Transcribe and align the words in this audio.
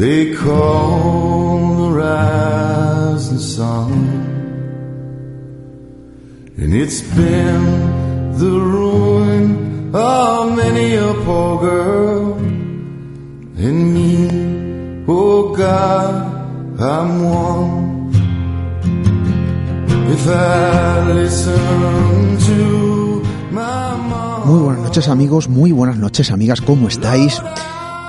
They 0.00 0.34
call 0.34 1.76
the 1.76 1.90
rising 2.00 3.38
and 6.56 6.74
it's 6.74 7.02
been 7.14 7.62
the 8.38 8.50
ruin 8.74 9.94
of 9.94 10.56
many 10.56 10.94
a 10.94 11.12
poor 11.24 11.60
girl 11.60 12.32
and 13.64 13.94
me. 13.94 15.04
Oh 15.06 15.54
God, 15.54 16.80
I'm 16.80 17.22
one. 17.22 17.90
Muy 24.44 24.60
buenas 24.62 24.82
noches 24.82 25.08
amigos, 25.08 25.48
muy 25.48 25.72
buenas 25.72 25.96
noches 25.96 26.30
amigas, 26.30 26.60
¿cómo 26.60 26.88
estáis? 26.88 27.40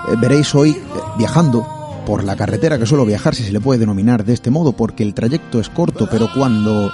Eh, 0.09 0.16
veréis 0.19 0.53
hoy 0.56 0.72
eh, 0.72 0.78
viajando 1.17 1.81
por 2.12 2.26
la 2.26 2.36
carretera 2.36 2.78
que 2.78 2.86
suelo 2.86 3.06
viajar, 3.06 3.36
si 3.36 3.42
se 3.42 3.54
le 3.54 3.62
puede 3.62 3.80
denominar 3.80 4.26
de 4.26 4.34
este 4.34 4.52
modo, 4.52 4.73
porque 4.73 5.02
el 5.02 5.14
trayecto 5.14 5.62
es 5.62 5.70
corto, 5.70 6.09
pero 6.12 6.28
cuando, 6.36 6.92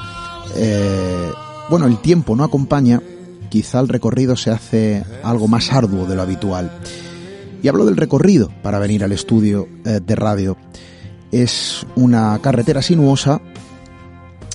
eh, 0.55 1.31
bueno, 1.71 1.87
el 1.87 1.97
tiempo 1.97 2.35
no 2.35 2.43
acompaña, 2.43 3.01
quizá 3.49 3.79
el 3.79 3.87
recorrido 3.87 4.35
se 4.35 4.51
hace 4.51 5.03
algo 5.23 5.47
más 5.47 5.73
arduo 5.73 6.05
de 6.05 6.15
lo 6.15 6.21
habitual. 6.21 6.71
Y 7.63 7.67
hablo 7.67 7.83
del 7.85 7.97
recorrido 7.97 8.51
para 8.61 8.77
venir 8.77 9.03
al 9.03 9.11
estudio 9.11 9.67
eh, 9.85 10.01
de 10.05 10.15
radio. 10.15 10.55
Es 11.31 11.83
una 11.95 12.37
carretera 12.37 12.83
sinuosa 12.83 13.41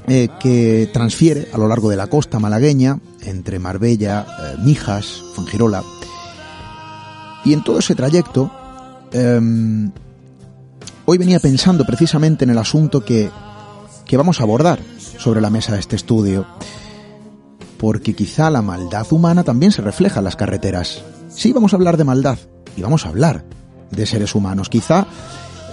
eh, 0.07 0.29
que 0.39 0.89
transfiere 0.93 1.49
a 1.53 1.59
lo 1.59 1.67
largo 1.67 1.91
de 1.91 1.97
la 1.97 2.07
costa 2.07 2.39
malagueña, 2.39 3.01
entre 3.23 3.59
Marbella, 3.59 4.25
eh, 4.29 4.57
Mijas, 4.63 5.25
Fuengirola. 5.35 5.83
Y 7.45 7.53
en 7.53 7.65
todo 7.65 7.81
ese 7.81 7.97
trayecto, 7.97 8.49
em, 9.11 9.91
hoy 11.05 11.19
venía 11.19 11.41
pensando 11.41 11.85
precisamente 11.85 12.45
en 12.45 12.51
el 12.51 12.59
asunto 12.59 13.05
que, 13.05 13.31
que 14.07 14.17
vamos 14.17 14.41
a 14.41 14.45
abordar 14.45 14.81
sobre 15.19 15.41
la 15.41 15.51
mesa 15.51 15.73
de 15.73 15.81
este 15.81 15.97
estudio, 15.97 16.47
porque 17.79 18.15
quizá 18.15 18.51
la 18.51 18.63
maldad 18.63 19.07
humana 19.13 19.45
también 19.45 19.73
se 19.73 19.83
refleja 19.83 20.21
en 20.21 20.25
las 20.25 20.37
carreteras. 20.37 21.03
Sí, 21.29 21.53
vamos 21.53 21.73
a 21.73 21.77
hablar 21.77 21.97
de 21.97 22.05
maldad 22.05 22.39
y 22.77 22.83
vamos 22.83 23.07
a 23.07 23.09
hablar 23.09 23.45
de 23.91 24.07
seres 24.07 24.35
humanos. 24.35 24.69
Quizá 24.69 25.07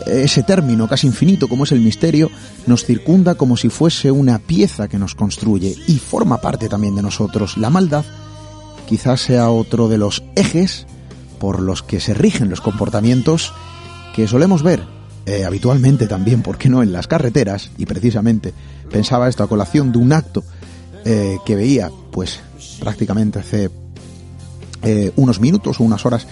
ese 0.06 0.44
término 0.44 0.88
casi 0.88 1.08
infinito 1.08 1.48
como 1.48 1.66
es 1.66 1.72
el 1.72 1.82
misterio 1.82 2.30
nos 2.68 2.86
circunda 2.86 3.36
como 3.36 3.58
si 3.58 3.70
fuese 3.70 4.12
una 4.12 4.40
pieza 4.40 4.88
que 4.88 4.98
nos 4.98 5.14
construye 5.14 5.76
y 5.88 5.98
forma 5.98 6.42
parte 6.42 6.70
también 6.70 6.96
de 6.96 7.02
nosotros. 7.02 7.58
La 7.58 7.70
maldad 7.70 8.06
quizás 8.88 9.22
sea 9.22 9.50
otro 9.50 9.88
de 9.88 9.98
los 9.98 10.24
ejes 10.36 10.88
por 11.40 11.62
los 11.62 11.84
que 11.84 12.00
se 12.00 12.14
rigen 12.14 12.50
los 12.50 12.62
comportamientos 12.62 13.54
que 14.16 14.28
solemos 14.28 14.64
ver 14.64 14.99
eh, 15.30 15.46
habitualmente 15.46 16.08
también, 16.08 16.42
¿por 16.42 16.58
qué 16.58 16.70
no?, 16.70 16.82
en 16.82 16.92
las 16.92 17.06
carreteras. 17.06 17.70
Y 17.78 17.86
precisamente 17.86 18.52
pensaba 18.92 19.30
esto 19.30 19.44
a 19.44 19.48
colación 19.48 19.92
de 19.92 20.00
un 20.00 20.12
acto 20.12 20.44
eh, 21.06 21.38
que 21.46 21.56
veía, 21.56 21.92
pues 22.10 22.40
prácticamente 22.80 23.38
hace 23.38 23.70
eh, 24.82 25.12
unos 25.18 25.40
minutos 25.40 25.80
o 25.80 25.84
unas 25.84 26.04
horas 26.04 26.26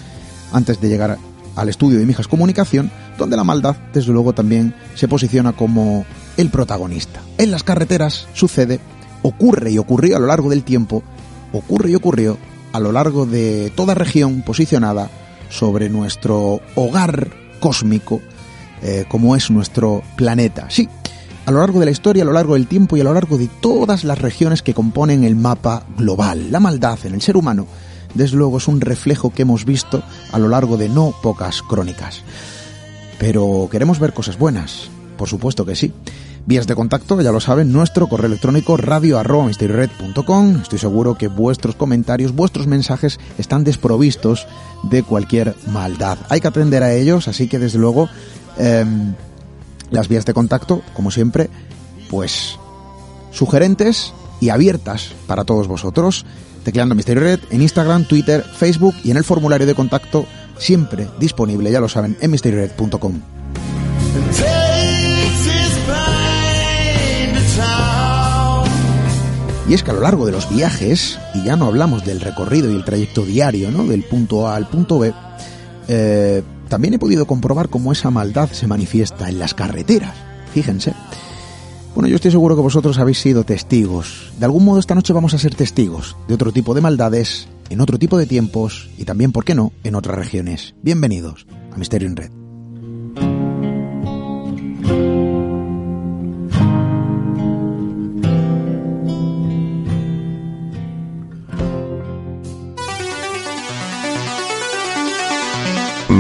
antes 0.52 0.82
de 0.82 0.90
llegar 0.90 1.20
al 1.56 1.70
estudio 1.70 2.00
de 2.00 2.08
Mijas 2.08 2.28
Comunicación, 2.28 2.90
donde 3.20 3.38
la 3.38 3.44
maldad, 3.44 3.76
desde 3.94 4.12
luego, 4.12 4.34
también 4.34 4.74
se 4.96 5.08
posiciona 5.08 5.54
como 5.54 6.04
el 6.36 6.50
protagonista. 6.50 7.22
En 7.38 7.52
las 7.52 7.62
carreteras 7.62 8.26
sucede, 8.34 8.80
ocurre 9.22 9.70
y 9.70 9.78
ocurrió 9.78 10.18
a 10.18 10.20
lo 10.20 10.26
largo 10.26 10.50
del 10.50 10.64
tiempo, 10.64 11.04
ocurre 11.54 11.92
y 11.92 11.96
ocurrió 11.96 12.40
a 12.74 12.80
lo 12.80 12.92
largo 12.92 13.28
de 13.28 13.72
toda 13.76 13.94
región 13.94 14.42
posicionada 14.42 15.12
sobre 15.50 15.88
nuestro 15.88 16.62
hogar 16.74 17.30
cósmico, 17.60 18.22
eh, 18.82 19.06
como 19.08 19.36
es 19.36 19.50
nuestro 19.52 20.04
planeta. 20.16 20.70
Sí, 20.70 20.88
a 21.46 21.52
lo 21.52 21.60
largo 21.60 21.80
de 21.80 21.86
la 21.86 21.92
historia, 21.92 22.24
a 22.24 22.26
lo 22.26 22.34
largo 22.34 22.56
del 22.56 22.68
tiempo 22.68 22.98
y 22.98 23.02
a 23.02 23.04
lo 23.04 23.14
largo 23.14 23.38
de 23.38 23.48
todas 23.48 24.04
las 24.04 24.20
regiones 24.20 24.62
que 24.62 24.74
componen 24.74 25.24
el 25.24 25.36
mapa 25.36 25.84
global. 25.98 26.52
La 26.52 26.60
maldad 26.60 27.00
en 27.06 27.14
el 27.14 27.22
ser 27.22 27.38
humano 27.38 27.68
desde 28.14 28.38
luego 28.38 28.58
es 28.58 28.68
un 28.68 28.82
reflejo 28.82 29.32
que 29.32 29.44
hemos 29.44 29.66
visto 29.66 30.04
a 30.32 30.40
lo 30.40 30.50
largo 30.50 30.78
de 30.78 30.90
no 30.90 31.14
pocas 31.22 31.62
crónicas. 31.62 32.24
Pero 33.20 33.68
queremos 33.72 34.00
ver 34.00 34.14
cosas 34.14 34.38
buenas, 34.38 34.90
por 35.18 35.30
supuesto 35.30 35.66
que 35.66 35.76
sí. 35.76 35.94
Vías 36.46 36.66
de 36.66 36.76
contacto, 36.76 37.20
ya 37.20 37.34
lo 37.34 37.42
saben, 37.42 37.74
nuestro 37.74 38.08
correo 38.08 38.28
electrónico 38.28 38.78
radio 38.78 39.20
Estoy 40.62 40.80
seguro 40.80 41.18
que 41.18 41.28
vuestros 41.28 41.76
comentarios, 41.76 42.34
vuestros 42.34 42.68
mensajes 42.68 43.20
están 43.38 43.66
desprovistos 43.66 44.48
de 44.84 45.04
cualquier 45.04 45.56
maldad. 45.68 46.18
Hay 46.30 46.40
que 46.40 46.48
atender 46.48 46.84
a 46.84 46.94
ellos, 46.94 47.28
así 47.28 47.50
que 47.50 47.60
desde 47.60 47.80
luego 47.80 48.10
eh, 48.60 48.86
las 49.90 50.08
vías 50.08 50.26
de 50.26 50.34
contacto, 50.34 50.82
como 50.94 51.12
siempre, 51.12 51.50
pues 52.10 52.58
sugerentes 53.32 54.14
y 54.40 54.50
abiertas 54.50 55.14
para 55.28 55.44
todos 55.44 55.68
vosotros 55.68 56.26
tecleando 56.68 56.96
Misterio 56.96 57.24
Red 57.24 57.40
en 57.50 57.62
Instagram, 57.62 58.04
Twitter, 58.04 58.44
Facebook 58.44 58.94
y 59.02 59.12
en 59.12 59.16
el 59.16 59.24
formulario 59.24 59.66
de 59.66 59.74
contacto 59.74 60.26
siempre 60.58 61.08
disponible, 61.18 61.72
ya 61.72 61.80
lo 61.80 61.88
saben, 61.88 62.18
en 62.20 62.30
misteriored.com. 62.30 63.22
Y 69.70 69.74
es 69.74 69.82
que 69.82 69.92
a 69.92 69.94
lo 69.94 70.02
largo 70.02 70.26
de 70.26 70.34
los 70.34 70.50
viajes, 70.50 71.18
y 71.34 71.46
ya 71.46 71.56
no 71.56 71.68
hablamos 71.68 72.06
del 72.06 72.20
recorrido 72.20 72.70
y 72.70 72.76
el 72.76 72.84
trayecto 72.84 73.24
diario, 73.24 73.72
¿no? 73.72 73.86
Del 73.86 74.04
punto 74.04 74.46
A 74.46 74.58
al 74.58 74.68
punto 74.68 75.00
B, 75.00 75.14
eh, 75.88 76.44
también 76.70 76.94
he 76.94 77.00
podido 77.00 77.26
comprobar 77.26 77.70
cómo 77.70 77.92
esa 77.92 78.12
maldad 78.12 78.50
se 78.52 78.68
manifiesta 78.68 79.30
en 79.30 79.40
las 79.40 79.54
carreteras. 79.54 80.16
Fíjense. 80.54 80.94
Bueno, 81.94 82.10
yo 82.10 82.16
estoy 82.16 82.32
seguro 82.32 82.56
que 82.56 82.62
vosotros 82.62 83.00
habéis 83.00 83.20
sido 83.20 83.44
testigos. 83.44 84.32
De 84.38 84.46
algún 84.46 84.66
modo 84.66 84.80
esta 84.80 84.96
noche 84.96 85.14
vamos 85.14 85.34
a 85.34 85.40
ser 85.40 85.56
testigos 85.56 86.16
de 86.28 86.36
otro 86.36 86.52
tipo 86.52 86.74
de 86.74 86.82
maldades, 86.82 87.48
en 87.70 87.82
otro 87.82 87.98
tipo 87.98 88.18
de 88.18 88.28
tiempos 88.28 88.90
y 88.98 89.06
también, 89.06 89.32
¿por 89.32 89.46
qué 89.46 89.56
no?, 89.56 89.74
en 89.84 89.96
otras 89.96 90.16
regiones. 90.16 90.76
Bienvenidos 90.84 91.48
a 91.74 91.78
Misterio 91.78 92.08
en 92.08 92.16
Red. 92.16 92.47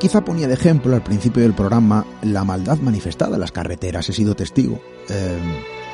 Quizá 0.00 0.24
ponía 0.24 0.48
de 0.48 0.54
ejemplo 0.54 0.94
al 0.96 1.04
principio 1.04 1.42
del 1.42 1.52
programa 1.52 2.04
la 2.22 2.42
maldad 2.42 2.78
manifestada 2.78 3.34
en 3.34 3.40
las 3.40 3.52
carreteras. 3.52 4.08
He 4.08 4.12
sido 4.12 4.34
testigo. 4.34 4.80
Eh, 5.08 5.38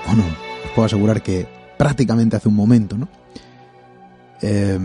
bueno, 0.07 0.23
os 0.65 0.71
puedo 0.71 0.87
asegurar 0.87 1.23
que 1.23 1.47
prácticamente 1.77 2.37
hace 2.37 2.49
un 2.49 2.55
momento, 2.55 2.97
¿no? 2.97 3.09
Eh, 4.41 4.79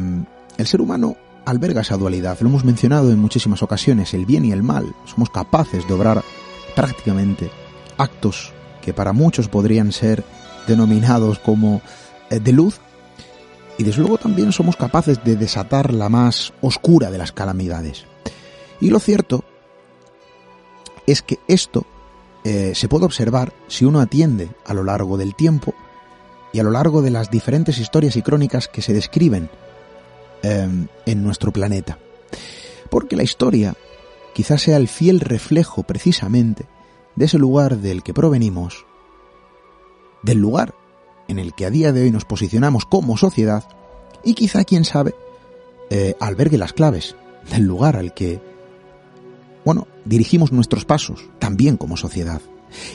el 0.57 0.67
ser 0.67 0.81
humano 0.81 1.15
alberga 1.45 1.81
esa 1.81 1.97
dualidad. 1.97 2.37
Lo 2.41 2.49
hemos 2.49 2.65
mencionado 2.65 3.11
en 3.11 3.19
muchísimas 3.19 3.61
ocasiones, 3.61 4.13
el 4.13 4.25
bien 4.25 4.43
y 4.43 4.51
el 4.51 4.63
mal. 4.63 4.93
Somos 5.05 5.29
capaces 5.29 5.87
de 5.87 5.93
obrar 5.93 6.23
prácticamente 6.75 7.51
actos 7.97 8.51
que 8.81 8.93
para 8.93 9.13
muchos 9.13 9.47
podrían 9.47 9.91
ser 9.91 10.23
denominados 10.67 11.37
como 11.37 11.81
eh, 12.31 12.39
de 12.39 12.51
luz. 12.51 12.79
Y 13.77 13.83
desde 13.83 14.01
luego 14.01 14.17
también 14.17 14.51
somos 14.51 14.75
capaces 14.75 15.23
de 15.23 15.35
desatar 15.35 15.93
la 15.93 16.09
más 16.09 16.53
oscura 16.61 17.11
de 17.11 17.19
las 17.19 17.31
calamidades. 17.31 18.10
Y 18.81 18.89
lo 18.89 18.99
cierto 18.99 19.43
es 21.05 21.21
que 21.21 21.39
esto 21.47 21.85
eh, 22.43 22.73
se 22.75 22.89
puede 22.89 23.05
observar 23.05 23.53
si 23.67 23.85
uno 23.85 24.01
atiende 24.01 24.49
a 24.65 24.73
lo 24.73 24.83
largo 24.83 25.17
del 25.17 25.35
tiempo 25.35 25.73
y 26.51 26.59
a 26.59 26.63
lo 26.63 26.71
largo 26.71 27.01
de 27.01 27.11
las 27.11 27.29
diferentes 27.29 27.77
historias 27.77 28.15
y 28.15 28.23
crónicas 28.23 28.67
que 28.67 28.81
se 28.81 28.93
describen 28.93 29.49
em, 30.41 30.87
en 31.05 31.23
nuestro 31.23 31.51
planeta. 31.51 31.99
Porque 32.89 33.15
la 33.15 33.23
historia 33.23 33.75
quizás 34.33 34.63
sea 34.63 34.77
el 34.77 34.87
fiel 34.87 35.19
reflejo 35.19 35.83
precisamente 35.83 36.65
de 37.15 37.25
ese 37.25 37.37
lugar 37.37 37.77
del 37.77 38.01
que 38.03 38.13
provenimos, 38.13 38.85
del 40.23 40.39
lugar 40.39 40.73
en 41.27 41.39
el 41.39 41.53
que 41.53 41.65
a 41.65 41.69
día 41.69 41.93
de 41.93 42.03
hoy 42.03 42.11
nos 42.11 42.25
posicionamos 42.25 42.85
como 42.85 43.17
sociedad 43.17 43.63
y 44.23 44.33
quizá, 44.33 44.63
quién 44.65 44.85
sabe, 44.85 45.15
eh, 45.89 46.15
albergue 46.19 46.57
las 46.57 46.73
claves 46.73 47.15
del 47.49 47.63
lugar 47.63 47.95
al 47.95 48.13
que 48.13 48.50
bueno, 49.65 49.87
dirigimos 50.05 50.51
nuestros 50.51 50.85
pasos, 50.85 51.29
también 51.39 51.77
como 51.77 51.97
sociedad. 51.97 52.41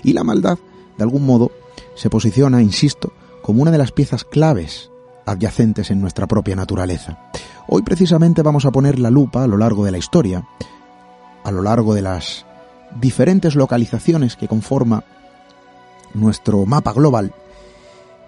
Y 0.02 0.12
la 0.12 0.24
maldad, 0.24 0.58
de 0.96 1.04
algún 1.04 1.24
modo, 1.24 1.52
se 1.94 2.10
posiciona, 2.10 2.62
insisto, 2.62 3.12
como 3.42 3.62
una 3.62 3.70
de 3.70 3.78
las 3.78 3.92
piezas 3.92 4.24
claves 4.24 4.90
adyacentes 5.26 5.90
en 5.90 6.00
nuestra 6.00 6.26
propia 6.26 6.56
naturaleza. 6.56 7.30
Hoy 7.68 7.82
precisamente 7.82 8.42
vamos 8.42 8.64
a 8.64 8.70
poner 8.70 8.98
la 8.98 9.10
lupa 9.10 9.44
a 9.44 9.46
lo 9.46 9.56
largo 9.56 9.84
de 9.84 9.92
la 9.92 9.98
historia, 9.98 10.46
a 11.44 11.50
lo 11.50 11.62
largo 11.62 11.94
de 11.94 12.02
las 12.02 12.46
diferentes 13.00 13.54
localizaciones 13.54 14.36
que 14.36 14.48
conforma 14.48 15.04
nuestro 16.14 16.64
mapa 16.64 16.92
global 16.92 17.34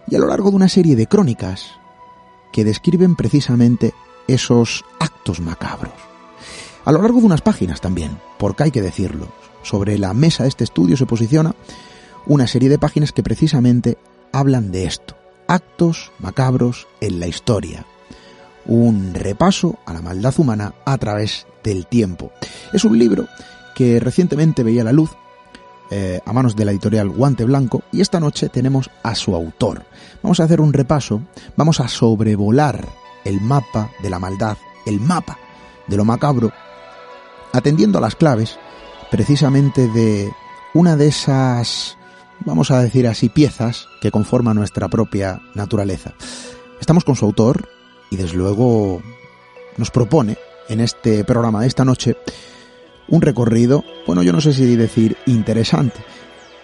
y 0.08 0.16
a 0.16 0.18
lo 0.18 0.26
largo 0.26 0.50
de 0.50 0.56
una 0.56 0.68
serie 0.68 0.96
de 0.96 1.06
crónicas 1.06 1.70
que 2.52 2.64
describen 2.64 3.16
precisamente 3.16 3.94
esos 4.26 4.84
actos 4.98 5.40
macabros. 5.40 6.07
A 6.88 6.92
lo 6.92 7.02
largo 7.02 7.20
de 7.20 7.26
unas 7.26 7.42
páginas 7.42 7.82
también, 7.82 8.16
porque 8.38 8.62
hay 8.62 8.70
que 8.70 8.80
decirlo. 8.80 9.28
Sobre 9.62 9.98
la 9.98 10.14
mesa 10.14 10.44
de 10.44 10.48
este 10.48 10.64
estudio 10.64 10.96
se 10.96 11.04
posiciona 11.04 11.54
una 12.24 12.46
serie 12.46 12.70
de 12.70 12.78
páginas 12.78 13.12
que 13.12 13.22
precisamente 13.22 13.98
hablan 14.32 14.72
de 14.72 14.86
esto. 14.86 15.14
Actos 15.48 16.12
macabros 16.18 16.88
en 17.02 17.20
la 17.20 17.26
historia. 17.26 17.84
Un 18.64 19.12
repaso 19.12 19.78
a 19.84 19.92
la 19.92 20.00
maldad 20.00 20.32
humana 20.38 20.72
a 20.86 20.96
través 20.96 21.46
del 21.62 21.86
tiempo. 21.86 22.32
Es 22.72 22.86
un 22.86 22.98
libro 22.98 23.28
que 23.74 24.00
recientemente 24.00 24.62
veía 24.62 24.82
la 24.82 24.92
luz 24.92 25.10
eh, 25.90 26.22
a 26.24 26.32
manos 26.32 26.56
de 26.56 26.64
la 26.64 26.70
editorial 26.70 27.10
Guante 27.10 27.44
Blanco 27.44 27.82
y 27.92 28.00
esta 28.00 28.18
noche 28.18 28.48
tenemos 28.48 28.88
a 29.02 29.14
su 29.14 29.34
autor. 29.34 29.84
Vamos 30.22 30.40
a 30.40 30.44
hacer 30.44 30.62
un 30.62 30.72
repaso, 30.72 31.20
vamos 31.54 31.80
a 31.80 31.88
sobrevolar 31.88 32.88
el 33.26 33.42
mapa 33.42 33.90
de 34.02 34.08
la 34.08 34.18
maldad, 34.18 34.56
el 34.86 35.00
mapa 35.00 35.36
de 35.86 35.96
lo 35.98 36.06
macabro 36.06 36.50
atendiendo 37.52 37.98
a 37.98 38.00
las 38.00 38.16
claves 38.16 38.58
precisamente 39.10 39.88
de 39.88 40.30
una 40.74 40.96
de 40.96 41.08
esas, 41.08 41.96
vamos 42.40 42.70
a 42.70 42.82
decir 42.82 43.06
así, 43.06 43.28
piezas 43.28 43.88
que 44.00 44.10
conforman 44.10 44.56
nuestra 44.56 44.88
propia 44.88 45.40
naturaleza. 45.54 46.12
Estamos 46.80 47.04
con 47.04 47.16
su 47.16 47.24
autor 47.24 47.68
y 48.10 48.16
desde 48.16 48.36
luego 48.36 49.02
nos 49.76 49.90
propone 49.90 50.36
en 50.68 50.80
este 50.80 51.24
programa 51.24 51.62
de 51.62 51.66
esta 51.66 51.84
noche 51.84 52.16
un 53.08 53.22
recorrido, 53.22 53.84
bueno, 54.06 54.22
yo 54.22 54.32
no 54.32 54.40
sé 54.40 54.52
si 54.52 54.76
decir 54.76 55.16
interesante. 55.26 55.98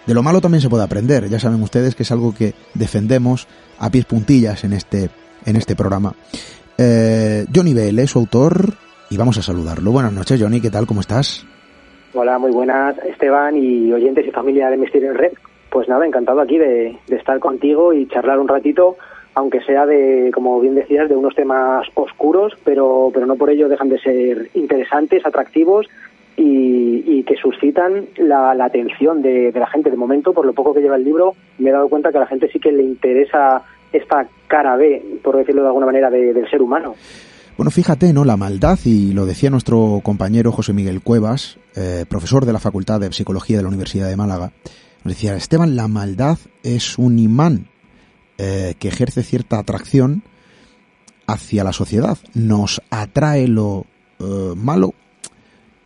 De 0.05 0.13
lo 0.13 0.21
malo 0.21 0.39
también 0.39 0.61
se 0.61 0.69
puede 0.69 0.83
aprender, 0.83 1.27
ya 1.29 1.39
saben 1.39 1.63
ustedes 1.63 1.95
que 1.95 2.03
es 2.03 2.11
algo 2.11 2.33
que 2.33 2.53
defendemos 2.75 3.47
a 3.79 3.89
pies 3.89 4.05
puntillas 4.05 4.63
en 4.63 4.73
este, 4.73 5.09
en 5.45 5.55
este 5.55 5.75
programa. 5.75 6.13
Eh, 6.77 7.47
Johnny 7.53 7.73
Bell 7.73 8.07
su 8.07 8.19
autor, 8.19 8.77
y 9.15 9.17
vamos 9.17 9.37
a 9.37 9.41
saludarlo. 9.41 9.91
Buenas 9.91 10.11
noches, 10.11 10.41
Johnny, 10.41 10.59
¿qué 10.59 10.69
tal? 10.69 10.85
¿Cómo 10.85 10.99
estás? 10.99 11.45
Hola, 12.13 12.37
muy 12.37 12.51
buenas, 12.51 12.97
Esteban 12.97 13.55
y 13.55 13.93
oyentes 13.93 14.27
y 14.27 14.31
familia 14.31 14.69
de 14.69 14.75
Misterio 14.75 15.11
en 15.11 15.17
Red. 15.17 15.31
Pues 15.69 15.87
nada, 15.87 16.05
encantado 16.05 16.41
aquí 16.41 16.57
de, 16.57 16.97
estar 17.07 17.39
contigo 17.39 17.93
y 17.93 18.07
charlar 18.07 18.39
un 18.39 18.49
ratito, 18.49 18.97
aunque 19.33 19.61
sea 19.61 19.85
de, 19.85 20.31
como 20.33 20.59
bien 20.59 20.75
decías, 20.75 21.07
de 21.07 21.15
unos 21.15 21.33
temas 21.33 21.87
oscuros, 21.93 22.57
pero, 22.65 23.09
pero 23.13 23.25
no 23.25 23.37
por 23.37 23.49
ello 23.49 23.69
dejan 23.69 23.87
de 23.87 23.99
ser 23.99 24.49
interesantes, 24.53 25.25
atractivos 25.25 25.87
y, 26.35 27.23
que 27.23 27.37
suscitan 27.37 28.07
la, 28.17 28.51
atención 28.51 29.21
de, 29.21 29.53
la 29.55 29.67
gente. 29.67 29.91
De 29.91 29.97
momento, 29.97 30.33
por 30.33 30.45
lo 30.45 30.51
poco 30.51 30.73
que 30.73 30.81
lleva 30.81 30.97
el 30.97 31.05
libro, 31.05 31.35
me 31.57 31.69
he 31.69 31.73
dado 31.73 31.87
cuenta 31.87 32.11
que 32.11 32.17
a 32.17 32.21
la 32.21 32.27
gente 32.27 32.49
sí 32.51 32.59
que 32.59 32.73
le 32.73 32.83
interesa 32.83 33.63
esta 33.93 34.27
cara 34.47 34.75
B, 34.75 35.19
por 35.23 35.37
decirlo 35.37 35.61
de 35.61 35.67
alguna 35.69 35.85
manera, 35.85 36.09
del 36.09 36.49
ser 36.49 36.61
humano. 36.61 36.95
Bueno, 37.57 37.71
fíjate, 37.71 38.11
¿no? 38.11 38.25
La 38.25 38.35
maldad, 38.35 38.77
y 38.83 39.13
lo 39.13 39.25
decía 39.25 39.49
nuestro 39.49 40.01
compañero 40.03 40.51
José 40.51 40.73
Miguel 40.73 41.01
Cuevas, 41.01 41.57
eh, 41.75 42.05
profesor 42.07 42.45
de 42.45 42.51
la 42.51 42.59
Facultad 42.59 42.99
de 42.99 43.13
Psicología 43.13 43.55
de 43.55 43.63
la 43.63 43.69
Universidad 43.69 44.09
de 44.09 44.17
Málaga, 44.17 44.51
nos 45.05 45.13
decía, 45.13 45.37
Esteban, 45.37 45.77
la 45.77 45.87
maldad 45.87 46.37
es 46.63 46.97
un 46.97 47.17
imán 47.17 47.69
eh, 48.37 48.75
que 48.77 48.89
ejerce 48.89 49.23
cierta 49.23 49.57
atracción 49.57 50.23
hacia 51.27 51.63
la 51.63 51.71
sociedad. 51.71 52.17
Nos 52.33 52.81
atrae 52.89 53.47
lo 53.47 53.85
eh, 54.19 54.53
malo. 54.57 54.93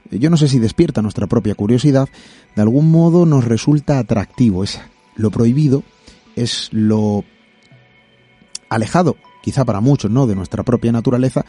Yo 0.09 0.31
no 0.31 0.37
sé 0.37 0.47
si 0.47 0.57
despierta 0.57 1.03
nuestra 1.03 1.27
propia 1.27 1.53
curiosidad, 1.53 2.09
de 2.55 2.61
algún 2.63 2.89
modo 2.89 3.27
nos 3.27 3.45
resulta 3.45 3.99
atractivo. 3.99 4.63
Es 4.63 4.81
lo 5.15 5.29
prohibido, 5.29 5.83
es 6.35 6.69
lo 6.71 7.23
alejado 8.69 9.17
quizá 9.49 9.65
para 9.65 9.81
muchos, 9.81 10.11
¿no?, 10.11 10.27
de 10.27 10.35
nuestra 10.35 10.61
propia 10.61 10.91
naturaleza, 10.91 11.43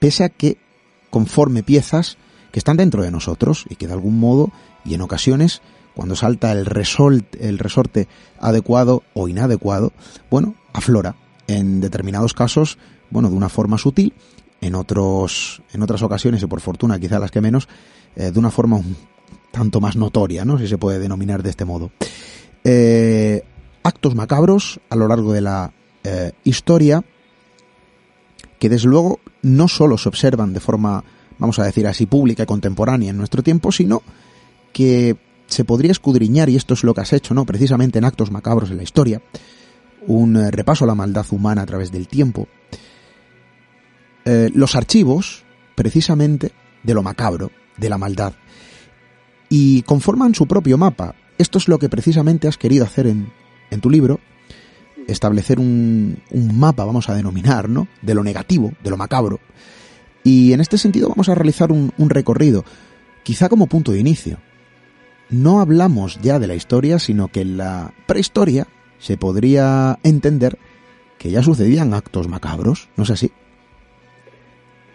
pese 0.00 0.24
a 0.24 0.28
que 0.28 0.58
conforme 1.08 1.62
piezas 1.62 2.18
que 2.50 2.58
están 2.58 2.76
dentro 2.76 3.04
de 3.04 3.12
nosotros 3.12 3.64
y 3.70 3.76
que 3.76 3.86
de 3.86 3.92
algún 3.92 4.18
modo 4.18 4.50
y 4.84 4.94
en 4.94 5.02
ocasiones 5.02 5.62
cuando 5.94 6.16
salta 6.16 6.50
el, 6.50 6.66
el 7.38 7.58
resorte 7.60 8.08
adecuado 8.40 9.04
o 9.14 9.28
inadecuado, 9.28 9.92
bueno, 10.32 10.56
aflora 10.72 11.14
en 11.46 11.80
determinados 11.80 12.34
casos, 12.34 12.76
bueno, 13.10 13.30
de 13.30 13.36
una 13.36 13.48
forma 13.48 13.78
sutil, 13.78 14.12
en 14.60 14.74
otros 14.74 15.62
en 15.72 15.80
otras 15.82 16.02
ocasiones 16.02 16.42
y 16.42 16.46
por 16.46 16.60
fortuna 16.60 16.98
quizá 16.98 17.20
las 17.20 17.30
que 17.30 17.40
menos, 17.40 17.68
eh, 18.16 18.32
de 18.32 18.38
una 18.40 18.50
forma 18.50 18.78
un 18.78 18.96
tanto 19.52 19.80
más 19.80 19.94
notoria, 19.94 20.44
¿no? 20.44 20.58
Si 20.58 20.66
se 20.66 20.76
puede 20.76 20.98
denominar 20.98 21.44
de 21.44 21.50
este 21.50 21.64
modo. 21.64 21.92
Eh, 22.64 23.44
actos 23.84 24.16
macabros 24.16 24.80
a 24.90 24.96
lo 24.96 25.06
largo 25.06 25.32
de 25.32 25.42
la 25.42 25.72
eh, 26.02 26.32
historia 26.42 27.04
que 28.64 28.70
desde 28.70 28.88
luego 28.88 29.20
no 29.42 29.68
solo 29.68 29.98
se 29.98 30.08
observan 30.08 30.54
de 30.54 30.58
forma, 30.58 31.04
vamos 31.38 31.58
a 31.58 31.64
decir 31.64 31.86
así, 31.86 32.06
pública 32.06 32.44
y 32.44 32.46
contemporánea 32.46 33.10
en 33.10 33.18
nuestro 33.18 33.42
tiempo, 33.42 33.70
sino 33.70 34.02
que 34.72 35.18
se 35.46 35.66
podría 35.66 35.92
escudriñar, 35.92 36.48
y 36.48 36.56
esto 36.56 36.72
es 36.72 36.82
lo 36.82 36.94
que 36.94 37.02
has 37.02 37.12
hecho, 37.12 37.34
¿no? 37.34 37.44
Precisamente 37.44 37.98
en 37.98 38.06
actos 38.06 38.30
macabros 38.30 38.70
en 38.70 38.78
la 38.78 38.82
historia, 38.82 39.20
un 40.06 40.38
eh, 40.38 40.50
repaso 40.50 40.84
a 40.84 40.86
la 40.86 40.94
maldad 40.94 41.26
humana 41.30 41.60
a 41.60 41.66
través 41.66 41.92
del 41.92 42.08
tiempo. 42.08 42.48
Eh, 44.24 44.50
los 44.54 44.74
archivos, 44.76 45.44
precisamente, 45.74 46.52
de 46.82 46.94
lo 46.94 47.02
macabro, 47.02 47.50
de 47.76 47.90
la 47.90 47.98
maldad, 47.98 48.32
y 49.50 49.82
conforman 49.82 50.34
su 50.34 50.46
propio 50.46 50.78
mapa. 50.78 51.14
Esto 51.36 51.58
es 51.58 51.68
lo 51.68 51.78
que 51.78 51.90
precisamente 51.90 52.48
has 52.48 52.56
querido 52.56 52.86
hacer 52.86 53.08
en, 53.08 53.30
en 53.70 53.82
tu 53.82 53.90
libro, 53.90 54.20
establecer 55.08 55.58
un, 55.58 56.18
un, 56.30 56.58
mapa, 56.58 56.84
vamos 56.84 57.08
a 57.08 57.14
denominar, 57.14 57.68
¿no? 57.68 57.88
De 58.02 58.14
lo 58.14 58.22
negativo, 58.22 58.72
de 58.82 58.90
lo 58.90 58.96
macabro. 58.96 59.40
Y 60.22 60.52
en 60.52 60.60
este 60.60 60.78
sentido 60.78 61.08
vamos 61.08 61.28
a 61.28 61.34
realizar 61.34 61.70
un, 61.70 61.92
un 61.98 62.10
recorrido, 62.10 62.64
quizá 63.22 63.48
como 63.48 63.66
punto 63.66 63.92
de 63.92 64.00
inicio. 64.00 64.38
No 65.30 65.60
hablamos 65.60 66.20
ya 66.20 66.38
de 66.38 66.46
la 66.46 66.54
historia, 66.54 66.98
sino 66.98 67.28
que 67.28 67.40
en 67.40 67.56
la 67.56 67.92
prehistoria 68.06 68.66
se 68.98 69.16
podría 69.16 69.98
entender 70.02 70.58
que 71.18 71.30
ya 71.30 71.42
sucedían 71.42 71.94
actos 71.94 72.28
macabros, 72.28 72.88
¿no 72.96 73.04
es 73.04 73.10
así? 73.10 73.30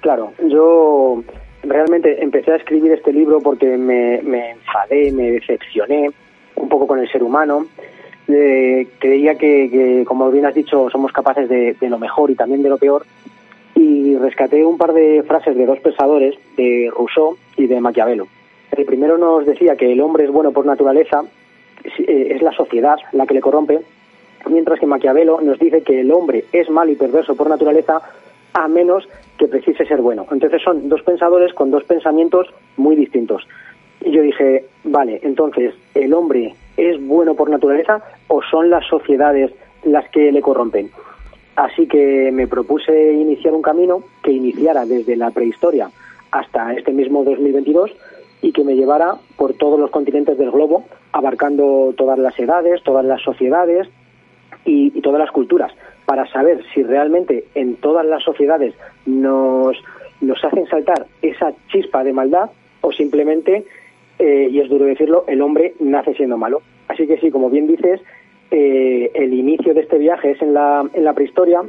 Claro, 0.02 0.34
yo 0.48 1.24
realmente 1.64 2.24
empecé 2.24 2.52
a 2.54 2.56
escribir 2.56 2.94
este 2.94 3.12
libro 3.12 3.40
porque 3.40 3.78
me, 3.78 4.22
me 4.24 4.52
enfadé, 4.52 5.12
me 5.12 5.32
decepcioné 5.32 6.10
un 6.56 6.70
poco 6.70 6.88
con 6.88 7.00
el 7.00 7.12
ser 7.12 7.24
humano 7.24 7.66
eh, 8.30 8.88
creía 9.00 9.36
que, 9.36 10.04
como 10.06 10.30
bien 10.30 10.46
has 10.46 10.54
dicho, 10.54 10.90
somos 10.90 11.12
capaces 11.12 11.50
de, 11.50 11.76
lo 11.82 11.98
mejor 11.98 12.30
y 12.30 12.36
también 12.36 12.62
de 12.62 12.70
lo 12.70 12.78
peor. 12.78 13.06
Y 13.76 14.16
rescaté 14.18 14.64
un 14.64 14.78
par 14.78 14.94
de 14.94 15.24
frases 15.24 15.56
de 15.56 15.66
dos 15.66 15.80
pensadores, 15.80 16.36
de 16.56 16.92
Rousseau 16.96 17.38
y 17.58 17.68
de 17.68 17.82
Maquiavelo. 17.82 18.28
que 18.76 18.86
primero 18.86 19.18
nos 19.18 19.46
decía 19.46 19.76
que 19.76 19.92
el 19.92 20.02
hombre 20.02 20.26
es 20.26 20.32
bueno 20.32 20.52
por 20.52 20.66
naturaleza, 20.66 21.24
eh, 21.84 22.28
es 22.36 22.42
la 22.42 22.52
sociedad 22.52 22.98
la 23.14 23.26
que 23.26 23.34
le 23.34 23.42
corrompe, 23.42 23.80
mientras 24.50 24.80
que 24.80 24.86
Maquiavelo 24.86 25.42
nos 25.42 25.58
dice 25.58 25.82
que 25.82 26.02
el 26.02 26.12
hombre 26.12 26.46
es 26.52 26.70
malo 26.70 26.92
y 26.92 26.96
perverso 26.96 27.36
por 27.36 27.50
naturaleza 27.50 28.02
a 28.54 28.68
menos 28.68 29.08
que 29.38 29.48
precise 29.48 29.86
ser 29.86 30.02
bueno. 30.02 30.26
Entonces 30.32 30.62
son 30.62 30.90
dos 30.90 31.02
pensadores 31.04 31.54
con 31.54 31.72
dos 31.72 31.84
pensamientos 31.84 32.48
muy 32.78 32.96
distintos. 32.96 33.48
Y 34.02 34.12
yo 34.12 34.22
dije, 34.22 34.66
vale, 34.84 35.20
entonces, 35.24 35.74
¿el 35.94 36.14
hombre 36.14 36.56
es 36.80 37.06
bueno 37.06 37.36
por 37.36 37.50
naturaleza 37.50 38.02
o 38.28 38.42
son 38.44 38.70
las 38.70 38.86
sociedades 38.88 39.52
las 39.84 40.10
que 40.10 40.32
le 40.32 40.42
corrompen? 40.42 40.90
Así 41.56 41.88
que 41.88 42.32
me 42.32 42.48
propuse 42.48 43.14
iniciar 43.14 43.54
un 43.54 43.62
camino 43.62 44.04
que 44.24 44.32
iniciara 44.32 44.86
desde 44.86 45.18
la 45.18 45.32
prehistoria 45.32 45.90
hasta 46.32 46.74
este 46.74 46.94
mismo 46.94 47.24
2022 47.24 47.92
y 48.42 48.54
que 48.54 48.64
me 48.64 48.76
llevara 48.76 49.16
por 49.36 49.54
todos 49.54 49.80
los 49.80 49.92
continentes 49.92 50.38
del 50.38 50.52
globo, 50.52 50.86
abarcando 51.12 51.94
todas 51.98 52.18
las 52.18 52.38
edades, 52.40 52.82
todas 52.84 53.04
las 53.04 53.22
sociedades 53.22 53.90
y, 54.64 55.02
todas 55.02 55.20
las 55.20 55.32
culturas, 55.32 55.74
para 56.06 56.26
saber 56.32 56.64
si 56.74 56.84
realmente 56.84 57.46
en 57.56 57.76
todas 57.76 58.06
las 58.06 58.24
sociedades 58.24 58.74
nos, 59.06 59.76
nos 60.22 60.44
hacen 60.44 60.66
saltar 60.68 61.08
esa 61.22 61.52
chispa 61.72 62.04
de 62.04 62.14
maldad 62.14 62.50
o 62.82 62.92
simplemente 62.92 63.66
eh, 64.20 64.50
y 64.52 64.60
es 64.60 64.70
duro 64.70 64.86
decirlo, 64.86 65.24
el 65.28 65.42
hombre 65.42 65.74
nace 65.80 66.14
siendo 66.14 66.38
malo. 66.38 66.62
Así 66.90 67.08
que 67.08 67.18
sí, 67.20 67.32
como 67.32 67.50
bien 67.50 67.68
dices, 67.68 68.02
eh, 68.52 69.12
el 69.14 69.34
inicio 69.34 69.74
de 69.74 69.82
este 69.82 69.98
viaje 69.98 70.32
es 70.32 70.42
en 70.42 70.54
la, 70.54 70.88
en 70.94 71.04
la 71.04 71.14
prehistoria 71.14 71.62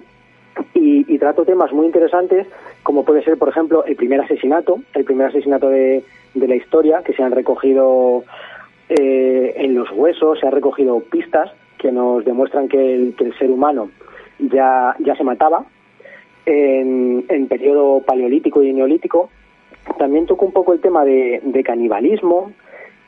y, 0.75 1.19
trato 1.19 1.45
temas 1.45 1.73
muy 1.73 1.87
interesantes, 1.87 2.47
como 2.83 3.05
puede 3.05 3.23
ser, 3.23 3.37
por 3.37 3.51
ejemplo, 3.51 3.85
el 3.85 3.95
primer 3.95 4.21
asesinato, 4.21 4.81
el 4.95 5.05
primer 5.05 5.27
asesinato 5.27 5.69
de, 5.69 6.03
de 6.35 6.49
la 6.49 6.57
historia, 6.57 7.03
que 7.05 7.13
se 7.13 7.23
han 7.23 7.33
recogido 7.33 8.25
eh, 8.89 9.53
en 9.57 9.75
los 9.75 9.91
huesos, 9.93 10.41
se 10.41 10.47
han 10.47 10.53
recogido 10.53 11.01
pistas 11.01 11.53
que 11.77 11.93
nos 11.93 12.25
demuestran 12.25 12.69
que 12.69 12.95
el, 12.95 13.15
que 13.17 13.25
el 13.25 13.39
ser 13.39 13.51
humano 13.51 13.91
ya, 14.39 14.97
ya 14.99 15.15
se 15.15 15.25
mataba 15.25 15.67
en, 16.47 17.25
en 17.29 17.49
periodo 17.49 18.01
paleolítico 18.01 18.63
y 18.63 18.73
neolítico 18.73 19.31
también 19.99 20.27
toco 20.27 20.47
un 20.47 20.53
poco 20.53 20.73
el 20.73 20.81
tema 20.81 21.05
de, 21.05 21.63
canibalismo 21.65 22.53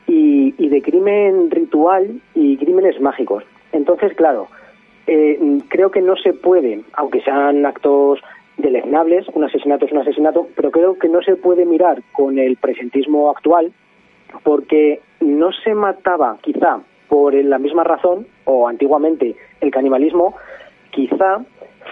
y, 0.07 0.51
de 0.67 0.81
crimen 0.81 1.49
ritual 1.51 2.21
y 2.35 2.57
crímenes 2.57 2.99
mágicos. 3.01 3.43
Entonces, 3.71 4.13
claro, 4.15 4.47
eh, 5.07 5.39
creo 5.69 5.91
que 5.91 6.01
no 6.01 6.15
se 6.15 6.33
puede, 6.33 6.81
aunque 6.93 7.21
sean 7.21 7.65
actos 7.65 8.19
deleznables, 8.57 9.27
un 9.33 9.43
asesinato 9.43 9.85
es 9.85 9.91
un 9.91 9.99
asesinato, 9.99 10.47
pero 10.55 10.71
creo 10.71 10.97
que 10.97 11.09
no 11.09 11.21
se 11.21 11.35
puede 11.35 11.65
mirar 11.65 12.01
con 12.11 12.37
el 12.37 12.57
presentismo 12.57 13.29
actual 13.29 13.71
porque 14.43 15.01
no 15.19 15.51
se 15.51 15.73
mataba 15.73 16.37
quizá 16.41 16.79
por 17.07 17.33
la 17.35 17.59
misma 17.59 17.83
razón 17.83 18.25
o 18.45 18.67
antiguamente 18.67 19.35
el 19.61 19.71
canibalismo, 19.71 20.35
quizá 20.91 21.43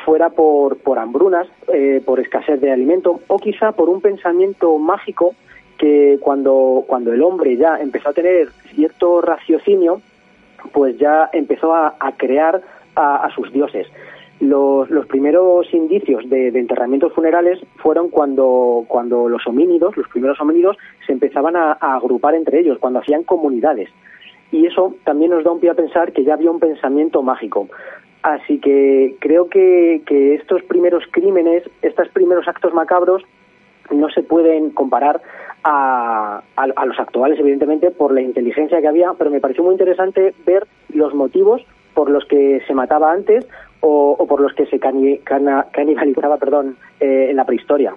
fuera 0.05 0.29
por, 0.29 0.77
por 0.77 0.99
hambrunas, 0.99 1.47
eh, 1.73 2.01
por 2.05 2.19
escasez 2.19 2.59
de 2.59 2.71
alimento 2.71 3.19
o 3.27 3.37
quizá 3.37 3.71
por 3.71 3.89
un 3.89 4.01
pensamiento 4.01 4.77
mágico 4.77 5.35
que 5.77 6.17
cuando, 6.21 6.83
cuando 6.87 7.11
el 7.11 7.23
hombre 7.23 7.57
ya 7.57 7.77
empezó 7.79 8.09
a 8.09 8.13
tener 8.13 8.49
cierto 8.75 9.21
raciocinio, 9.21 10.01
pues 10.73 10.97
ya 10.97 11.29
empezó 11.33 11.73
a, 11.73 11.95
crear 12.17 12.61
a, 12.95 13.29
sus 13.33 13.51
dioses. 13.51 13.87
Los, 14.39 14.89
los 14.91 15.07
primeros 15.07 15.71
indicios 15.73 16.29
de, 16.29 16.49
enterramientos 16.49 17.13
funerales 17.13 17.59
fueron 17.77 18.09
cuando, 18.09 18.85
cuando 18.87 19.27
los 19.27 19.45
homínidos, 19.47 19.97
los 19.97 20.07
primeros 20.07 20.39
homínidos, 20.39 20.77
se 21.05 21.13
empezaban 21.13 21.55
a, 21.55 21.77
a 21.79 21.95
agrupar 21.95 22.35
entre 22.35 22.59
ellos, 22.59 22.77
cuando 22.79 22.99
hacían 22.99 23.23
comunidades 23.23 23.89
y 24.51 24.65
eso 24.65 24.95
también 25.05 25.31
nos 25.31 25.43
da 25.43 25.51
un 25.51 25.59
pie 25.59 25.69
a 25.69 25.75
pensar 25.75 26.11
que 26.11 26.23
ya 26.23 26.33
había 26.33 26.51
un 26.51 26.59
pensamiento 26.59 27.23
mágico. 27.23 27.69
Así 28.23 28.59
que 28.59 29.15
creo 29.19 29.49
que, 29.49 30.01
estos 30.35 30.61
primeros 30.63 31.03
crímenes, 31.11 31.63
estos 31.81 32.07
primeros 32.09 32.47
actos 32.47 32.73
macabros, 32.73 33.23
no 33.89 34.09
se 34.09 34.21
pueden 34.21 34.69
comparar 34.71 35.21
a, 35.63 36.41
los 36.85 36.99
actuales, 36.99 37.39
evidentemente, 37.39 37.89
por 37.91 38.13
la 38.13 38.21
inteligencia 38.21 38.79
que 38.79 38.87
había, 38.87 39.13
pero 39.17 39.31
me 39.31 39.39
pareció 39.39 39.63
muy 39.63 39.73
interesante 39.73 40.33
ver 40.45 40.67
los 40.93 41.13
motivos 41.13 41.61
por 41.93 42.09
los 42.09 42.23
que 42.25 42.61
se 42.67 42.73
mataba 42.73 43.11
antes 43.11 43.45
o, 43.81 44.25
por 44.27 44.39
los 44.39 44.53
que 44.53 44.67
se 44.67 44.79
canibalizaba 44.79 46.37
perdón, 46.37 46.77
eh, 46.99 47.27
en 47.31 47.35
la 47.35 47.45
prehistoria. 47.45 47.95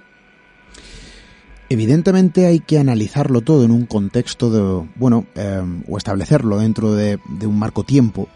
Evidentemente 1.68 2.46
hay 2.46 2.60
que 2.60 2.78
analizarlo 2.78 3.40
todo 3.40 3.64
en 3.64 3.70
un 3.70 3.86
contexto 3.86 4.50
de, 4.50 4.86
bueno, 4.96 5.24
eh, 5.36 5.62
o 5.88 5.98
establecerlo 5.98 6.58
dentro 6.58 6.92
de, 6.92 7.18
de 7.38 7.46
un 7.46 7.58
marco 7.58 7.84
tiempo 7.84 8.28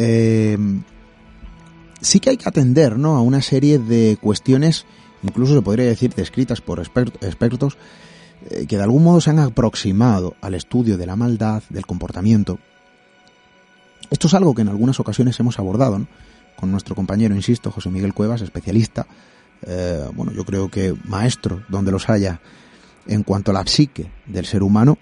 eh, 0.00 0.56
sí 2.00 2.20
que 2.20 2.30
hay 2.30 2.36
que 2.36 2.48
atender 2.48 2.96
¿no? 2.96 3.16
a 3.16 3.20
una 3.20 3.42
serie 3.42 3.80
de 3.80 4.16
cuestiones, 4.20 4.86
incluso 5.24 5.54
se 5.54 5.62
podría 5.62 5.86
decir 5.86 6.14
descritas 6.14 6.60
por 6.60 6.78
expertos, 6.78 7.76
eh, 8.48 8.66
que 8.66 8.76
de 8.76 8.82
algún 8.84 9.02
modo 9.02 9.20
se 9.20 9.30
han 9.30 9.40
aproximado 9.40 10.36
al 10.40 10.54
estudio 10.54 10.96
de 10.96 11.06
la 11.06 11.16
maldad, 11.16 11.64
del 11.68 11.84
comportamiento. 11.84 12.60
Esto 14.08 14.28
es 14.28 14.34
algo 14.34 14.54
que 14.54 14.62
en 14.62 14.68
algunas 14.68 15.00
ocasiones 15.00 15.38
hemos 15.40 15.58
abordado 15.58 16.06
con 16.54 16.70
nuestro 16.70 16.94
compañero, 16.94 17.34
insisto, 17.34 17.72
José 17.72 17.90
Miguel 17.90 18.14
Cuevas, 18.14 18.40
especialista, 18.40 19.06
eh, 19.66 20.08
bueno, 20.14 20.30
yo 20.32 20.44
creo 20.44 20.70
que 20.70 20.94
maestro 21.06 21.64
donde 21.68 21.90
los 21.90 22.08
haya 22.08 22.40
en 23.08 23.24
cuanto 23.24 23.50
a 23.50 23.54
la 23.54 23.66
psique 23.66 24.08
del 24.26 24.46
ser 24.46 24.62
humano. 24.62 24.96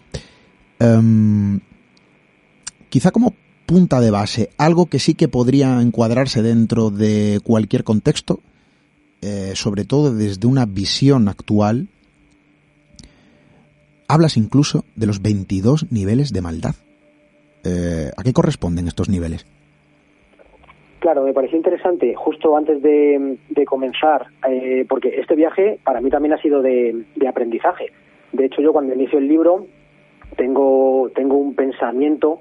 Em, 0.78 1.60
quizá 2.88 3.10
como 3.10 3.34
punta 3.66 4.00
de 4.00 4.10
base, 4.10 4.50
algo 4.58 4.86
que 4.86 4.98
sí 4.98 5.14
que 5.14 5.28
podría 5.28 5.80
encuadrarse 5.80 6.42
dentro 6.42 6.90
de 6.90 7.40
cualquier 7.44 7.84
contexto, 7.84 8.40
eh, 9.22 9.52
sobre 9.54 9.84
todo 9.84 10.14
desde 10.14 10.46
una 10.46 10.66
visión 10.66 11.28
actual, 11.28 11.88
hablas 14.08 14.36
incluso 14.36 14.84
de 14.94 15.06
los 15.06 15.20
22 15.20 15.90
niveles 15.90 16.32
de 16.32 16.42
maldad. 16.42 16.74
Eh, 17.64 18.10
¿A 18.16 18.22
qué 18.22 18.32
corresponden 18.32 18.86
estos 18.86 19.08
niveles? 19.08 19.44
Claro, 21.00 21.24
me 21.24 21.32
pareció 21.32 21.56
interesante 21.56 22.14
justo 22.14 22.56
antes 22.56 22.82
de, 22.82 23.38
comenzar, 23.66 24.26
eh, 24.48 24.86
porque 24.88 25.20
este 25.20 25.34
viaje 25.34 25.78
para 25.84 26.00
mí 26.00 26.10
también 26.10 26.34
ha 26.34 26.40
sido 26.40 26.62
de, 26.62 27.04
aprendizaje. 27.28 27.92
De 28.32 28.46
hecho, 28.46 28.62
yo 28.62 28.72
cuando 28.72 28.94
inicio 28.94 29.18
el 29.18 29.28
libro 29.28 29.66
tengo, 30.36 31.10
tengo 31.14 31.36
un 31.36 31.54
pensamiento 31.54 32.40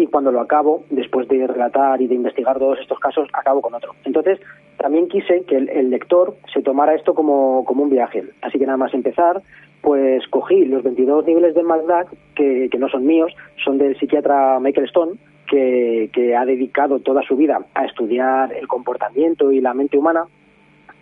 y 0.00 0.06
cuando 0.06 0.32
lo 0.32 0.40
acabo, 0.40 0.84
después 0.90 1.28
de 1.28 1.46
relatar 1.46 2.00
y 2.00 2.06
de 2.06 2.14
investigar 2.14 2.58
todos 2.58 2.78
estos 2.80 2.98
casos, 2.98 3.28
acabo 3.32 3.60
con 3.60 3.74
otro. 3.74 3.94
Entonces, 4.04 4.40
también 4.78 5.08
quise 5.08 5.42
que 5.44 5.56
el, 5.56 5.90
lector 5.90 6.34
se 6.52 6.62
tomara 6.62 6.94
esto 6.94 7.14
como, 7.14 7.64
como, 7.66 7.82
un 7.82 7.90
viaje. 7.90 8.24
Así 8.40 8.58
que 8.58 8.64
nada 8.64 8.78
más 8.78 8.94
empezar, 8.94 9.42
pues 9.82 10.26
cogí 10.28 10.64
los 10.64 10.82
22 10.82 11.26
niveles 11.26 11.54
de 11.54 11.62
maldad, 11.62 12.06
que, 12.34 12.70
no 12.78 12.88
son 12.88 13.04
míos, 13.04 13.32
son 13.62 13.76
del 13.76 13.98
psiquiatra 13.98 14.58
Michael 14.58 14.86
Stone, 14.86 15.12
que, 15.46 16.34
ha 16.36 16.44
dedicado 16.46 17.00
toda 17.00 17.22
su 17.22 17.36
vida 17.36 17.60
a 17.74 17.84
estudiar 17.84 18.52
el 18.54 18.66
comportamiento 18.68 19.52
y 19.52 19.60
la 19.60 19.74
mente 19.74 19.98
humana 19.98 20.24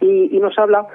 y, 0.00 0.38
nos 0.40 0.58
habla 0.58 0.86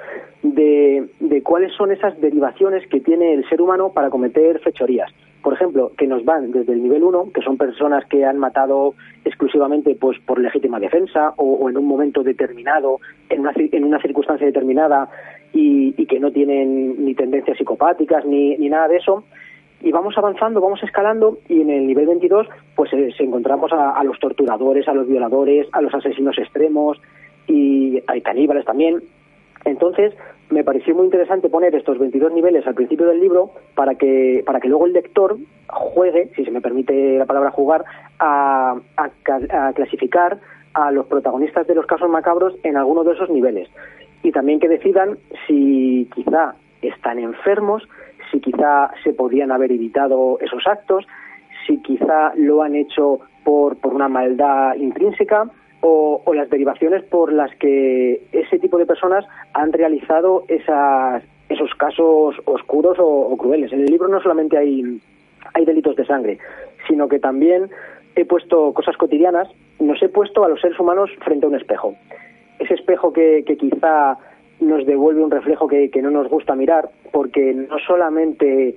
de, 0.42 1.08
cuáles 1.42 1.72
son 1.74 1.92
esas 1.92 2.20
derivaciones 2.20 2.86
que 2.88 3.00
tiene 3.00 3.32
el 3.34 3.48
ser 3.48 3.62
humano 3.62 3.92
para 3.92 4.10
cometer 4.10 4.60
fechorías 4.60 5.10
por 5.44 5.52
ejemplo, 5.52 5.92
que 5.98 6.06
nos 6.06 6.24
van 6.24 6.52
desde 6.52 6.72
el 6.72 6.82
nivel 6.82 7.04
1, 7.04 7.32
que 7.34 7.42
son 7.42 7.58
personas 7.58 8.06
que 8.06 8.24
han 8.24 8.38
matado 8.38 8.94
exclusivamente 9.26 9.94
pues 9.94 10.18
por 10.20 10.40
legítima 10.40 10.80
defensa 10.80 11.34
o, 11.36 11.68
en 11.68 11.76
un 11.76 11.84
momento 11.84 12.22
determinado, 12.22 12.98
en 13.28 13.40
una, 13.40 13.52
en 13.54 13.84
una 13.84 14.00
circunstancia 14.00 14.46
determinada 14.46 15.10
y, 15.52 15.92
que 16.06 16.18
no 16.18 16.30
tienen 16.30 17.04
ni 17.04 17.14
tendencias 17.14 17.58
psicopáticas 17.58 18.24
ni, 18.24 18.56
ni 18.56 18.70
nada 18.70 18.88
de 18.88 18.96
eso. 18.96 19.24
Y 19.82 19.92
vamos 19.92 20.16
avanzando, 20.16 20.62
vamos 20.62 20.82
escalando 20.82 21.36
y 21.46 21.60
en 21.60 21.68
el 21.68 21.86
nivel 21.86 22.06
22 22.06 22.48
pues 22.74 22.90
eh, 22.94 23.10
se 23.14 23.24
encontramos 23.24 23.70
a, 23.72 23.90
a, 23.90 24.02
los 24.02 24.18
torturadores, 24.18 24.88
a 24.88 24.94
los 24.94 25.06
violadores, 25.06 25.68
a 25.72 25.82
los 25.82 25.94
asesinos 25.94 26.38
extremos 26.38 26.98
y 27.46 28.02
hay 28.06 28.22
caníbales 28.22 28.64
también. 28.64 29.02
Entonces, 29.64 30.14
me 30.50 30.62
pareció 30.62 30.94
muy 30.94 31.06
interesante 31.06 31.48
poner 31.48 31.74
estos 31.74 31.98
22 31.98 32.32
niveles 32.32 32.66
al 32.66 32.74
principio 32.74 33.06
del 33.06 33.20
libro 33.20 33.50
para 33.74 33.94
que, 33.94 34.42
para 34.44 34.60
que 34.60 34.68
luego 34.68 34.86
el 34.86 34.92
lector 34.92 35.36
juegue, 35.68 36.30
si 36.36 36.44
se 36.44 36.50
me 36.50 36.60
permite 36.60 37.18
la 37.18 37.26
palabra 37.26 37.50
jugar, 37.50 37.84
a, 38.18 38.76
clasificar 39.74 40.38
a 40.74 40.90
los 40.90 41.06
protagonistas 41.06 41.66
de 41.66 41.74
los 41.74 41.86
casos 41.86 42.10
macabros 42.10 42.54
en 42.62 42.76
alguno 42.76 43.04
de 43.04 43.14
esos 43.14 43.30
niveles. 43.30 43.68
Y 44.22 44.32
también 44.32 44.60
que 44.60 44.68
decidan 44.68 45.18
si 45.46 46.08
quizá 46.14 46.54
están 46.82 47.18
enfermos, 47.18 47.82
si 48.30 48.40
quizá 48.40 48.90
se 49.02 49.12
podrían 49.12 49.52
haber 49.52 49.72
evitado 49.72 50.38
esos 50.40 50.66
actos, 50.66 51.06
si 51.66 51.78
quizá 51.78 52.32
lo 52.36 52.62
han 52.62 52.74
hecho 52.74 53.20
por, 53.44 53.76
por 53.76 53.94
una 53.94 54.08
maldad 54.08 54.74
intrínseca 54.74 55.50
o, 55.86 56.32
las 56.34 56.48
derivaciones 56.48 57.04
por 57.04 57.30
las 57.30 57.54
que 57.56 58.22
ese 58.32 58.58
tipo 58.58 58.78
de 58.78 58.86
personas 58.86 59.26
han 59.52 59.70
realizado 59.70 60.44
esas, 60.48 61.22
esos 61.50 61.74
casos 61.74 62.36
oscuros 62.46 62.96
o, 62.98 63.36
crueles. 63.36 63.70
En 63.72 63.80
el 63.80 63.86
libro 63.86 64.08
no 64.08 64.20
solamente 64.22 64.56
hay, 64.56 64.98
hay 65.52 65.64
delitos 65.66 65.94
de 65.96 66.06
sangre, 66.06 66.38
sino 66.88 67.06
que 67.06 67.18
también 67.18 67.68
he 68.16 68.24
puesto 68.24 68.72
cosas 68.72 68.96
cotidianas, 68.96 69.48
nos 69.78 70.02
he 70.02 70.08
puesto 70.08 70.42
a 70.42 70.48
los 70.48 70.60
seres 70.60 70.80
humanos 70.80 71.10
frente 71.22 71.44
a 71.44 71.50
un 71.50 71.56
espejo. 71.56 71.94
Ese 72.58 72.74
espejo 72.74 73.12
que, 73.12 73.44
quizá 73.44 74.16
nos 74.60 74.86
devuelve 74.86 75.22
un 75.22 75.30
reflejo 75.30 75.68
que 75.68 76.00
no 76.00 76.10
nos 76.10 76.30
gusta 76.30 76.54
mirar, 76.54 76.88
porque 77.12 77.52
no 77.52 77.78
solamente 77.86 78.74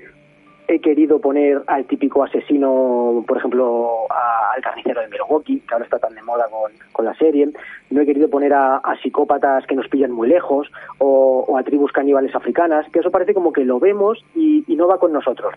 he 0.67 0.79
querido 0.79 1.19
poner 1.19 1.61
al 1.67 1.85
típico 1.85 2.23
asesino, 2.23 3.23
por 3.25 3.37
ejemplo, 3.37 4.05
al 4.53 4.61
carnicero 4.61 5.01
de 5.01 5.07
Milwaukee, 5.07 5.61
que 5.61 5.73
ahora 5.73 5.85
está 5.85 5.97
tan 5.97 6.13
de 6.13 6.21
moda 6.21 6.45
con, 6.91 7.05
la 7.05 7.13
serie. 7.15 7.47
No 7.89 8.01
he 8.01 8.05
querido 8.05 8.29
poner 8.29 8.53
a, 8.53 8.81
psicópatas 9.01 9.65
que 9.65 9.75
nos 9.75 9.87
pillan 9.87 10.11
muy 10.11 10.27
lejos 10.27 10.69
o, 10.97 11.57
a 11.57 11.63
tribus 11.63 11.91
caníbales 11.93 12.35
africanas, 12.35 12.85
que 12.91 12.99
eso 12.99 13.11
parece 13.11 13.33
como 13.33 13.53
que 13.53 13.63
lo 13.63 13.79
vemos 13.79 14.23
y, 14.35 14.65
no 14.75 14.87
va 14.87 14.99
con 14.99 15.11
nosotros. 15.11 15.55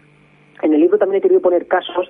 En 0.63 0.73
el 0.73 0.81
libro 0.81 0.97
también 0.97 1.19
he 1.19 1.23
querido 1.23 1.43
poner 1.43 1.67
casos 1.67 2.09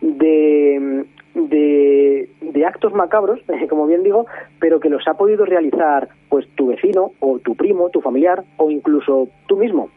de, 0.00 1.04
de, 1.34 2.66
actos 2.66 2.92
macabros, 2.94 3.40
como 3.68 3.86
bien 3.86 4.02
digo, 4.02 4.26
pero 4.58 4.80
que 4.80 4.88
los 4.88 5.06
ha 5.06 5.14
podido 5.14 5.44
realizar 5.44 6.08
pues 6.28 6.48
tu 6.56 6.68
vecino 6.68 7.12
o 7.20 7.38
tu 7.38 7.54
primo, 7.54 7.90
tu 7.90 8.00
familiar 8.00 8.42
o 8.56 8.70
incluso 8.70 9.28
tú 9.46 9.56
mismo 9.56 9.90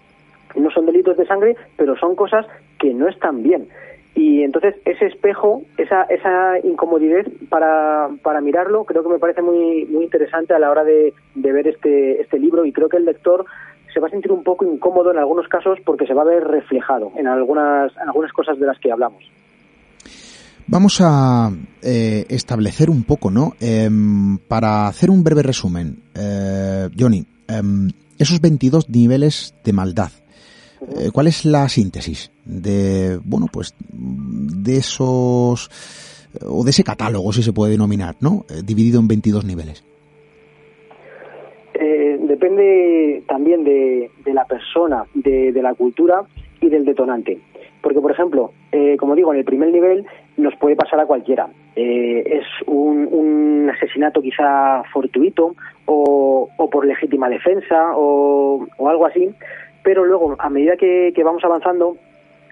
no 0.56 0.72
son 0.72 0.86
delitos 0.86 1.18
de 1.18 1.26
sangre, 1.26 1.56
pero 1.78 1.96
son 1.98 2.16
cosas 2.16 2.46
que 2.80 2.94
no 2.94 3.08
están 3.08 3.44
bien. 3.44 3.68
Y 4.14 4.44
entonces 4.44 4.76
ese 4.86 5.06
espejo, 5.06 5.64
esa, 5.78 6.04
esa 6.04 6.60
incomodidad 6.64 7.26
para, 7.50 8.42
mirarlo, 8.42 8.84
creo 8.84 9.04
que 9.04 9.10
me 9.10 9.20
parece 9.20 9.42
muy, 9.42 9.88
interesante 10.02 10.54
a 10.54 10.60
la 10.60 10.70
hora 10.70 10.84
de, 10.84 11.14
ver 11.36 11.68
este, 11.68 12.22
este 12.22 12.38
libro 12.38 12.66
y 12.66 12.74
creo 12.74 12.90
que 12.90 12.98
el 12.98 13.06
lector 13.06 13.46
se 13.94 14.00
va 14.00 14.08
a 14.08 14.12
sentir 14.12 14.32
un 14.32 14.44
poco 14.44 14.66
incómodo 14.66 15.12
en 15.12 15.18
algunos 15.18 15.48
casos 15.48 15.80
porque 15.86 16.06
se 16.06 16.14
va 16.14 16.24
a 16.24 16.26
ver 16.26 16.44
reflejado 16.44 17.12
en 17.16 17.28
algunas, 17.28 17.92
en 17.96 18.08
algunas 18.08 18.32
cosas 18.34 18.60
de 18.60 18.66
las 18.66 18.80
que 18.80 18.92
hablamos. 18.92 19.24
Vamos 20.68 21.02
a 21.02 21.52
eh, 21.82 22.26
establecer 22.30 22.90
un 22.90 23.04
poco, 23.04 23.30
¿no? 23.32 23.54
Em, 23.60 24.38
para 24.38 24.88
hacer 24.88 25.10
un 25.10 25.24
breve 25.24 25.44
resumen, 25.44 25.98
eh, 26.16 26.88
Johnny, 26.98 27.26
em, 27.48 27.90
esos 28.18 28.40
22 28.40 28.90
niveles 28.90 29.54
de 29.66 29.74
maldad 29.74 30.12
eh, 30.82 31.12
¿Cuál 31.14 31.28
es 31.28 31.46
la 31.46 31.70
síntesis 31.70 32.32
de, 32.44 33.20
bueno, 33.24 33.46
pues, 33.52 33.76
de 33.92 34.78
esos, 34.78 35.70
o 36.44 36.64
de 36.64 36.70
ese 36.72 36.84
catálogo, 36.84 37.32
si 37.32 37.44
se 37.44 37.54
puede 37.54 37.74
denominar, 37.74 38.16
¿no? 38.20 38.46
Eh, 38.50 38.62
dividido 38.66 39.00
en 39.00 39.08
22 39.08 39.46
niveles. 39.46 39.84
Eh, 41.76 42.18
depende 42.22 43.24
también 43.28 43.64
de, 43.64 44.10
la 44.26 44.46
persona, 44.46 45.04
de, 45.14 45.52
la 45.62 45.76
cultura 45.76 46.24
y 46.60 46.70
del 46.70 46.84
detonante. 46.84 47.40
Porque, 47.82 48.00
por 48.00 48.12
ejemplo, 48.12 48.52
como 49.00 49.16
digo, 49.16 49.34
en 49.34 49.40
el 49.40 49.46
primer 49.46 49.72
nivel 49.72 50.06
nos 50.38 50.56
puede 50.58 50.76
pasar 50.76 51.00
a 51.00 51.06
cualquiera. 51.08 51.50
es 51.76 52.46
un, 52.68 53.70
asesinato 53.72 54.22
quizá 54.22 54.84
fortuito 54.94 55.56
o, 55.86 56.48
por 56.72 56.86
legítima 56.86 57.30
defensa 57.30 57.94
o, 57.96 58.68
o, 58.78 58.90
algo 58.90 59.06
así, 59.08 59.30
pero 59.84 60.06
luego, 60.06 60.36
a 60.38 60.50
medida 60.50 60.76
que, 60.78 61.14
vamos 61.24 61.44
avanzando, 61.44 61.98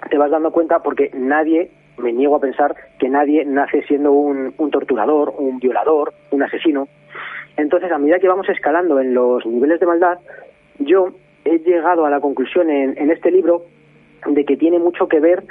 te 0.09 0.17
vas 0.17 0.31
dando 0.31 0.51
cuenta 0.51 0.79
porque 0.79 1.11
nadie, 1.13 1.69
me 1.97 2.13
niego 2.13 2.35
a 2.35 2.39
pensar 2.39 2.75
que 2.97 3.09
nadie 3.09 3.45
nace 3.45 3.83
siendo 3.83 4.11
un, 4.11 4.53
torturador, 4.71 5.33
un 5.37 5.59
violador, 5.59 6.13
un 6.31 6.43
asesino. 6.43 6.87
Entonces, 7.57 7.91
a 7.91 7.97
medida 7.97 8.19
que 8.19 8.27
vamos 8.27 8.47
escalando 8.49 8.99
en 8.99 9.13
los 9.13 9.45
niveles 9.45 9.79
de 9.79 9.85
maldad, 9.85 10.17
yo 10.79 11.09
he 11.45 11.59
llegado 11.59 12.05
a 12.05 12.09
la 12.09 12.19
conclusión 12.19 12.69
en, 12.69 13.11
este 13.11 13.31
libro 13.31 13.63
de 14.25 14.45
que 14.45 14.57
tiene 14.57 14.79
mucho 14.79 15.07
que 15.07 15.19
ver 15.19 15.43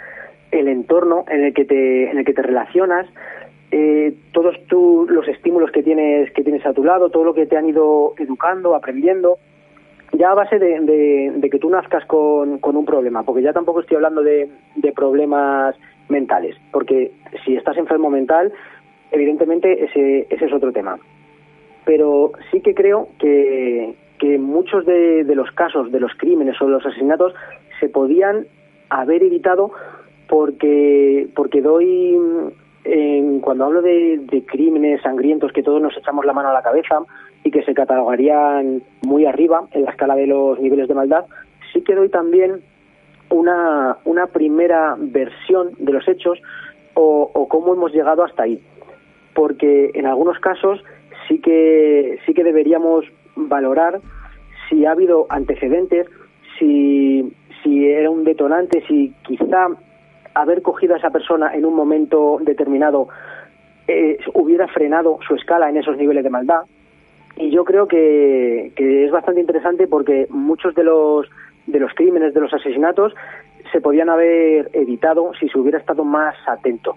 el 0.50 0.68
entorno 0.68 1.24
en 1.28 1.44
el 1.44 1.54
que 1.54 1.64
te, 1.64 2.10
en 2.10 2.18
el 2.18 2.24
que 2.24 2.32
te 2.32 2.42
relacionas, 2.42 3.06
eh, 3.70 4.14
todos 4.32 4.56
tú, 4.66 5.06
los 5.10 5.28
estímulos 5.28 5.70
que 5.70 5.82
tienes, 5.82 6.32
que 6.32 6.42
tienes 6.42 6.64
a 6.64 6.72
tu 6.72 6.82
lado, 6.82 7.10
todo 7.10 7.24
lo 7.24 7.34
que 7.34 7.46
te 7.46 7.56
han 7.56 7.68
ido 7.68 8.14
educando, 8.16 8.74
aprendiendo, 8.74 9.38
ya 10.12 10.30
a 10.30 10.34
base 10.34 10.58
de, 10.58 11.48
que 11.50 11.58
tú 11.58 11.70
nazcas 11.70 12.04
con, 12.06 12.60
un 12.62 12.84
problema, 12.84 13.22
porque 13.22 13.42
ya 13.42 13.52
tampoco 13.52 13.80
estoy 13.80 13.96
hablando 13.96 14.22
de, 14.22 14.48
problemas 14.94 15.76
mentales, 16.08 16.56
porque 16.72 17.12
si 17.44 17.56
estás 17.56 17.76
enfermo 17.76 18.10
mental, 18.10 18.52
evidentemente 19.10 19.84
ese, 19.84 20.26
ese 20.30 20.46
es 20.46 20.52
otro 20.52 20.72
tema. 20.72 20.98
Pero 21.84 22.32
sí 22.50 22.60
que 22.60 22.74
creo 22.74 23.08
que, 23.18 23.94
que 24.18 24.38
muchos 24.38 24.84
de, 24.84 25.24
los 25.34 25.50
casos, 25.52 25.90
de 25.90 26.00
los 26.00 26.12
crímenes 26.16 26.60
o 26.60 26.66
de 26.66 26.72
los 26.72 26.84
asesinatos, 26.84 27.34
se 27.80 27.88
podían 27.88 28.46
haber 28.90 29.22
evitado 29.22 29.70
porque, 30.28 31.28
porque 31.34 31.62
doy, 31.62 32.18
cuando 33.42 33.64
hablo 33.64 33.82
de, 33.82 34.18
de 34.18 34.46
crímenes 34.46 35.02
sangrientos 35.02 35.52
que 35.52 35.62
todos 35.62 35.82
nos 35.82 35.96
echamos 35.96 36.24
la 36.24 36.32
mano 36.32 36.48
a 36.48 36.54
la 36.54 36.62
cabeza, 36.62 37.02
y 37.44 37.50
que 37.50 37.62
se 37.62 37.74
catalogarían 37.74 38.82
muy 39.02 39.26
arriba 39.26 39.66
en 39.72 39.84
la 39.84 39.90
escala 39.90 40.14
de 40.14 40.26
los 40.26 40.58
niveles 40.60 40.88
de 40.88 40.94
maldad, 40.94 41.24
sí 41.72 41.82
que 41.82 41.94
doy 41.94 42.08
también 42.08 42.60
una, 43.30 43.98
una 44.04 44.26
primera 44.26 44.96
versión 44.98 45.70
de 45.78 45.92
los 45.92 46.06
hechos 46.08 46.38
o, 46.94 47.46
cómo 47.48 47.74
hemos 47.74 47.92
llegado 47.92 48.24
hasta 48.24 48.42
ahí. 48.42 48.60
Porque 49.34 49.92
en 49.94 50.06
algunos 50.06 50.38
casos 50.40 50.82
sí 51.28 51.38
que, 51.40 52.18
sí 52.26 52.34
que 52.34 52.42
deberíamos 52.42 53.04
valorar 53.36 54.00
si 54.68 54.84
ha 54.84 54.90
habido 54.90 55.26
antecedentes, 55.30 56.06
si, 56.58 57.32
si 57.62 57.86
era 57.86 58.10
un 58.10 58.24
detonante, 58.24 58.82
si 58.88 59.14
quizá 59.22 59.68
haber 60.40 60.62
cogido 60.62 60.94
a 60.94 60.98
esa 60.98 61.10
persona 61.10 61.54
en 61.54 61.64
un 61.64 61.74
momento 61.74 62.38
determinado 62.40 63.08
eh, 63.86 64.18
hubiera 64.34 64.68
frenado 64.68 65.18
su 65.26 65.34
escala 65.34 65.68
en 65.68 65.78
esos 65.78 65.96
niveles 65.96 66.24
de 66.24 66.30
maldad 66.30 66.62
y 67.36 67.50
yo 67.50 67.64
creo 67.64 67.86
que, 67.86 68.72
es 68.76 69.10
bastante 69.10 69.40
interesante 69.40 69.86
porque 69.86 70.26
muchos 70.30 70.74
de 70.74 70.84
los 70.84 71.26
de 71.66 71.78
los 71.78 71.92
crímenes, 71.94 72.32
de 72.32 72.40
los 72.40 72.52
asesinatos, 72.52 73.12
se 73.70 73.80
podían 73.80 74.08
haber 74.08 74.70
evitado 74.72 75.32
si 75.38 75.48
se 75.48 75.58
hubiera 75.58 75.78
estado 75.78 76.02
más 76.02 76.34
atento. 76.46 76.96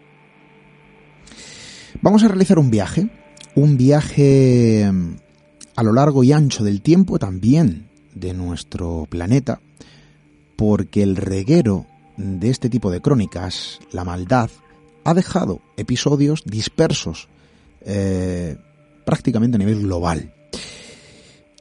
Vamos 2.02 2.24
a 2.24 2.30
realizar 2.30 2.58
un 2.58 2.72
viaje, 2.72 3.08
un 3.54 3.78
viaje 3.78 4.90
mm, 4.92 5.16
a 5.76 5.84
lo 5.84 5.92
largo 5.92 6.24
y 6.24 6.32
ancho 6.32 6.64
del 6.64 6.82
tiempo 6.82 7.20
también 7.20 7.90
de 8.16 8.34
nuestro 8.34 9.06
planeta, 9.10 9.60
porque 10.56 11.04
el 11.04 11.18
reguero 11.18 11.86
de 12.22 12.50
este 12.50 12.70
tipo 12.70 12.92
de 12.92 13.02
crónicas, 13.02 13.80
la 13.92 14.04
maldad, 14.04 14.50
ha 15.04 15.14
dejado 15.14 15.62
episodios 15.78 16.44
dispersos 16.46 17.28
eh, 17.86 18.58
prácticamente 19.06 19.56
a 19.56 19.60
nivel 19.60 19.82
global. 19.82 20.34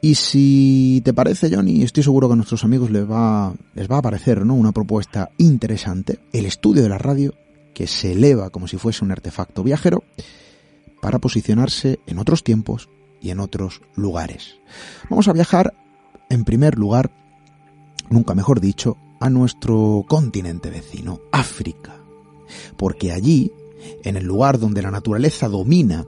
Y 0.01 0.15
si 0.15 1.01
te 1.05 1.13
parece, 1.13 1.53
Johnny, 1.53 1.83
estoy 1.83 2.03
seguro 2.03 2.27
que 2.27 2.33
a 2.33 2.35
nuestros 2.35 2.63
amigos 2.63 2.89
les 2.89 3.09
va, 3.09 3.53
les 3.75 3.89
va 3.89 3.97
a 3.97 4.01
parecer 4.01 4.45
¿no? 4.45 4.55
una 4.55 4.71
propuesta 4.71 5.29
interesante, 5.37 6.19
el 6.33 6.45
estudio 6.45 6.81
de 6.81 6.89
la 6.89 6.97
radio 6.97 7.35
que 7.73 7.85
se 7.87 8.13
eleva 8.13 8.49
como 8.49 8.67
si 8.67 8.77
fuese 8.77 9.05
un 9.05 9.11
artefacto 9.11 9.63
viajero 9.63 10.03
para 11.01 11.19
posicionarse 11.19 11.99
en 12.07 12.17
otros 12.17 12.43
tiempos 12.43 12.89
y 13.21 13.29
en 13.29 13.39
otros 13.39 13.81
lugares. 13.95 14.55
Vamos 15.09 15.27
a 15.27 15.33
viajar, 15.33 15.73
en 16.29 16.45
primer 16.45 16.79
lugar, 16.79 17.11
nunca 18.09 18.33
mejor 18.33 18.59
dicho, 18.59 18.97
a 19.21 19.29
nuestro 19.29 20.03
continente 20.07 20.69
vecino, 20.69 21.19
África. 21.31 21.93
Porque 22.77 23.11
allí, 23.11 23.51
en 24.03 24.17
el 24.17 24.25
lugar 24.25 24.59
donde 24.59 24.81
la 24.81 24.91
naturaleza 24.91 25.47
domina 25.47 26.05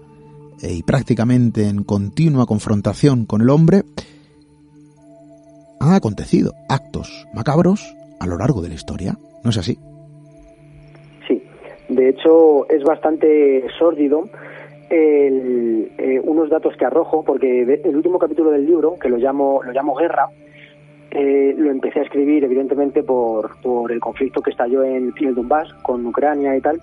y 0.62 0.84
prácticamente 0.84 1.70
en 1.70 1.84
continua 1.84 2.46
confrontación 2.46 3.26
con 3.26 3.42
el 3.42 3.50
hombre, 3.50 3.84
han 5.80 5.94
acontecido 5.94 6.54
actos 6.68 7.28
macabros 7.34 7.96
a 8.20 8.28
lo 8.28 8.38
largo 8.38 8.62
de 8.62 8.70
la 8.70 8.76
historia. 8.76 9.18
¿No 9.44 9.52
es 9.52 9.58
así? 9.58 9.78
Sí, 11.28 11.44
de 11.90 12.10
hecho 12.10 12.68
es 12.70 12.84
bastante 12.84 13.66
sórdido 13.78 14.30
eh, 14.90 16.22
unos 16.24 16.50
datos 16.50 16.76
que 16.78 16.86
arrojo, 16.86 17.24
porque 17.24 17.62
el 17.84 17.96
último 17.96 18.20
capítulo 18.20 18.52
del 18.52 18.66
libro, 18.66 18.96
que 19.00 19.10
lo 19.10 19.18
llamo, 19.18 19.62
lo 19.64 19.72
llamo 19.72 19.96
Guerra, 19.96 20.30
eh, 21.16 21.54
lo 21.56 21.70
empecé 21.70 22.00
a 22.00 22.04
escribir 22.04 22.44
evidentemente 22.44 23.04
por, 23.04 23.56
por 23.62 23.92
el 23.92 24.00
conflicto 24.00 24.42
que 24.42 24.50
estalló 24.50 24.84
en, 24.84 25.14
el 25.16 25.36
Donbass 25.36 25.72
con 25.84 26.04
Ucrania 26.08 26.58
y 26.58 26.62
tal, 26.62 26.82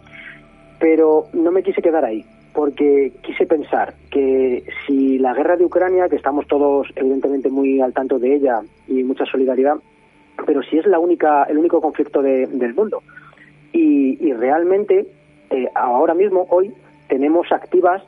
pero 0.78 1.24
no 1.32 1.50
me 1.50 1.64
quise 1.64 1.82
quedar 1.82 2.04
ahí 2.04 2.24
porque 2.52 3.12
quise 3.22 3.46
pensar 3.46 3.94
que 4.08 4.62
si 4.86 5.18
la 5.18 5.34
guerra 5.34 5.56
de 5.56 5.64
Ucrania, 5.64 6.08
que 6.08 6.14
estamos 6.14 6.46
todos 6.46 6.86
evidentemente 6.94 7.48
muy 7.48 7.80
al 7.80 7.92
tanto 7.92 8.20
de 8.20 8.36
ella 8.36 8.60
y 8.86 9.02
mucha 9.02 9.24
solidaridad, 9.24 9.78
pero 10.46 10.62
si 10.62 10.78
es 10.78 10.86
la 10.86 11.00
única, 11.00 11.42
el 11.44 11.58
único 11.58 11.80
conflicto 11.80 12.22
del 12.22 12.74
mundo. 12.74 13.02
Y, 13.72 14.32
realmente, 14.32 15.06
eh, 15.50 15.68
ahora 15.74 16.14
mismo, 16.14 16.46
hoy, 16.50 16.72
tenemos 17.08 17.50
activas 17.50 18.02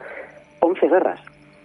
11 0.60 0.88
guerras. 0.88 1.20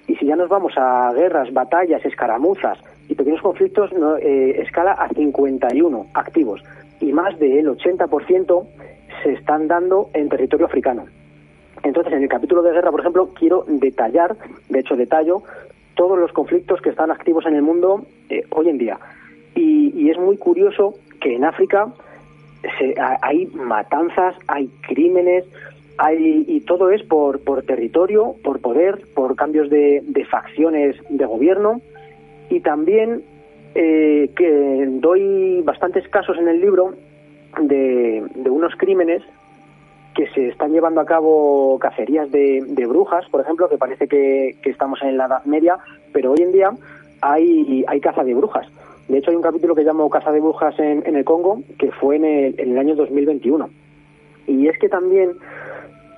Y 0.07 0.15
si 0.15 0.25
ya 0.25 0.35
nos 0.35 0.49
vamos 0.49 0.73
a 0.77 1.11
guerras, 1.13 1.51
batallas, 1.53 2.03
escaramuzas 2.05 2.79
y 3.07 3.15
pequeños 3.15 3.41
conflictos 3.41 3.91
eh, 4.21 4.61
escala 4.63 4.93
a 4.93 5.09
51 5.09 6.07
activos 6.13 6.63
y 6.99 7.11
más 7.13 7.37
del 7.39 7.67
80% 7.67 8.67
se 9.23 9.33
están 9.33 9.67
dando 9.67 10.09
en 10.13 10.29
territorio 10.29 10.65
africano. 10.65 11.05
Entonces, 11.83 12.13
en 12.13 12.23
el 12.23 12.29
capítulo 12.29 12.61
de 12.63 12.71
guerra, 12.71 12.91
por 12.91 12.99
ejemplo, 12.99 13.29
quiero 13.37 13.63
detallar, 13.67 14.35
de 14.69 14.79
hecho 14.79 14.95
detallo, 14.95 15.43
todos 15.95 16.17
los 16.17 16.31
conflictos 16.31 16.81
que 16.81 16.89
están 16.89 17.11
activos 17.11 17.45
en 17.45 17.55
el 17.55 17.61
mundo 17.61 18.05
eh, 18.29 18.43
hoy 18.51 18.69
en 18.69 18.77
día. 18.77 18.99
Y, 19.55 20.09
es 20.09 20.17
muy 20.17 20.37
curioso 20.37 20.93
que 21.19 21.35
en 21.35 21.43
África 21.43 21.91
hay 23.21 23.47
matanzas, 23.47 24.35
hay 24.47 24.69
crímenes, 24.87 25.43
hay, 25.97 26.45
y 26.47 26.61
todo 26.61 26.91
es 26.91 27.03
por, 27.03 27.41
por 27.41 27.63
territorio, 27.63 28.35
por 28.43 28.61
poder, 28.61 29.01
por 29.15 29.35
cambios 29.35 29.69
de, 29.69 30.25
facciones 30.29 30.95
de 31.09 31.25
gobierno. 31.25 31.81
Y 32.49 32.61
también 32.61 33.23
eh, 33.75 34.31
que 34.35 34.85
doy 34.99 35.61
bastantes 35.61 36.07
casos 36.09 36.37
en 36.37 36.47
el 36.47 36.61
libro 36.61 36.93
de, 37.61 38.23
de 38.35 38.49
unos 38.49 38.75
crímenes 38.75 39.23
que 40.17 40.27
se 40.29 40.47
están 40.47 40.71
llevando 40.71 40.99
a 40.99 41.05
cabo 41.05 41.77
cacerías 41.79 42.31
de, 42.31 42.85
brujas, 42.87 43.29
por 43.29 43.39
ejemplo, 43.39 43.69
que 43.69 43.77
parece 43.77 44.07
que, 44.07 44.55
estamos 44.65 44.99
en 45.03 45.15
la 45.15 45.27
Edad 45.27 45.45
Media, 45.45 45.77
pero 46.11 46.31
hoy 46.31 46.41
en 46.41 46.51
día 46.51 46.71
hay, 47.21 47.85
hay 47.87 48.01
caza 48.01 48.23
de 48.23 48.33
brujas. 48.33 48.67
De 49.07 49.19
hecho, 49.19 49.29
hay 49.29 49.37
un 49.37 49.43
capítulo 49.43 49.75
que 49.75 49.83
llamo 49.83 50.09
Caza 50.09 50.31
de 50.31 50.41
Brujas 50.41 50.77
en, 50.79 51.15
el 51.15 51.23
Congo, 51.23 51.61
que 51.77 51.91
fue 51.91 52.17
en 52.17 52.25
el, 52.25 52.59
en 52.59 52.71
el, 52.71 52.77
año 52.77 52.95
2021. 52.95 53.69
Y 54.47 54.67
es 54.67 54.77
que 54.79 54.89
también 54.89 55.33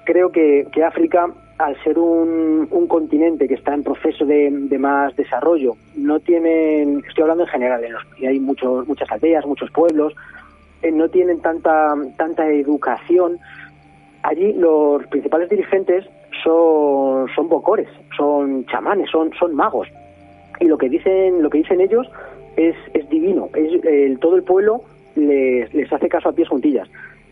creo 0.05 0.31
que, 0.31 0.65
África, 0.83 1.27
al 1.59 1.81
ser 1.83 1.99
un, 1.99 2.67
un, 2.71 2.87
continente 2.87 3.47
que 3.47 3.53
está 3.53 3.73
en 3.73 3.83
proceso 3.83 4.25
de, 4.25 4.49
más 4.79 5.15
desarrollo, 5.15 5.75
no 5.95 6.19
tienen, 6.19 7.03
estoy 7.07 7.23
hablando 7.23 7.43
en 7.43 7.49
general, 7.49 7.81
y 8.17 8.25
hay 8.25 8.39
muchos, 8.39 8.87
muchas 8.87 9.11
aldeas, 9.11 9.45
muchos 9.45 9.69
pueblos, 9.71 10.15
eh, 10.81 10.91
no 10.91 11.09
tienen 11.09 11.41
tanta, 11.41 11.93
tanta 12.17 12.47
educación 12.49 13.37
allí 14.23 14.53
los 14.53 15.05
principales 15.07 15.49
dirigentes 15.49 16.05
son, 16.43 17.27
son 17.35 17.49
bocores, 17.49 17.87
son 18.15 18.65
chamanes, 18.65 19.09
son, 19.09 19.31
son 19.37 19.55
magos. 19.55 19.87
Y 20.59 20.65
lo 20.65 20.77
que 20.77 20.89
dicen, 20.89 21.41
lo 21.41 21.49
que 21.49 21.59
dicen 21.59 21.81
ellos 21.81 22.09
es, 22.57 22.75
es 22.93 23.09
divino. 23.09 23.49
Es, 23.53 24.19
todo 24.19 24.35
el 24.35 24.43
pueblo 24.43 24.81
les, 25.15 25.73
les 25.73 25.91
hace 25.91 26.09
caso 26.09 26.29
a 26.29 26.33
pies 26.33 26.49
juntillas. 26.49 26.89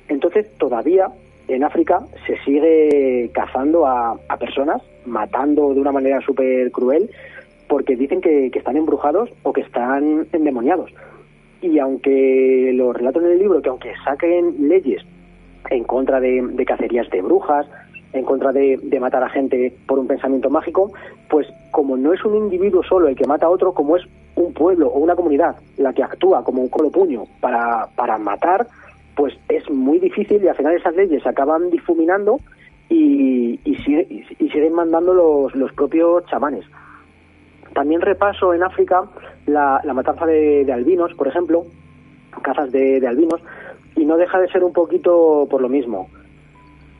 Entonces, 0.07 0.49
todavía 0.57 1.07
en 1.47 1.63
África 1.63 2.01
se 2.25 2.37
sigue 2.43 3.29
cazando 3.33 3.85
a, 3.85 4.17
a 4.27 4.37
personas, 4.37 4.81
matando 5.05 5.73
de 5.73 5.79
una 5.79 5.91
manera 5.91 6.19
súper 6.21 6.71
cruel, 6.71 7.09
porque 7.67 7.95
dicen 7.95 8.21
que, 8.21 8.47
están 8.47 8.77
embrujados 8.77 9.29
o 9.43 9.53
que 9.53 9.61
están 9.61 10.27
endemoniados. 10.31 10.91
Y 11.61 11.79
aunque 11.79 12.71
lo 12.73 12.93
relato 12.93 13.19
en 13.19 13.27
el 13.27 13.39
libro, 13.39 13.61
que 13.61 13.69
aunque 13.69 13.93
saquen 14.03 14.67
leyes 14.67 15.03
en 15.69 15.83
contra 15.83 16.19
de, 16.19 16.65
cacerías 16.65 17.09
de 17.09 17.21
brujas, 17.21 17.67
en 18.13 18.23
contra 18.23 18.51
de, 18.51 18.79
matar 18.99 19.23
a 19.23 19.29
gente 19.29 19.73
por 19.85 19.99
un 19.99 20.07
pensamiento 20.07 20.49
mágico, 20.49 20.91
pues 21.29 21.47
como 21.71 21.97
no 21.97 22.13
es 22.13 22.23
un 22.23 22.35
individuo 22.35 22.83
solo 22.83 23.07
el 23.07 23.15
que 23.15 23.27
mata 23.27 23.47
a 23.47 23.49
otro, 23.49 23.73
como 23.73 23.97
es 23.97 24.03
un 24.35 24.53
pueblo 24.53 24.87
o 24.87 24.99
una 24.99 25.15
comunidad 25.15 25.55
la 25.77 25.93
que 25.93 26.03
actúa 26.03 26.43
como 26.43 26.61
un 26.61 26.69
colo 26.69 26.91
puño 26.91 27.25
para, 27.41 27.87
para 27.95 28.17
matar, 28.17 28.67
pues 29.17 29.33
es 29.49 29.69
muy 29.69 29.99
difícil 29.99 30.41
y 30.41 30.47
al 30.47 30.55
final 30.55 30.75
esas 30.75 30.95
leyes 30.95 31.21
se 31.21 31.29
acaban 31.29 31.69
difuminando 31.69 32.39
y, 32.87 33.59
siguen 34.53 34.73
mandando 34.73 35.13
los, 35.13 35.53
los 35.55 35.73
propios 35.73 36.25
chamanes. 36.27 36.63
También 37.73 37.99
repaso 38.01 38.53
en 38.53 38.63
África 38.63 39.03
la, 39.45 39.81
matanza 39.93 40.25
de, 40.25 40.71
albinos, 40.71 41.13
por 41.15 41.27
ejemplo, 41.27 41.65
cazas 42.41 42.71
de 42.71 43.05
albinos, 43.05 43.41
y 43.97 44.05
no 44.05 44.15
deja 44.15 44.39
de 44.39 44.47
ser 44.49 44.63
un 44.63 44.73
poquito 44.73 45.47
por 45.49 45.61
lo 45.61 45.67
mismo, 45.67 46.07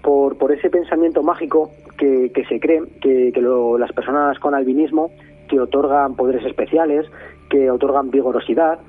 por, 0.02 0.38
por 0.38 0.52
ese 0.52 0.70
pensamiento 0.70 1.22
mágico 1.24 1.72
que, 1.98 2.32
se 2.50 2.60
cree 2.60 2.82
que, 3.02 3.32
que 3.32 3.42
las 3.42 3.92
personas 3.92 4.40
con 4.40 4.56
albinismo 4.56 5.12
que 5.48 5.60
otorgan 5.60 6.16
poderes 6.16 6.46
especiales, 6.46 7.06
que 7.50 7.72
otorgan 7.72 8.10
vigorosidad. 8.12 8.80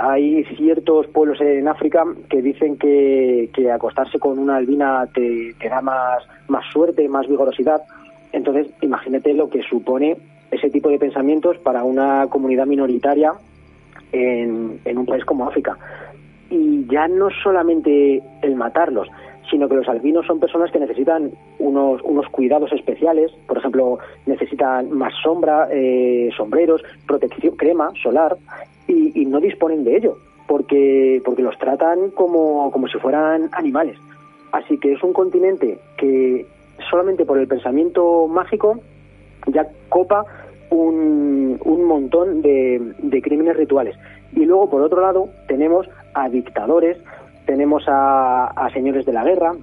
Hay 0.00 0.44
ciertos 0.56 1.08
pueblos 1.08 1.40
en 1.40 1.66
África 1.66 2.04
que 2.30 2.40
dicen 2.40 2.76
que, 2.76 3.50
acostarse 3.72 4.18
con 4.18 4.38
una 4.38 4.56
albina 4.56 5.06
te, 5.12 5.54
da 5.68 5.80
más, 5.80 6.22
suerte, 6.72 7.08
más 7.08 7.26
vigorosidad. 7.26 7.82
Entonces, 8.32 8.68
imagínate 8.80 9.34
lo 9.34 9.50
que 9.50 9.62
supone 9.62 10.16
ese 10.50 10.70
tipo 10.70 10.88
de 10.88 10.98
pensamientos 10.98 11.58
para 11.58 11.82
una 11.82 12.28
comunidad 12.28 12.66
minoritaria 12.66 13.32
en 14.12 14.80
un 14.98 15.04
país 15.06 15.24
como 15.24 15.48
África 15.48 15.76
y 16.50 16.86
ya 16.86 17.08
no 17.08 17.28
solamente 17.42 18.22
el 18.42 18.54
matarlos, 18.54 19.08
sino 19.50 19.68
que 19.68 19.76
los 19.76 19.88
albinos 19.88 20.26
son 20.26 20.40
personas 20.40 20.70
que 20.70 20.78
necesitan 20.78 21.30
unos, 21.58 22.02
unos 22.02 22.28
cuidados 22.28 22.72
especiales, 22.72 23.32
por 23.46 23.58
ejemplo, 23.58 23.98
necesitan 24.26 24.90
más 24.90 25.14
sombra, 25.22 25.68
eh, 25.70 26.30
sombreros, 26.36 26.82
protección, 27.06 27.56
crema 27.56 27.90
solar, 28.02 28.36
y, 28.86 29.26
no 29.26 29.40
disponen 29.40 29.84
de 29.84 29.96
ello, 29.96 30.16
porque, 30.46 31.20
porque 31.24 31.42
los 31.42 31.58
tratan 31.58 32.10
como, 32.10 32.70
como 32.70 32.88
si 32.88 32.98
fueran 32.98 33.50
animales. 33.52 33.98
Así 34.52 34.78
que 34.78 34.92
es 34.92 35.02
un 35.02 35.12
continente 35.12 35.78
que 35.98 36.46
solamente 36.88 37.26
por 37.26 37.38
el 37.38 37.46
pensamiento 37.46 38.26
mágico 38.26 38.80
ya 39.46 39.68
copa 39.90 40.24
un, 40.70 41.60
un 41.62 41.84
montón 41.84 42.40
de, 42.40 42.80
de 42.98 43.22
crímenes 43.22 43.56
rituales. 43.56 43.96
Y 44.34 44.44
luego, 44.44 44.70
por 44.70 44.82
otro 44.82 45.00
lado, 45.00 45.28
tenemos 45.46 45.88
a 46.14 46.28
dictadores, 46.28 46.98
tenemos 47.48 47.82
a, 47.88 48.68
señores 48.74 49.06
de 49.06 49.12
la 49.14 49.24
guerra 49.24 49.54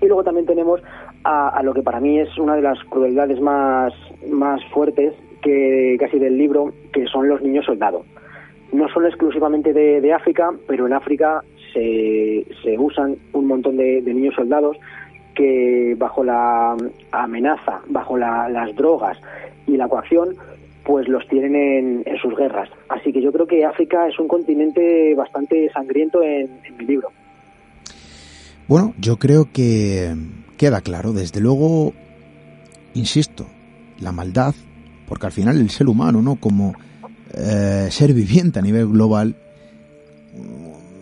y 0.00 0.06
luego 0.06 0.24
también 0.24 0.46
tenemos 0.46 0.80
a, 1.22 1.60
lo 1.62 1.74
que 1.74 1.82
para 1.82 2.00
mí 2.00 2.18
es 2.18 2.38
una 2.38 2.56
de 2.56 2.62
las 2.62 2.82
crueldades 2.84 3.38
más, 3.42 3.92
más 4.26 4.64
fuertes 4.72 5.12
que 5.42 5.98
casi 6.00 6.18
del 6.18 6.38
libro, 6.38 6.72
que 6.94 7.06
son 7.06 7.28
los 7.28 7.42
niños 7.42 7.66
soldados. 7.66 8.06
No 8.72 8.88
son 8.88 9.04
exclusivamente 9.04 9.74
de, 9.74 10.12
África, 10.14 10.50
pero 10.66 10.86
en 10.86 10.94
África 10.94 11.42
se, 11.74 12.46
se 12.62 12.78
usan 12.78 13.16
un 13.34 13.46
montón 13.46 13.76
de, 13.76 14.00
niños 14.00 14.34
soldados 14.34 14.78
que 15.34 15.94
bajo 15.98 16.24
la 16.24 16.74
amenaza, 17.12 17.82
bajo 17.88 18.16
las 18.16 18.74
drogas 18.76 19.18
y 19.66 19.76
la 19.76 19.88
coacción, 19.88 20.36
pues 20.90 21.06
los 21.06 21.24
tienen 21.28 22.02
en, 22.04 22.18
sus 22.20 22.36
guerras. 22.36 22.68
Así 22.88 23.12
que 23.12 23.22
yo 23.22 23.30
creo 23.30 23.46
que 23.46 23.64
África 23.64 24.08
es 24.08 24.18
un 24.18 24.26
continente 24.26 25.14
bastante 25.14 25.70
sangriento 25.72 26.20
en, 26.20 26.50
mi 26.76 26.84
libro. 26.84 27.12
Bueno, 28.66 28.92
yo 28.98 29.16
creo 29.16 29.52
que 29.52 30.12
queda 30.56 30.80
claro. 30.80 31.12
Desde 31.12 31.38
luego, 31.38 31.92
insisto, 32.94 33.46
la 34.00 34.10
maldad, 34.10 34.52
porque 35.06 35.26
al 35.26 35.32
final 35.32 35.60
el 35.60 35.70
ser 35.70 35.88
humano, 35.88 36.22
¿no? 36.22 36.34
Como 36.40 36.74
eh, 37.34 37.86
ser 37.92 38.12
viviente 38.12 38.58
a 38.58 38.62
nivel 38.62 38.88
global, 38.88 39.36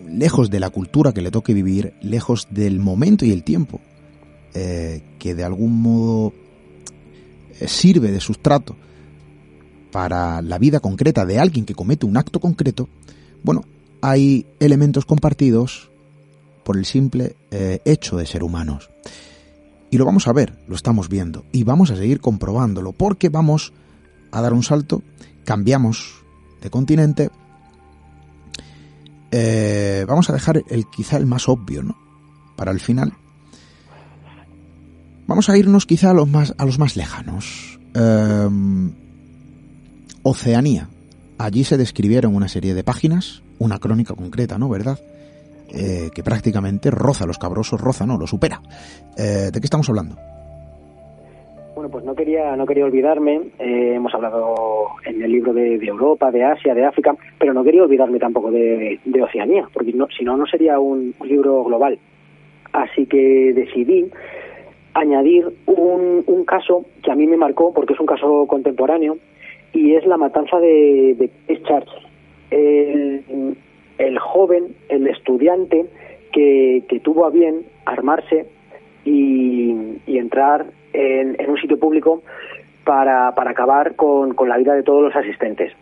lejos 0.07 0.51
de 0.51 0.61
la 0.61 0.69
cultura 0.69 1.15
que 1.15 1.23
le 1.23 1.31
toque 1.31 1.55
vivir, 1.55 1.95
lejos 2.03 2.47
del 2.51 2.79
momento 2.79 3.25
y 3.25 3.33
el 3.33 3.43
tiempo 3.43 3.81
eh, 4.53 5.01
que 5.19 5.35
de 5.35 5.45
algún 5.45 5.81
modo 5.81 6.35
eh, 7.59 7.67
sirve 7.69 8.11
de 8.11 8.21
sustrato 8.21 8.77
para 9.91 10.43
la 10.43 10.59
vida 10.59 10.81
concreta 10.81 11.25
de 11.25 11.39
alguien 11.39 11.65
que 11.65 11.75
comete 11.75 12.07
un 12.07 12.17
acto 12.17 12.41
concreto, 12.41 12.89
bueno, 13.43 13.65
hay 14.01 14.47
elementos 14.61 15.05
compartidos 15.05 15.91
por 16.65 16.77
el 16.77 16.85
simple 16.85 17.37
eh, 17.51 17.81
hecho 17.85 18.17
de 18.17 18.27
ser 18.27 18.43
humanos. 18.43 18.91
Y 19.91 19.97
lo 19.97 20.05
vamos 20.05 20.29
a 20.29 20.33
ver, 20.33 20.59
lo 20.69 20.77
estamos 20.77 21.09
viendo, 21.09 21.45
y 21.51 21.65
vamos 21.65 21.91
a 21.91 21.97
seguir 21.97 22.21
comprobándolo, 22.21 22.93
porque 22.93 23.31
vamos 23.31 23.73
a 24.31 24.43
dar 24.43 24.53
un 24.53 24.63
salto, 24.63 25.03
cambiamos 25.45 26.23
de 26.61 26.69
continente, 26.69 27.31
eh, 29.31 30.05
vamos 30.07 30.29
a 30.29 30.35
dejar 30.35 30.63
el 30.69 30.87
quizá 30.91 31.17
el 31.17 31.27
más 31.27 31.49
obvio, 31.49 31.83
¿no? 31.83 31.97
Para 32.57 32.73
el 32.73 32.81
final. 32.81 33.15
Vamos 35.27 35.49
a 35.49 35.57
irnos 35.57 35.87
quizá 35.87 36.11
a 36.11 36.15
los 36.15 36.29
más, 36.29 36.55
a 36.59 36.65
los 36.65 36.79
más 36.79 36.97
lejanos. 36.97 37.79
Eh, 37.95 38.49
Oceanía. 40.23 40.89
Allí 41.39 41.65
se 41.65 41.77
describieron 41.77 42.35
una 42.35 42.49
serie 42.49 42.75
de 42.75 42.83
páginas, 42.83 43.43
una 43.59 43.79
crónica 43.79 44.15
concreta, 44.15 44.59
¿no? 44.59 44.69
¿Verdad? 44.69 44.99
Eh, 45.73 46.09
que 46.15 46.23
prácticamente 46.23 46.91
roza 46.91 47.27
los 47.27 47.39
cabrosos, 47.39 47.81
roza, 47.81 48.07
no, 48.07 48.17
lo 48.17 48.27
supera. 48.27 48.61
Eh, 49.17 49.51
¿De 49.53 49.61
qué 49.61 49.67
estamos 49.67 49.89
hablando? 49.89 50.17
Bueno, 51.75 51.91
pues 51.91 52.05
no 52.05 52.15
quería, 52.15 52.57
no 52.57 52.67
quería 52.67 52.87
olvidarme, 52.87 53.37
eh, 53.59 53.93
hemos 53.95 54.13
hablado 54.13 54.55
en 55.05 55.23
el 55.23 55.31
libro 55.31 55.53
de, 55.53 55.77
Europa, 55.77 56.31
de 56.33 56.43
Asia, 56.43 56.75
de 56.75 56.85
África, 56.85 57.15
pero 57.39 57.55
no 57.55 57.63
quería 57.63 57.85
olvidarme 57.85 58.19
tampoco 58.19 58.51
de, 58.51 58.99
Oceanía, 59.23 59.69
porque 59.73 59.93
si 60.17 60.25
no, 60.25 60.37
no 60.37 60.47
sería 60.47 60.81
un, 60.81 61.15
libro 61.23 61.63
global. 61.63 61.99
Así 62.73 63.07
que 63.07 63.53
decidí 63.55 64.11
añadir 64.95 65.47
un, 65.67 66.25
un 66.27 66.45
caso 66.45 66.85
que 67.03 67.13
a 67.13 67.15
mí 67.15 67.29
me 67.29 67.37
marcó, 67.37 67.73
porque 67.73 67.93
es 67.93 68.01
un 68.01 68.07
caso 68.07 68.47
contemporáneo, 68.49 69.19
y 69.73 69.95
es 69.95 70.07
la 70.07 70.17
matanza 70.17 70.59
de, 70.59 71.15
de 71.19 71.31
Christchurch. 71.47 71.89
El, 72.51 74.19
joven, 74.19 74.75
el 74.89 75.07
estudiante 75.09 75.87
que, 76.33 77.01
tuvo 77.03 77.27
a 77.27 77.31
bien 77.31 77.65
armarse 77.85 78.47
y, 79.05 79.75
entrar 80.07 80.67
en, 80.93 81.37
un 81.49 81.59
sitio 81.59 81.79
público 81.79 82.23
para, 82.85 83.29
acabar 83.29 83.97
con, 83.97 84.35
la 84.49 84.57
vida 84.57 84.75
de 84.75 84.83
todos 84.83 85.03
los 85.03 85.17
asistentes. 85.17 85.73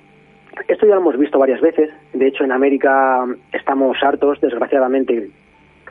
Esto 0.68 0.86
ya 0.86 0.94
lo 0.94 1.02
hemos 1.02 1.18
visto 1.18 1.38
varias 1.38 1.60
veces. 1.60 1.90
De 2.12 2.26
hecho, 2.26 2.42
en 2.44 2.52
América 2.52 3.26
estamos 3.52 3.96
hartos, 4.02 4.40
desgraciadamente, 4.40 5.30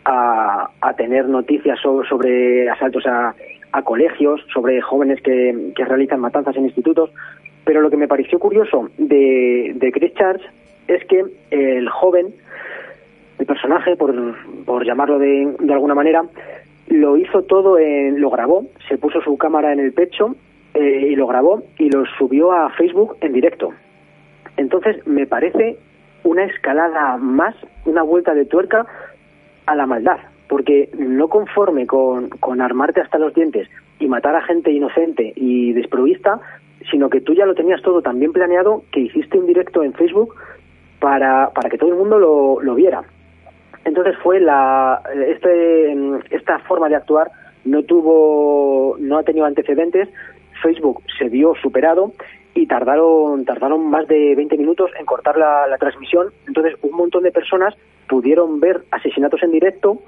a, 0.04 0.70
tener 0.98 1.28
noticias 1.30 1.80
so- 1.82 2.04
sobre, 2.04 2.70
asaltos 2.70 3.06
a, 3.06 3.36
colegios, 3.84 4.42
sobre 4.54 4.82
jóvenes 4.82 5.22
que 5.22 5.72
realizan 5.86 6.20
matanzas 6.20 6.56
en 6.56 6.66
institutos. 6.66 7.12
Pero 7.66 7.82
lo 7.82 7.90
que 7.90 7.98
me 7.98 8.08
pareció 8.08 8.40
curioso 8.40 8.90
de, 8.98 9.74
de 9.76 9.92
Christchurch 9.92 10.42
es 10.88 11.04
que 11.06 11.26
el 11.52 11.90
joven, 11.90 12.28
el 13.40 13.46
personaje, 13.46 13.96
por, 13.96 14.14
por 14.66 14.86
llamarlo 14.86 15.20
de, 15.20 15.56
de 15.60 15.74
alguna 15.74 15.96
manera, 15.96 16.24
lo 16.88 17.18
hizo 17.18 17.44
todo, 17.44 17.78
en, 17.78 18.22
lo 18.22 18.30
grabó, 18.30 18.66
se 18.88 18.98
puso 18.98 19.22
su 19.22 19.38
cámara 19.38 19.74
en 19.74 19.80
el 19.80 19.94
pecho 19.94 20.36
eh, 20.74 21.08
y 21.12 21.16
lo 21.16 21.28
grabó 21.28 21.64
y 21.78 21.90
lo 21.90 22.06
subió 22.18 22.52
a 22.52 22.70
Facebook 22.72 23.18
en 23.22 23.34
directo. 23.34 23.74
Entonces 24.58 25.06
me 25.08 25.26
parece 25.26 25.78
una 26.24 26.46
escalada 26.46 27.18
más, 27.18 27.56
una 27.86 28.04
vuelta 28.04 28.34
de 28.34 28.46
tuerca 28.46 28.86
a 29.66 29.76
la 29.76 29.86
maldad, 29.86 30.18
porque 30.48 30.90
no 30.98 31.28
conforme 31.28 31.88
con, 31.88 32.30
con 32.30 32.62
armarte 32.62 33.02
hasta 33.02 33.18
los 33.18 33.34
dientes 33.34 33.68
y 34.00 34.08
matar 34.08 34.36
a 34.36 34.42
gente 34.42 34.72
inocente 34.72 35.34
y 35.36 35.74
desprovista, 35.74 36.40
sino 36.92 37.10
que 37.10 37.22
tú 37.22 37.34
ya 37.34 37.46
lo 37.46 37.56
tenías 37.56 37.82
todo 37.82 38.02
tan 38.02 38.20
bien 38.20 38.32
planeado 38.32 38.84
que 38.92 39.02
hiciste 39.02 39.38
un 39.38 39.48
directo 39.48 39.84
en 39.84 39.94
Facebook 39.94 40.36
para, 41.00 41.50
para 41.52 41.70
que 41.70 41.78
todo 41.78 41.90
el 41.90 41.98
mundo 41.98 42.20
lo, 42.20 42.62
lo 42.62 42.76
viera. 42.76 43.04
Entonces 43.84 44.16
fue 44.24 44.40
la 44.40 45.02
este 45.28 45.94
esta 46.32 46.60
forma 46.60 46.90
de 46.90 46.96
actuar 46.96 47.30
no 47.66 47.84
tuvo 47.84 48.96
no 49.00 49.18
ha 49.18 49.24
tenido 49.24 49.46
antecedentes. 49.46 50.10
Facebook 50.62 51.04
se 51.20 51.30
vio 51.30 51.54
superado 51.62 52.14
y 52.56 52.66
tardaron 52.66 53.46
tardaron 53.46 53.90
más 53.90 54.08
de 54.08 54.34
20 54.36 54.58
minutos 54.58 54.90
en 55.00 55.06
cortar 55.06 55.38
la, 55.38 55.68
la 55.68 55.78
transmisión. 55.78 56.30
Entonces 56.48 56.74
un 56.82 56.96
montón 56.96 57.24
de 57.24 57.32
personas 57.32 57.76
pudieron 58.08 58.60
ver 58.60 58.84
asesinatos 58.92 59.44
en 59.44 59.52
directo 59.52 60.00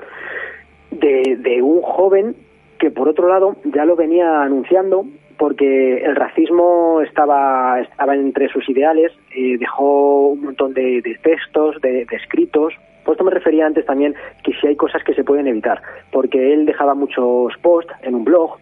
de, 0.89 1.37
de 1.37 1.61
un 1.61 1.81
joven 1.81 2.35
que 2.79 2.89
por 2.89 3.07
otro 3.07 3.27
lado 3.27 3.57
ya 3.65 3.85
lo 3.85 3.95
venía 3.95 4.41
anunciando 4.41 5.05
porque 5.37 5.97
el 5.97 6.15
racismo 6.15 7.01
estaba 7.01 7.79
estaba 7.81 8.15
entre 8.15 8.49
sus 8.49 8.67
ideales 8.69 9.11
eh, 9.35 9.57
dejó 9.57 10.29
un 10.29 10.41
montón 10.41 10.73
de, 10.73 11.01
textos 11.21 11.79
de, 11.81 12.07
escritos. 12.11 12.73
Por 13.03 13.13
esto 13.13 13.23
me 13.23 13.31
refería 13.31 13.65
antes 13.65 13.85
también 13.85 14.15
que 14.43 14.53
si 14.53 14.67
hay 14.67 14.75
cosas 14.75 15.03
que 15.03 15.13
se 15.13 15.23
pueden 15.23 15.47
evitar 15.47 15.81
porque 16.11 16.53
él 16.53 16.65
dejaba 16.65 16.93
muchos 16.93 17.53
posts 17.61 17.93
en 18.01 18.15
un 18.15 18.25
blog 18.25 18.57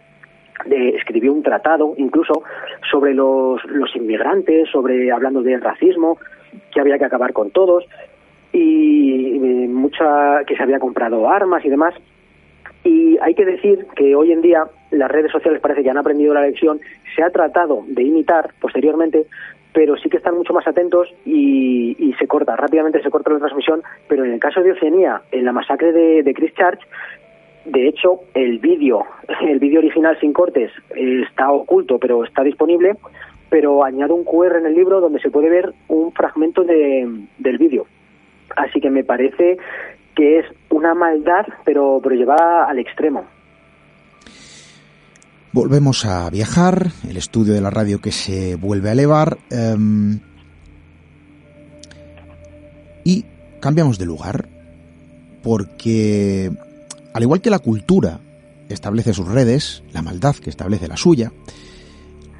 de, 0.66 0.90
escribió 0.90 1.32
un 1.32 1.42
tratado 1.42 1.94
incluso 1.96 2.42
sobre 2.90 3.14
los, 3.14 3.64
los 3.64 3.94
inmigrantes 3.96 4.68
sobre 4.70 5.10
hablando 5.10 5.42
del 5.42 5.60
racismo 5.60 6.18
que 6.72 6.80
había 6.80 6.98
que 6.98 7.04
acabar 7.04 7.32
con 7.32 7.50
todos 7.50 7.84
y 8.52 9.36
eh, 9.36 9.68
mucha 9.68 10.44
que 10.46 10.56
se 10.56 10.62
había 10.62 10.78
comprado 10.78 11.28
armas 11.28 11.64
y 11.64 11.68
demás 11.68 11.94
y 12.86 13.18
hay 13.20 13.34
que 13.34 13.44
decir 13.44 13.86
que 13.96 14.14
hoy 14.14 14.30
en 14.30 14.42
día 14.42 14.64
las 14.92 15.10
redes 15.10 15.32
sociales 15.32 15.60
parece 15.60 15.82
que 15.82 15.90
han 15.90 15.98
aprendido 15.98 16.32
la 16.32 16.42
lección, 16.42 16.80
se 17.16 17.22
ha 17.22 17.30
tratado 17.30 17.84
de 17.88 18.04
imitar 18.04 18.50
posteriormente, 18.60 19.26
pero 19.72 19.96
sí 19.96 20.08
que 20.08 20.18
están 20.18 20.36
mucho 20.36 20.52
más 20.52 20.66
atentos 20.68 21.12
y, 21.24 22.14
se 22.18 22.28
corta, 22.28 22.54
rápidamente 22.56 23.02
se 23.02 23.10
corta 23.10 23.30
la 23.30 23.40
transmisión, 23.40 23.82
pero 24.08 24.24
en 24.24 24.32
el 24.32 24.40
caso 24.40 24.62
de 24.62 24.72
Oceanía, 24.72 25.20
en 25.32 25.44
la 25.44 25.52
masacre 25.52 25.92
de, 25.92 26.22
de 26.22 26.32
Christchurch, 26.32 26.80
de 27.64 27.88
hecho, 27.88 28.20
el 28.34 28.60
vídeo, 28.60 29.04
el 29.40 29.58
vídeo 29.58 29.80
original 29.80 30.16
sin 30.20 30.32
cortes 30.32 30.70
eh, 30.94 31.22
está 31.28 31.50
oculto, 31.50 31.98
pero 31.98 32.24
está 32.24 32.44
disponible, 32.44 32.92
pero 33.50 33.82
añado 33.82 34.14
un 34.14 34.24
QR 34.24 34.58
en 34.58 34.66
el 34.66 34.74
libro 34.74 35.00
donde 35.00 35.18
se 35.18 35.30
puede 35.30 35.50
ver 35.50 35.72
un 35.88 36.12
fragmento 36.12 36.62
de, 36.62 37.26
del 37.38 37.58
vídeo. 37.58 37.86
Así 38.54 38.80
que 38.80 38.90
me 38.90 39.02
parece 39.02 39.58
que 40.16 40.40
es 40.40 40.46
una 40.70 40.94
maldad, 40.94 41.46
pero, 41.64 42.00
pero 42.02 42.16
llevada 42.16 42.64
al 42.68 42.78
extremo. 42.78 43.24
Volvemos 45.52 46.04
a 46.04 46.28
viajar, 46.30 46.90
el 47.08 47.16
estudio 47.16 47.54
de 47.54 47.60
la 47.60 47.70
radio 47.70 48.00
que 48.00 48.12
se 48.12 48.56
vuelve 48.56 48.88
a 48.88 48.92
elevar 48.92 49.38
em, 49.50 50.20
y 53.04 53.24
cambiamos 53.60 53.98
de 53.98 54.06
lugar 54.06 54.48
porque 55.42 56.50
al 57.14 57.22
igual 57.22 57.40
que 57.40 57.50
la 57.50 57.60
cultura 57.60 58.20
establece 58.68 59.14
sus 59.14 59.28
redes, 59.28 59.82
la 59.92 60.02
maldad 60.02 60.34
que 60.36 60.50
establece 60.50 60.88
la 60.88 60.96
suya, 60.96 61.32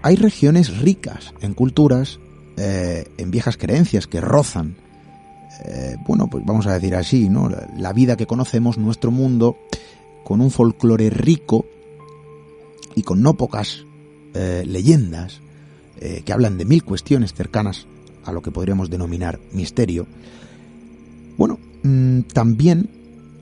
hay 0.02 0.16
regiones 0.16 0.78
ricas 0.80 1.32
en 1.40 1.54
culturas, 1.54 2.20
eh, 2.56 3.06
en 3.16 3.30
viejas 3.30 3.56
creencias 3.56 4.06
que 4.06 4.20
rozan, 4.20 4.76
eh, 5.64 5.96
bueno, 6.06 6.28
pues 6.28 6.44
vamos 6.44 6.66
a 6.66 6.74
decir 6.74 6.94
así, 6.94 7.28
¿no? 7.28 7.50
La, 7.76 7.92
vida 7.92 8.16
que 8.16 8.26
conocemos, 8.26 8.78
nuestro 8.78 9.10
mundo, 9.10 9.56
con 10.24 10.40
un 10.40 10.50
folclore 10.50 11.10
rico 11.10 11.66
y 12.94 13.02
con 13.02 13.22
no 13.22 13.34
pocas 13.34 13.84
eh, 14.34 14.64
leyendas 14.66 15.40
eh, 16.00 16.22
que 16.24 16.32
hablan 16.32 16.58
de 16.58 16.64
mil 16.64 16.84
cuestiones 16.84 17.32
cercanas 17.32 17.86
a 18.24 18.32
lo 18.32 18.42
que 18.42 18.50
podríamos 18.50 18.90
denominar 18.90 19.38
misterio, 19.52 20.06
bueno, 21.36 21.58
mmm, 21.82 22.20
también 22.32 22.90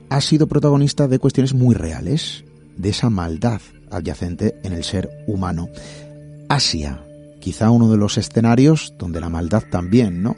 ha 0.09 0.21
sido 0.21 0.47
protagonista 0.47 1.07
de 1.07 1.19
cuestiones 1.19 1.53
muy 1.53 1.75
reales, 1.75 2.43
de 2.77 2.89
esa 2.89 3.09
maldad 3.09 3.61
adyacente 3.89 4.55
en 4.63 4.73
el 4.73 4.83
ser 4.83 5.09
humano. 5.27 5.69
Asia, 6.49 7.03
quizá 7.39 7.71
uno 7.71 7.89
de 7.89 7.97
los 7.97 8.17
escenarios 8.17 8.93
donde 8.99 9.21
la 9.21 9.29
maldad 9.29 9.63
también, 9.69 10.21
¿no? 10.21 10.35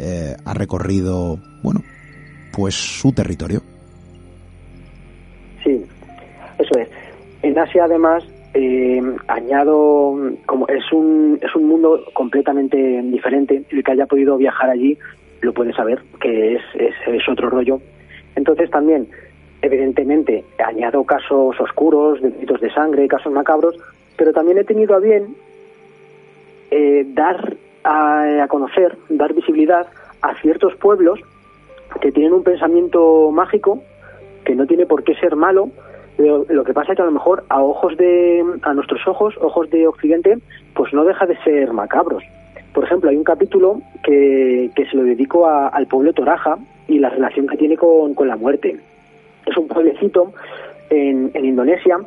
Eh, 0.00 0.36
ha 0.44 0.54
recorrido, 0.54 1.38
bueno, 1.62 1.80
pues 2.52 2.74
su 2.74 3.12
territorio. 3.12 3.60
Sí, 5.64 5.84
eso 6.58 6.78
es. 6.78 6.88
En 7.42 7.58
Asia, 7.58 7.84
además, 7.84 8.24
eh, 8.54 9.00
añado, 9.26 10.16
como 10.46 10.66
es 10.68 10.92
un, 10.92 11.38
es 11.42 11.54
un 11.54 11.66
mundo 11.66 12.00
completamente 12.14 12.76
diferente, 13.02 13.64
el 13.70 13.82
que 13.82 13.92
haya 13.92 14.06
podido 14.06 14.36
viajar 14.36 14.70
allí 14.70 14.96
lo 15.40 15.52
puede 15.52 15.72
saber, 15.72 16.02
que 16.20 16.54
es, 16.54 16.62
es, 16.74 17.28
otro 17.28 17.50
rollo. 17.50 17.80
Entonces 18.34 18.70
también, 18.70 19.08
evidentemente, 19.62 20.44
añado 20.64 21.04
casos 21.04 21.60
oscuros, 21.60 22.20
delitos 22.20 22.60
de 22.60 22.72
sangre, 22.72 23.08
casos 23.08 23.32
macabros, 23.32 23.76
pero 24.16 24.32
también 24.32 24.58
he 24.58 24.64
tenido 24.64 24.94
a 24.94 25.00
bien 25.00 25.36
eh, 26.70 27.04
dar 27.14 27.56
a, 27.88 28.46
conocer, 28.48 28.96
dar 29.08 29.32
visibilidad 29.32 29.86
a 30.20 30.34
ciertos 30.36 30.74
pueblos 30.76 31.20
que 32.00 32.12
tienen 32.12 32.34
un 32.34 32.42
pensamiento 32.42 33.30
mágico, 33.32 33.82
que 34.44 34.54
no 34.54 34.66
tiene 34.66 34.84
por 34.84 35.02
qué 35.04 35.14
ser 35.14 35.36
malo, 35.36 35.70
lo, 36.18 36.44
lo, 36.48 36.64
que 36.64 36.74
pasa 36.74 36.92
es 36.92 36.96
que 36.96 37.02
a 37.02 37.06
lo 37.06 37.12
mejor 37.12 37.44
a 37.48 37.62
ojos 37.62 37.96
de 37.96 38.44
a 38.62 38.74
nuestros 38.74 39.06
ojos, 39.06 39.34
ojos 39.40 39.70
de 39.70 39.86
Occidente, 39.86 40.38
pues 40.74 40.92
no 40.92 41.04
deja 41.04 41.26
de 41.26 41.36
ser 41.44 41.72
macabros. 41.72 42.24
Por 42.74 42.84
ejemplo, 42.84 43.08
hay 43.08 43.16
un 43.16 43.24
capítulo 43.24 43.80
que, 44.02 44.70
que 44.74 44.86
se 44.86 44.96
lo 44.96 45.04
dedico 45.04 45.48
al 45.48 45.86
pueblo 45.86 46.12
Toraja 46.12 46.58
y 46.88 46.98
la 46.98 47.08
relación 47.08 47.46
que 47.46 47.56
tiene 47.56 47.76
con, 47.76 48.14
con 48.14 48.28
la 48.28 48.36
muerte. 48.36 48.78
Es 49.46 49.56
un 49.56 49.68
pueblecito 49.68 50.32
en, 50.90 51.30
en 51.34 51.44
Indonesia 51.44 51.98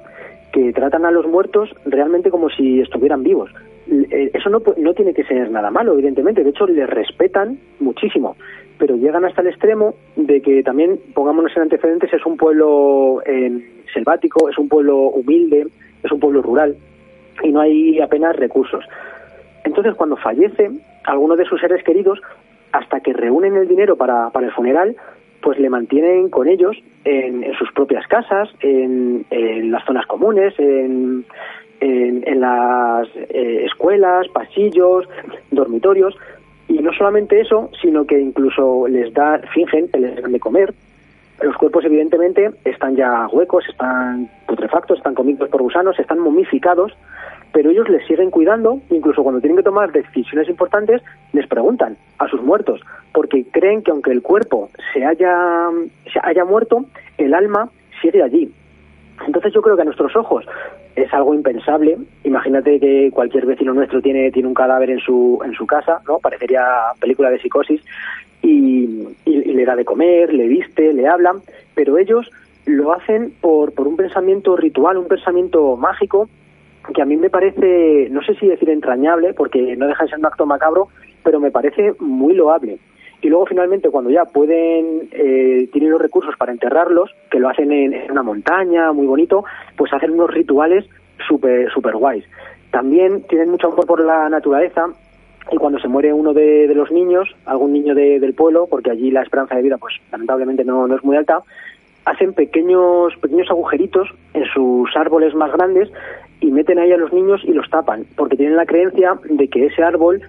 que 0.52 0.74
tratan 0.74 1.06
a 1.06 1.12
los 1.12 1.28
muertos 1.28 1.70
realmente 1.86 2.30
como 2.30 2.50
si 2.50 2.82
estuvieran 2.82 3.24
vivos. 3.24 3.52
Eso 3.88 4.50
no, 4.50 4.62
no 4.78 4.94
tiene 4.94 5.14
que 5.14 5.24
ser 5.24 5.50
nada 5.52 5.72
malo, 5.72 5.94
evidentemente. 5.94 6.44
De 6.44 6.52
hecho, 6.52 6.68
les 6.68 6.90
respetan 6.90 7.58
muchísimo. 7.80 8.36
Pero 8.78 8.96
llegan 8.96 9.26
hasta 9.26 9.42
el 9.42 9.48
extremo 9.48 9.96
de 10.16 10.42
que 10.42 10.64
también, 10.64 11.00
pongámonos 11.14 11.56
en 11.56 11.64
antecedentes, 11.64 12.12
es 12.14 12.26
un 12.26 12.38
pueblo 12.38 13.22
eh, 13.26 13.84
selvático, 13.94 14.50
es 14.50 14.58
un 14.58 14.70
pueblo 14.70 14.98
humilde, 14.98 15.68
es 16.04 16.12
un 16.12 16.20
pueblo 16.20 16.42
rural 16.42 16.76
y 17.44 17.52
no 17.52 17.62
hay 17.62 18.00
apenas 18.00 18.36
recursos. 18.36 18.84
Entonces, 19.64 19.94
cuando 19.96 20.18
fallece 20.18 20.72
alguno 21.04 21.36
de 21.36 21.46
sus 21.46 21.60
seres 21.60 21.84
queridos, 21.84 22.20
hasta 22.72 23.00
que 23.02 23.14
reúnen 23.14 23.56
el 23.56 23.68
dinero 23.68 23.96
para, 23.96 24.30
para 24.30 24.48
el 24.48 24.54
funeral, 24.54 24.96
pues 25.42 25.60
le 25.60 25.70
mantienen 25.70 26.30
con 26.30 26.48
ellos 26.48 26.78
en, 27.06 27.44
en 27.44 27.54
sus 27.56 27.72
propias 27.72 28.06
casas, 28.08 28.50
en, 28.62 29.26
en, 29.30 29.72
las 29.72 29.84
zonas 29.86 30.06
comunes, 30.06 30.54
en, 30.60 31.26
en, 31.80 32.40
las 32.40 33.08
eh, 33.16 33.66
escuelas, 33.66 34.28
pasillos, 34.30 35.08
dormitorios. 35.52 36.16
Y 36.68 36.80
no 36.80 36.94
solamente 36.94 37.42
eso, 37.42 37.70
sino 37.82 38.06
que 38.06 38.20
incluso 38.20 38.88
les 38.88 39.14
da, 39.14 39.40
fingen 39.54 39.90
que 39.90 40.00
les 40.00 40.22
dan 40.22 40.32
de 40.32 40.40
comer. 40.40 40.74
Los 41.42 41.56
cuerpos, 41.58 41.84
evidentemente, 41.86 42.52
están 42.66 42.96
ya 42.96 43.28
huecos, 43.28 43.68
están 43.68 44.30
putrefactos, 44.48 45.00
están 45.00 45.16
comidos 45.16 45.50
por 45.50 45.62
gusanos, 45.62 45.98
están 46.00 46.20
momificados 46.20 46.94
pero 47.54 47.70
ellos 47.70 47.90
les 47.90 48.06
siguen 48.08 48.32
cuidando, 48.32 48.80
incluso 48.90 49.24
cuando 49.24 49.42
tienen 49.42 49.58
que 49.58 49.64
tomar 49.64 49.92
decisiones 49.92 50.48
importantes, 50.50 51.02
les 51.34 51.48
preguntan 51.48 51.98
a 52.20 52.28
sus 52.28 52.42
muertos, 52.42 52.82
creen 53.62 53.84
que 53.84 53.92
aunque 53.92 54.12
el 54.12 54.22
cuerpo 54.22 54.70
se 54.92 55.06
haya, 55.06 55.70
se 56.12 56.20
haya 56.24 56.44
muerto, 56.44 56.86
el 57.18 57.34
alma 57.34 57.70
sigue 58.02 58.24
allí. 58.24 58.52
Entonces 59.26 59.54
yo 59.54 59.62
creo 59.62 59.76
que 59.76 59.84
a 59.84 59.86
nuestros 59.86 60.16
ojos 60.16 60.46
es 60.96 61.14
algo 61.14 61.34
impensable. 61.34 61.98
Imagínate 62.24 62.80
que 62.80 63.12
cualquier 63.14 63.46
vecino 63.46 63.74
nuestro 63.74 64.02
tiene, 64.02 64.32
tiene 64.32 64.48
un 64.48 64.56
cadáver 64.56 64.90
en 64.90 65.00
su, 65.00 65.40
en 65.46 65.54
su 65.54 65.68
casa, 65.68 66.02
¿no? 66.08 66.18
Parecería 66.18 66.64
película 67.00 67.30
de 67.30 67.40
psicosis, 67.40 67.82
y, 68.42 69.08
y 69.26 69.54
le 69.54 69.66
da 69.66 69.76
de 69.76 69.86
comer, 69.86 70.34
le 70.34 70.48
viste, 70.48 70.92
le 70.94 71.08
habla, 71.08 71.36
pero 71.76 72.00
ellos 72.00 72.32
lo 72.66 72.92
hacen 72.92 73.32
por, 73.40 73.74
por 73.74 73.88
un 73.88 73.96
pensamiento 73.96 74.56
ritual, 74.58 74.98
un 74.98 75.08
pensamiento 75.08 75.78
mágico, 75.78 76.28
que 76.96 77.02
a 77.04 77.06
mí 77.06 77.16
me 77.16 77.30
parece, 77.30 78.10
no 78.10 78.24
sé 78.24 78.34
si 78.36 78.48
decir 78.48 78.72
entrañable, 78.72 79.36
porque 79.36 79.76
no 79.78 79.88
deja 79.88 80.04
de 80.04 80.10
ser 80.10 80.20
un 80.20 80.26
acto 80.26 80.48
macabro, 80.48 80.88
pero 81.24 81.40
me 81.40 81.52
parece 81.52 81.94
muy 82.00 82.34
loable. 82.34 82.80
Y 83.22 83.30
luego 83.30 83.46
finalmente 83.46 83.90
cuando 83.90 84.10
ya 84.10 84.26
pueden, 84.26 85.10
eh, 85.12 85.70
tienen 85.72 85.92
los 85.92 86.02
recursos 86.02 86.36
para 86.38 86.52
enterrarlos, 86.52 87.12
que 87.30 87.40
lo 87.40 87.50
hacen 87.50 87.72
en, 87.72 88.12
una 88.12 88.24
montaña, 88.24 88.92
muy 88.92 89.06
bonito, 89.06 89.44
pues 89.78 89.94
hacen 89.94 90.12
unos 90.12 90.32
rituales 90.32 90.86
súper 91.28 91.72
super 91.72 91.96
guays. 91.96 92.26
También 92.72 93.24
tienen 93.24 93.52
mucho 93.52 93.68
amor 93.68 93.86
por 93.86 94.04
la 94.04 94.28
naturaleza 94.30 94.88
y 95.52 95.58
cuando 95.58 95.80
se 95.80 95.88
muere 95.88 96.14
uno 96.14 96.34
de, 96.34 96.72
los 96.74 96.92
niños, 96.92 97.30
algún 97.46 97.74
niño 97.74 97.94
del 97.94 98.34
pueblo, 98.34 98.68
porque 98.70 98.92
allí 98.92 99.12
la 99.12 99.22
esperanza 99.22 99.56
de 99.56 99.62
vida 99.62 99.78
pues 99.78 99.96
lamentablemente 100.12 100.64
no, 100.64 100.88
no 100.88 100.96
es 100.96 101.04
muy 101.04 101.18
alta, 101.18 101.44
hacen 102.06 102.34
pequeños, 102.34 103.14
pequeños 103.22 103.50
agujeritos 103.50 104.10
en 104.34 104.46
sus 104.46 104.90
árboles 104.96 105.36
más 105.36 105.52
grandes 105.52 105.90
y 106.40 106.52
meten 106.52 106.80
ahí 106.80 106.92
a 106.92 106.98
los 106.98 107.14
niños 107.14 107.42
y 107.44 107.54
los 107.54 107.70
tapan, 107.70 108.06
porque 108.16 108.36
tienen 108.36 108.56
la 108.56 108.66
creencia 108.66 109.20
de 109.30 109.48
que 109.48 109.68
ese 109.68 109.84
árbol 109.84 110.22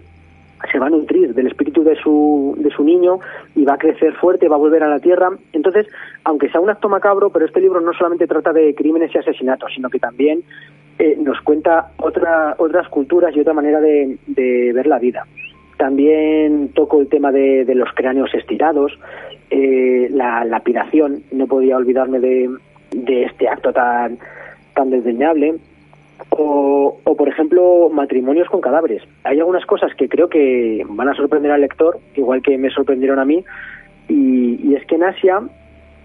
se 0.70 0.78
va 0.78 0.86
a 0.86 0.90
nutrir 0.90 1.34
del 1.34 1.46
espíritu 1.46 1.82
de 1.82 1.96
su, 1.96 2.54
de 2.58 2.70
su 2.70 2.84
niño 2.84 3.18
y 3.54 3.64
va 3.64 3.74
a 3.74 3.78
crecer 3.78 4.14
fuerte, 4.14 4.48
va 4.48 4.56
a 4.56 4.58
volver 4.58 4.82
a 4.82 4.88
la 4.88 5.00
tierra. 5.00 5.30
Entonces, 5.52 5.86
aunque 6.24 6.48
sea 6.50 6.60
un 6.60 6.70
acto 6.70 6.88
macabro, 6.88 7.30
pero 7.30 7.46
este 7.46 7.60
libro 7.60 7.80
no 7.80 7.92
solamente 7.92 8.26
trata 8.26 8.52
de 8.52 8.74
crímenes 8.74 9.14
y 9.14 9.18
asesinatos, 9.18 9.72
sino 9.74 9.90
que 9.90 9.98
también 9.98 10.42
eh, 10.98 11.16
nos 11.18 11.40
cuenta 11.40 11.92
otra, 11.98 12.54
otras 12.58 12.88
culturas 12.88 13.34
y 13.34 13.40
otra 13.40 13.54
manera 13.54 13.80
de, 13.80 14.18
ver 14.26 14.86
la 14.86 14.98
vida. 14.98 15.26
También 15.76 16.70
toco 16.74 17.00
el 17.00 17.08
tema 17.08 17.32
de, 17.32 17.64
de 17.64 17.74
los 17.74 17.92
cráneos 17.94 18.32
estirados, 18.34 18.98
eh, 19.50 20.08
la 20.10 20.44
lapidación, 20.44 21.24
no 21.32 21.46
podía 21.46 21.76
olvidarme 21.76 22.20
de, 22.20 22.48
de 22.92 23.24
este 23.24 23.48
acto 23.48 23.72
tan, 23.72 24.18
tan 24.74 24.90
desdeñable. 24.90 25.56
O, 26.30 26.98
por 27.04 27.28
ejemplo, 27.28 27.90
matrimonios 27.90 28.48
con 28.48 28.60
cadáveres. 28.60 29.02
Hay 29.24 29.38
algunas 29.38 29.66
cosas 29.66 29.94
que 29.94 30.08
creo 30.08 30.28
que 30.28 30.82
van 30.88 31.08
a 31.08 31.14
sorprender 31.14 31.50
al 31.50 31.60
lector, 31.60 31.98
igual 32.14 32.42
que 32.42 32.56
me 32.58 32.70
sorprendieron 32.70 33.18
a 33.18 33.24
mí, 33.24 33.44
y, 34.08 34.60
y 34.68 34.74
es 34.74 34.84
que 34.86 34.96
en 34.96 35.04
Asia 35.04 35.40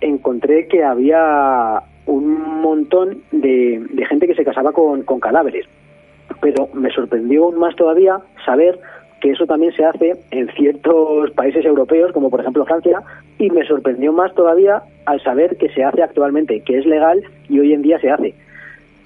encontré 0.02 0.68
que 0.68 0.84
había 0.84 1.82
un 2.06 2.62
montón 2.62 3.22
de, 3.32 3.86
de 3.90 4.06
gente 4.06 4.28
que 4.28 4.36
se 4.36 4.46
casaba 4.46 4.72
con, 4.72 5.04
con 5.04 5.20
cadáveres. 5.20 5.66
Pero 6.42 6.70
me 6.74 6.90
sorprendió 6.92 7.46
aún 7.46 7.60
más 7.60 7.76
todavía 7.76 8.20
saber 8.46 8.80
que 9.22 9.32
eso 9.32 9.46
también 9.46 9.74
se 9.74 9.84
hace 9.84 10.16
en 10.32 10.48
ciertos 10.50 11.32
países 11.32 11.66
europeos, 11.66 12.12
como 12.12 12.30
por 12.30 12.42
ejemplo 12.42 12.66
Francia, 12.66 13.02
y 13.40 13.50
me 13.50 13.66
sorprendió 13.66 14.14
más 14.14 14.34
todavía 14.36 14.84
al 15.06 15.22
saber 15.24 15.58
que 15.58 15.70
se 15.70 15.84
hace 15.84 16.04
actualmente, 16.04 16.62
que 16.62 16.78
es 16.78 16.86
legal 16.86 17.24
y 17.50 17.60
hoy 17.60 17.74
en 17.74 17.82
día 17.82 18.00
se 18.00 18.12
hace. 18.12 18.36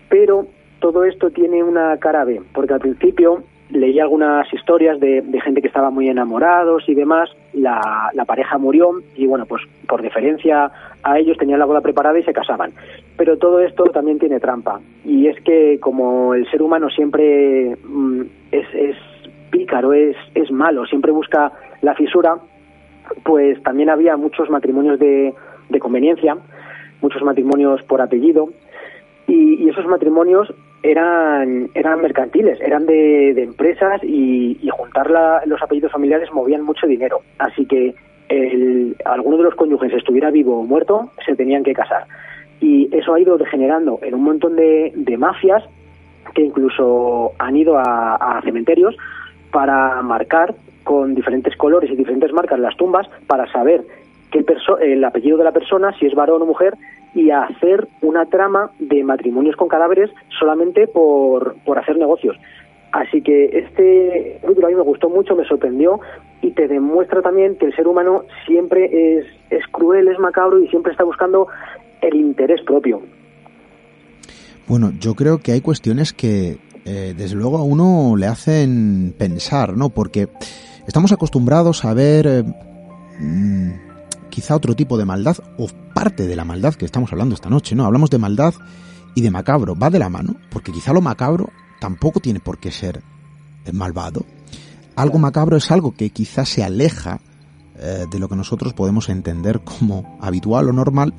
Pero 0.09 0.47
todo 0.81 1.05
esto 1.05 1.29
tiene 1.29 1.63
una 1.63 1.95
cara 1.97 2.25
B, 2.25 2.41
porque 2.53 2.73
al 2.73 2.81
principio 2.81 3.43
leí 3.69 3.99
algunas 3.99 4.51
historias 4.53 4.99
de, 4.99 5.23
gente 5.41 5.61
que 5.61 5.67
estaba 5.67 5.89
muy 5.91 6.09
enamorados 6.09 6.83
y 6.89 6.93
demás, 6.93 7.29
la, 7.53 8.11
pareja 8.27 8.57
murió 8.57 9.01
y 9.15 9.27
bueno, 9.27 9.45
pues 9.45 9.61
por 9.87 10.01
deferencia 10.01 10.71
a 11.03 11.19
ellos 11.19 11.37
tenían 11.37 11.59
la 11.59 11.65
boda 11.65 11.79
preparada 11.79 12.19
y 12.19 12.23
se 12.23 12.33
casaban. 12.33 12.71
Pero 13.15 13.37
todo 13.37 13.61
esto 13.61 13.85
también 13.85 14.19
tiene 14.19 14.41
trampa 14.41 14.81
y 15.05 15.27
es 15.27 15.41
que 15.43 15.79
como 15.79 16.33
el 16.33 16.49
ser 16.51 16.61
humano 16.61 16.89
siempre 16.89 17.77
mm, 17.83 18.21
es, 18.51 18.67
es 18.73 18.97
pícaro, 19.51 19.93
es, 19.93 20.17
es 20.35 20.51
malo, 20.51 20.85
siempre 20.85 21.11
busca 21.11 21.53
la 21.81 21.95
fisura, 21.95 22.37
pues 23.23 23.61
también 23.63 23.89
había 23.89 24.17
muchos 24.17 24.49
matrimonios 24.49 24.99
de, 24.99 25.33
de 25.69 25.79
conveniencia, 25.79 26.37
muchos 27.01 27.21
matrimonios 27.23 27.81
por 27.83 28.01
apellido, 28.01 28.49
y, 29.31 29.69
esos 29.69 29.85
matrimonios 29.85 30.53
eran, 30.83 31.69
eran 31.73 32.01
mercantiles, 32.01 32.59
eran 32.61 32.85
de, 32.85 33.31
empresas 33.41 34.03
y, 34.03 34.57
juntar 34.71 35.09
la, 35.09 35.41
los 35.45 35.61
apellidos 35.61 35.91
familiares 35.91 36.31
movían 36.31 36.63
mucho 36.63 36.87
dinero. 36.87 37.21
Así 37.37 37.65
que 37.65 37.93
el, 38.29 38.95
alguno 39.05 39.37
de 39.37 39.43
los 39.43 39.55
cónyuges 39.55 39.93
estuviera 39.93 40.31
vivo 40.31 40.59
o 40.59 40.63
muerto, 40.63 41.11
se 41.25 41.35
tenían 41.35 41.63
que 41.63 41.73
casar. 41.73 42.05
Y 42.59 42.95
eso 42.95 43.13
ha 43.13 43.19
ido 43.19 43.37
degenerando 43.37 43.99
en 44.01 44.15
un 44.15 44.23
montón 44.23 44.55
de, 44.55 44.91
de 44.95 45.17
mafias 45.17 45.63
que 46.33 46.43
incluso 46.43 47.33
han 47.39 47.55
ido 47.57 47.77
a, 47.77 48.39
cementerios 48.43 48.95
para 49.51 50.01
marcar 50.01 50.55
con 50.83 51.13
diferentes 51.13 51.55
colores 51.55 51.91
y 51.91 51.95
diferentes 51.95 52.31
marcas 52.31 52.59
las 52.59 52.75
tumbas 52.77 53.07
para 53.27 53.51
saber 53.51 53.83
qué 54.31 54.45
el 54.81 55.03
apellido 55.03 55.37
de 55.37 55.43
la 55.43 55.51
persona, 55.51 55.93
si 55.99 56.05
es 56.05 56.15
varón 56.15 56.41
o 56.41 56.45
mujer, 56.45 56.73
y 57.13 57.29
hacer 57.31 57.87
una 58.01 58.25
trama 58.25 58.71
de 58.79 59.03
matrimonios 59.03 59.55
con 59.55 59.67
cadáveres 59.67 60.09
solamente 60.39 60.87
por, 60.87 61.55
por 61.65 61.77
hacer 61.77 61.97
negocios. 61.97 62.37
Así 62.91 63.21
que 63.21 63.45
este 63.57 64.39
libro 64.47 64.67
a 64.67 64.69
mí 64.69 64.75
me 64.75 64.81
gustó 64.81 65.09
mucho, 65.09 65.35
me 65.35 65.45
sorprendió 65.45 65.99
y 66.41 66.51
te 66.51 66.67
demuestra 66.67 67.21
también 67.21 67.55
que 67.55 67.65
el 67.65 67.75
ser 67.75 67.87
humano 67.87 68.23
siempre 68.45 69.17
es, 69.17 69.25
es 69.49 69.65
cruel, 69.71 70.07
es 70.07 70.19
macabro 70.19 70.59
y 70.59 70.67
siempre 70.67 70.91
está 70.91 71.03
buscando 71.03 71.47
el 72.01 72.15
interés 72.15 72.61
propio. 72.63 73.01
Bueno, 74.67 74.91
yo 74.99 75.15
creo 75.15 75.39
que 75.39 75.51
hay 75.53 75.61
cuestiones 75.61 76.13
que, 76.13 76.57
eh, 76.85 77.13
desde 77.15 77.35
luego 77.35 77.57
a 77.57 77.63
uno 77.63 78.15
le 78.17 78.27
hacen 78.27 79.13
pensar, 79.17 79.77
¿no? 79.77 79.89
Porque 79.89 80.27
estamos 80.87 81.11
acostumbrados 81.11 81.85
a 81.85 81.93
ver 81.93 82.27
eh, 82.27 82.43
mm, 83.19 83.90
quizá 84.31 84.55
otro 84.55 84.75
tipo 84.75 84.97
de 84.97 85.05
maldad 85.05 85.37
o 85.59 85.67
parte 85.93 86.25
de 86.25 86.35
la 86.35 86.45
maldad 86.45 86.73
que 86.73 86.85
estamos 86.85 87.11
hablando 87.11 87.35
esta 87.35 87.49
noche, 87.49 87.75
¿no? 87.75 87.85
Hablamos 87.85 88.09
de 88.09 88.17
maldad 88.17 88.55
y 89.13 89.21
de 89.21 89.29
macabro, 89.29 89.75
va 89.75 89.91
de 89.91 89.99
la 89.99 90.09
mano, 90.09 90.37
porque 90.49 90.71
quizá 90.71 90.93
lo 90.93 91.01
macabro 91.01 91.51
tampoco 91.79 92.19
tiene 92.19 92.39
por 92.39 92.57
qué 92.57 92.71
ser 92.71 93.03
malvado. 93.71 94.25
Algo 94.95 95.19
macabro 95.19 95.57
es 95.57 95.69
algo 95.69 95.93
que 95.93 96.09
quizá 96.09 96.45
se 96.45 96.63
aleja 96.63 97.19
eh, 97.77 98.05
de 98.09 98.19
lo 98.19 98.27
que 98.27 98.35
nosotros 98.35 98.73
podemos 98.73 99.09
entender 99.09 99.61
como 99.61 100.17
habitual 100.21 100.69
o 100.69 100.73
normal, 100.73 101.13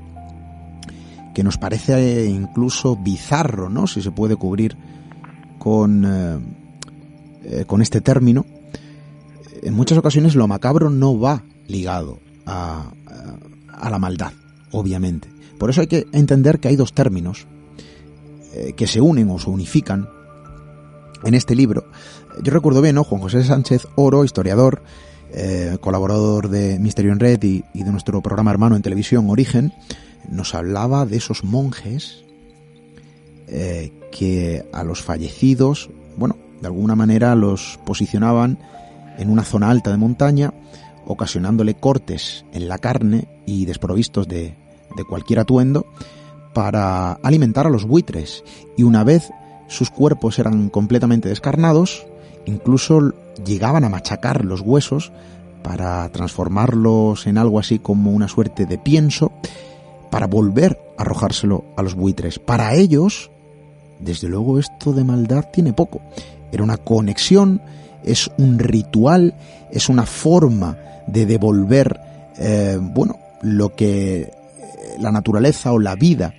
que 1.35 1.45
nos 1.45 1.59
parece 1.59 2.27
incluso 2.27 2.97
bizarro, 2.97 3.69
¿no? 3.69 3.87
Si 3.87 4.03
se 4.03 4.11
puede 4.11 4.37
cubrir 4.37 4.77
con, 5.59 6.05
eh, 6.05 6.39
eh, 7.45 7.65
con 7.67 7.83
este 7.83 8.01
término, 8.01 8.45
en 9.63 9.75
muchas 9.75 9.99
ocasiones 9.99 10.35
lo 10.35 10.49
macabro 10.49 10.91
no 10.91 11.19
va 11.19 11.45
ligado 11.69 12.19
a, 12.47 12.93
la 13.91 13.99
maldad, 13.99 14.33
obviamente. 14.71 15.29
Por 15.59 15.71
eso 15.71 15.81
hay 15.81 15.87
que 15.87 16.07
entender 16.13 16.61
que 16.61 16.69
hay 16.69 16.77
dos 16.77 16.93
términos 16.93 17.47
eh, 18.55 18.73
que 18.77 18.87
se 18.87 19.01
unen 19.01 19.31
o 19.31 19.39
se 19.39 19.51
unifican 19.51 20.09
en 21.25 21.35
este 21.35 21.55
libro. 21.55 21.87
Yo 22.43 22.53
recuerdo 22.53 22.81
bien, 22.81 22.95
¿no? 22.95 23.05
Juan 23.05 23.21
José 23.21 23.45
Sánchez 23.45 23.87
Oro, 23.95 24.25
historiador, 24.25 24.83
eh, 25.33 25.79
colaborador 25.81 26.49
de 26.49 26.79
Misterio 26.79 27.13
en 27.13 27.21
Red 27.21 27.43
y, 27.43 27.65
y, 27.75 27.85
de 27.85 27.91
nuestro 27.91 28.21
programa 28.23 28.51
hermano 28.51 28.77
en 28.77 28.83
televisión 28.83 29.31
Origen, 29.31 29.73
nos 30.29 30.55
hablaba 30.55 31.07
de 31.07 31.17
esos 31.17 31.45
monjes 31.45 32.25
eh, 33.55 33.93
que 34.11 34.65
a 34.73 34.83
los 34.83 35.03
fallecidos, 35.03 35.91
bueno, 36.17 36.37
de 36.61 36.67
alguna 36.69 36.95
manera 36.95 37.35
los 37.35 37.79
posicionaban 37.85 38.59
en 39.19 39.29
una 39.29 39.45
zona 39.45 39.69
alta 39.69 39.91
de 39.91 39.99
montaña, 39.99 40.55
ocasionándole 41.07 41.75
cortes 41.75 42.45
en 42.53 42.69
la 42.69 42.79
carne 42.79 43.29
y 43.47 43.65
desprovistos 43.65 44.29
de, 44.29 44.55
de 44.97 45.05
cualquier 45.05 45.41
atuendo 45.41 45.87
para 46.53 47.13
alimentar 47.13 47.67
a 47.67 47.71
los 47.71 47.85
buitres. 47.85 48.45
Y 48.77 48.83
una 48.83 49.05
vez 49.05 49.31
sus 49.69 49.91
cuerpos 49.91 50.39
eran 50.39 50.69
completamente 50.69 51.29
descarnados, 51.29 52.07
incluso 52.45 53.13
llegaban 53.45 53.85
a 53.85 53.89
machacar 53.89 54.45
los 54.45 54.61
huesos 54.61 55.13
para 55.63 56.09
transformarlos 56.11 57.27
en 57.27 57.39
algo 57.39 57.59
así 57.59 57.79
como 57.79 58.11
una 58.11 58.29
suerte 58.29 58.67
de 58.67 58.79
pienso, 58.79 59.33
para 60.11 60.27
volver 60.27 60.79
a 60.99 61.03
arrojárselo 61.03 61.65
a 61.77 61.83
los 61.83 61.95
buitres. 61.95 62.39
Para 62.39 62.75
ellos, 62.75 63.31
desde 63.99 64.29
luego 64.29 64.59
esto 64.59 64.93
de 64.93 65.05
maldad 65.05 65.47
tiene 65.53 65.73
poco. 65.73 66.03
Era 66.51 66.63
una 66.63 66.77
conexión, 66.77 67.63
es 68.05 68.31
un 68.37 68.59
ritual, 68.59 69.35
es 69.71 69.89
una 69.89 70.05
forma 70.05 70.77
de 71.07 71.27
devolver, 71.27 71.99
eh, 72.39 72.79
bueno, 72.81 73.19
lo 73.43 73.75
que 73.75 74.31
la 75.01 75.13
naturaleza 75.13 75.73
o 75.73 75.79
la 75.79 75.95
vida 75.97 76.35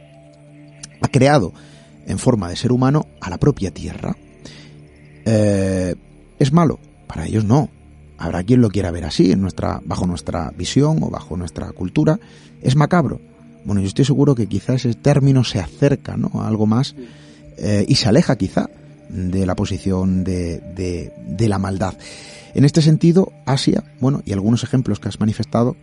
ha 1.01 1.07
creado 1.07 1.53
en 2.05 2.19
forma 2.19 2.49
de 2.49 2.55
ser 2.55 2.71
humano 2.71 3.07
a 3.21 3.29
la 3.29 3.37
propia 3.37 3.71
tierra. 3.71 4.15
eh, 5.25 5.95
es 6.39 6.51
malo. 6.51 6.79
Para 7.07 7.25
ellos 7.25 7.45
no. 7.45 7.69
Habrá 8.17 8.43
quien 8.43 8.61
lo 8.61 8.69
quiera 8.69 8.91
ver 8.91 9.05
así, 9.05 9.31
en 9.31 9.41
nuestra, 9.41 9.81
bajo 9.85 10.05
nuestra 10.07 10.51
visión 10.57 11.01
o 11.03 11.09
bajo 11.09 11.37
nuestra 11.37 11.71
cultura. 11.71 12.19
Es 12.61 12.75
macabro. 12.75 13.19
Bueno, 13.65 13.81
yo 13.81 13.87
estoy 13.87 14.05
seguro 14.05 14.35
que 14.35 14.47
quizás 14.47 14.85
ese 14.85 14.93
término 14.93 15.43
se 15.43 15.59
acerca 15.59 16.17
¿no? 16.17 16.41
a 16.41 16.47
algo 16.47 16.65
más 16.65 16.95
eh, 17.57 17.85
y 17.87 17.95
se 17.95 18.09
aleja 18.09 18.35
quizá 18.35 18.69
de 19.09 19.45
la 19.45 19.55
posición 19.55 20.23
de, 20.23 20.59
de, 20.75 21.13
de, 21.27 21.49
la 21.49 21.59
maldad. 21.59 21.93
En 22.53 22.65
este 22.65 22.81
sentido, 22.81 23.31
Asia, 23.45 23.83
bueno, 23.99 24.21
y 24.25 24.33
algunos 24.33 24.63
ejemplos 24.63 24.99
que 24.99 25.09
has 25.09 25.19
manifestado, 25.19 25.75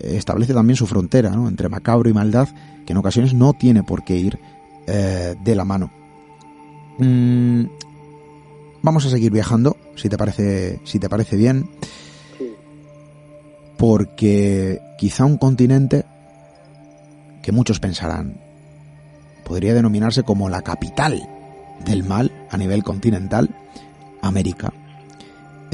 eh, 0.00 0.16
establece 0.16 0.54
también 0.54 0.76
su 0.76 0.86
frontera 0.86 1.30
¿no? 1.30 1.48
entre 1.48 1.68
macabro 1.68 2.08
y 2.08 2.12
maldad, 2.12 2.48
que 2.86 2.92
en 2.92 2.98
ocasiones 2.98 3.34
no 3.34 3.52
tiene 3.54 3.82
por 3.82 4.04
qué 4.04 4.16
ir 4.16 4.38
eh, 4.86 5.34
de 5.42 5.54
la 5.54 5.64
mano. 5.64 5.90
Mm, 6.98 7.64
vamos 8.82 9.06
a 9.06 9.10
seguir 9.10 9.32
viajando, 9.32 9.76
si 9.96 10.08
te 10.08 10.16
parece, 10.16 10.80
si 10.84 10.98
te 10.98 11.08
parece 11.08 11.36
bien, 11.36 11.68
porque 13.76 14.80
quizá 14.98 15.24
un 15.24 15.38
continente 15.38 16.04
que 17.42 17.50
muchos 17.50 17.80
pensarán 17.80 18.36
podría 19.44 19.74
denominarse 19.74 20.22
como 20.22 20.48
la 20.48 20.62
capital 20.62 21.28
del 21.84 22.04
mal 22.04 22.30
a 22.50 22.56
nivel 22.56 22.82
continental, 22.84 23.50
América. 24.20 24.72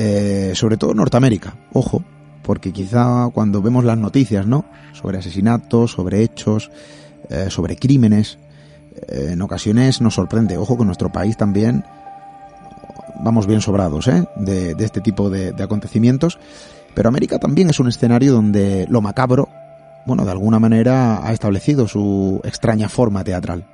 Eh, 0.01 0.53
sobre 0.55 0.76
todo 0.76 0.94
Norteamérica, 0.94 1.55
ojo, 1.72 2.05
porque 2.44 2.72
quizá 2.72 3.28
cuando 3.34 3.61
vemos 3.61 3.84
las 3.84 3.99
noticias, 3.99 4.46
¿no? 4.46 4.64
Sobre 4.92 5.18
asesinatos, 5.18 5.90
sobre 5.90 6.22
hechos, 6.22 6.70
eh, 7.28 7.46
sobre 7.49 7.74
crímenes, 7.74 8.38
eh, 8.94 9.30
en 9.32 9.42
ocasiones 9.42 10.01
nos 10.01 10.14
sorprende. 10.14 10.57
Ojo 10.57 10.78
que 10.78 10.84
nuestro 10.84 11.11
país 11.11 11.36
también 11.36 11.82
vamos 13.24 13.49
bien 13.49 13.61
sobrados, 13.61 14.07
¿eh? 14.07 14.22
De, 14.36 14.76
este 14.78 15.01
tipo 15.01 15.30
de, 15.30 15.51
de 15.51 15.64
acontecimientos. 15.64 16.38
Pero 16.94 17.09
América 17.09 17.40
también 17.40 17.68
es 17.68 17.80
un 17.80 17.88
escenario 17.88 18.32
donde 18.32 18.86
lo 18.88 19.01
macabro, 19.01 19.49
bueno, 20.07 20.24
de 20.24 20.30
alguna 20.30 20.61
manera 20.61 21.26
ha 21.26 21.32
establecido 21.32 21.88
su 21.88 22.40
extraña 22.44 22.88
forma 22.88 23.24
teatral. 23.24 23.64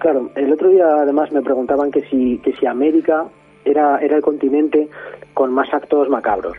Claro, 0.00 0.30
el 0.34 0.52
otro 0.52 0.68
día 0.68 0.84
además 1.00 1.32
me 1.32 1.40
preguntaban 1.40 1.90
que 1.90 2.02
si, 2.10 2.38
que 2.44 2.52
si 2.52 2.66
América 2.66 3.24
era, 3.66 3.98
era 3.98 4.16
el 4.16 4.22
continente 4.22 4.88
con 5.34 5.52
más 5.52 5.72
actos 5.74 6.08
macabros. 6.08 6.56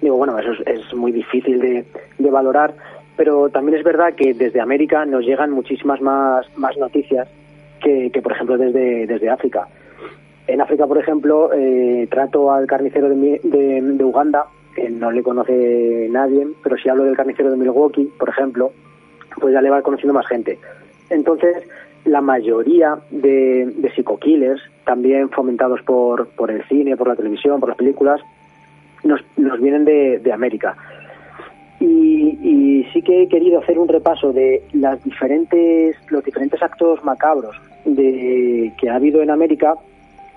Digo, 0.00 0.16
bueno, 0.16 0.38
eso 0.38 0.52
es, 0.52 0.60
es 0.66 0.94
muy 0.94 1.12
difícil 1.12 1.60
de, 1.60 1.84
valorar, 2.30 2.74
pero 3.16 3.48
también 3.50 3.78
es 3.78 3.84
verdad 3.84 4.14
que 4.14 4.34
desde 4.34 4.60
América 4.60 5.04
nos 5.04 5.24
llegan 5.24 5.50
muchísimas 5.50 6.00
más, 6.00 6.46
más 6.56 6.76
noticias 6.76 7.28
que, 7.80 8.10
que, 8.10 8.22
por 8.22 8.32
ejemplo, 8.32 8.56
desde, 8.56 9.06
desde 9.06 9.28
África. 9.28 9.66
En 10.46 10.60
África, 10.60 10.86
por 10.86 10.98
ejemplo, 10.98 11.52
eh, 11.52 12.08
trato 12.10 12.50
al 12.50 12.66
carnicero 12.66 13.08
de, 13.08 13.40
de, 13.42 13.80
de 13.82 14.04
Uganda, 14.04 14.46
que 14.74 14.88
no 14.88 15.10
le 15.10 15.22
conoce 15.22 16.08
nadie, 16.10 16.46
pero 16.62 16.76
si 16.76 16.88
hablo 16.88 17.04
del 17.04 17.16
carnicero 17.16 17.50
de 17.50 17.56
Milwaukee, 17.56 18.10
por 18.18 18.28
ejemplo, 18.28 18.72
pues 19.40 19.52
ya 19.52 19.60
le 19.60 19.70
va 19.70 19.82
conociendo 19.82 20.14
más 20.14 20.26
gente. 20.26 20.58
Entonces, 21.10 21.56
la 22.04 22.20
mayoría 22.20 22.98
de, 23.10 23.72
de 23.76 23.90
psico-killers, 23.94 24.60
también 24.84 25.30
fomentados 25.30 25.82
por, 25.82 26.28
por 26.28 26.50
el 26.50 26.62
cine, 26.64 26.96
por 26.96 27.08
la 27.08 27.16
televisión, 27.16 27.60
por 27.60 27.68
las 27.68 27.78
películas, 27.78 28.20
nos, 29.04 29.20
nos 29.36 29.60
vienen 29.60 29.84
de, 29.84 30.18
de 30.18 30.32
América. 30.32 30.76
Y, 31.80 32.38
y, 32.42 32.84
sí 32.92 33.02
que 33.02 33.22
he 33.22 33.28
querido 33.28 33.58
hacer 33.58 33.78
un 33.78 33.88
repaso 33.88 34.32
de 34.32 34.62
las 34.72 35.02
diferentes, 35.02 35.96
los 36.10 36.22
diferentes 36.22 36.62
actos 36.62 37.02
macabros 37.02 37.56
de, 37.84 38.72
que 38.78 38.88
ha 38.88 38.96
habido 38.96 39.20
en 39.22 39.30
América, 39.30 39.74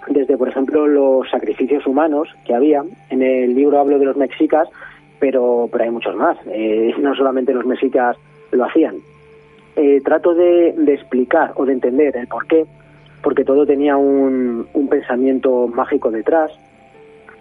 desde, 0.07 0.37
por 0.37 0.49
ejemplo, 0.49 0.87
los 0.87 1.29
sacrificios 1.29 1.85
humanos 1.85 2.29
que 2.45 2.53
había. 2.53 2.83
En 3.09 3.21
el 3.21 3.53
libro 3.55 3.79
hablo 3.79 3.99
de 3.99 4.05
los 4.05 4.17
mexicas, 4.17 4.67
pero, 5.19 5.69
pero 5.71 5.83
hay 5.83 5.91
muchos 5.91 6.15
más. 6.15 6.37
Eh, 6.47 6.93
no 6.99 7.15
solamente 7.15 7.53
los 7.53 7.65
mexicas 7.65 8.17
lo 8.51 8.65
hacían 8.65 8.95
eh, 9.75 10.01
trato 10.03 10.33
de, 10.33 10.73
de, 10.77 10.93
explicar 10.93 11.53
o 11.55 11.65
de 11.65 11.73
entender 11.73 12.15
el 12.17 12.27
por 12.27 12.47
qué, 12.47 12.65
porque 13.21 13.43
todo 13.43 13.65
tenía 13.65 13.97
un, 13.97 14.67
pensamiento 14.89 15.67
mágico 15.67 16.11
detrás, 16.11 16.51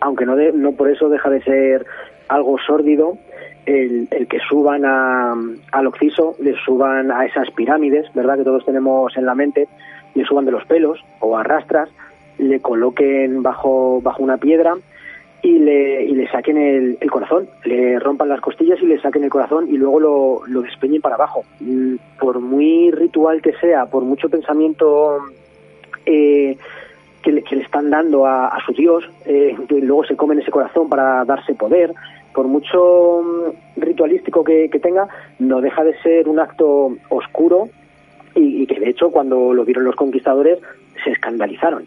aunque 0.01 0.27
no, 0.27 0.35
de, 0.35 0.53
no 0.53 0.73
por 0.73 0.91
eso 0.91 1.09
deja 1.09 1.31
de 1.31 1.43
ser 1.43 1.87
algo 2.29 2.59
sórdido 2.59 3.19
el, 3.67 4.09
el 4.11 4.27
que 4.27 4.39
suban 4.49 4.85
a, 4.85 5.35
al 5.73 5.87
Oxiso, 5.87 6.35
le 6.41 6.55
suban 6.65 7.13
a 7.13 7.25
esas 7.27 7.51
pirámides, 7.53 8.13
¿verdad? 8.15 8.39
Que 8.39 8.45
todos 8.45 8.65
tenemos 8.65 9.17
en 9.17 9.27
la 9.27 9.35
mente, 9.35 9.69
le 10.15 10.25
suban 10.25 10.45
de 10.45 10.53
los 10.53 10.65
pelos 10.65 10.99
o 11.21 11.37
arrastras, 11.37 11.89
le 12.39 12.61
coloquen 12.61 13.43
bajo, 13.43 14.01
bajo 14.03 14.23
una 14.23 14.39
piedra 14.39 14.75
y 15.45 15.59
le, 15.59 16.05
y 16.05 16.15
le 16.15 16.27
saquen 16.31 16.57
el, 16.57 17.11
corazón, 17.11 17.47
le 17.65 17.99
rompan 17.99 18.31
las 18.31 18.41
costillas 18.41 18.81
y 18.81 18.87
le 18.87 18.99
saquen 18.99 19.25
el 19.25 19.31
corazón 19.31 19.69
y 19.69 19.77
luego 19.77 20.01
lo, 20.01 20.41
lo 20.47 20.63
despeñen 20.63 21.03
para 21.03 21.17
abajo. 21.17 21.45
Por 22.19 22.41
muy 22.41 22.91
ritual 22.91 23.43
que 23.43 23.53
sea, 23.53 23.85
por 23.85 24.05
mucho 24.05 24.31
pensamiento 24.31 25.19
eh, 26.07 26.57
que, 27.23 27.31
le, 27.31 27.43
que, 27.43 27.57
le, 27.57 27.63
están 27.63 27.91
dando 27.91 28.25
a, 28.25 28.47
a 28.47 28.65
su 28.65 28.73
Dios, 28.73 29.05
eh, 29.27 29.55
que 29.69 29.81
luego 29.81 30.05
se 30.05 30.17
comen 30.17 30.39
ese 30.39 30.51
corazón 30.51 30.89
para 30.89 31.27
darse 31.27 31.55
poder, 31.55 31.93
por 32.33 32.47
mucho 32.47 33.23
ritualístico 33.77 34.45
que, 34.45 34.71
que 34.71 34.79
tenga, 34.79 35.09
no 35.39 35.61
deja 35.61 35.85
de 35.85 35.95
ser 36.01 36.27
un 36.27 36.41
acto 36.41 36.97
oscuro 37.11 37.69
y 38.35 38.67
que 38.67 38.81
de 38.81 38.89
hecho 38.89 39.11
cuando 39.11 39.53
lo 39.53 39.65
vieron 39.65 39.85
los 39.85 39.95
conquistadores 39.95 40.59
se 41.05 41.11
escandalizaron. 41.11 41.85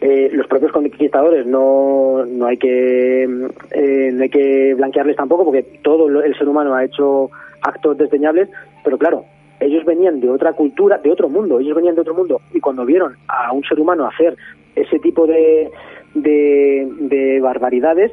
Eh, 0.00 0.30
los 0.32 0.46
propios 0.46 0.70
conquistadores 0.70 1.44
no, 1.44 2.24
no 2.24 2.46
hay 2.46 2.56
que 2.56 3.24
eh, 3.24 4.10
no 4.12 4.22
hay 4.22 4.28
que 4.28 4.74
blanquearles 4.74 5.16
tampoco 5.16 5.46
porque 5.46 5.64
todo 5.82 6.08
el 6.22 6.38
ser 6.38 6.48
humano 6.48 6.72
ha 6.72 6.84
hecho 6.84 7.30
actos 7.62 7.98
desdeñables 7.98 8.48
pero 8.84 8.96
claro 8.96 9.24
ellos 9.58 9.84
venían 9.84 10.20
de 10.20 10.30
otra 10.30 10.52
cultura 10.52 10.98
de 10.98 11.10
otro 11.10 11.28
mundo 11.28 11.58
ellos 11.58 11.74
venían 11.74 11.96
de 11.96 12.02
otro 12.02 12.14
mundo 12.14 12.40
y 12.54 12.60
cuando 12.60 12.84
vieron 12.84 13.16
a 13.26 13.52
un 13.52 13.64
ser 13.64 13.80
humano 13.80 14.06
hacer 14.06 14.36
ese 14.76 15.00
tipo 15.00 15.26
de 15.26 15.68
de, 16.14 16.88
de 17.00 17.40
barbaridades 17.40 18.12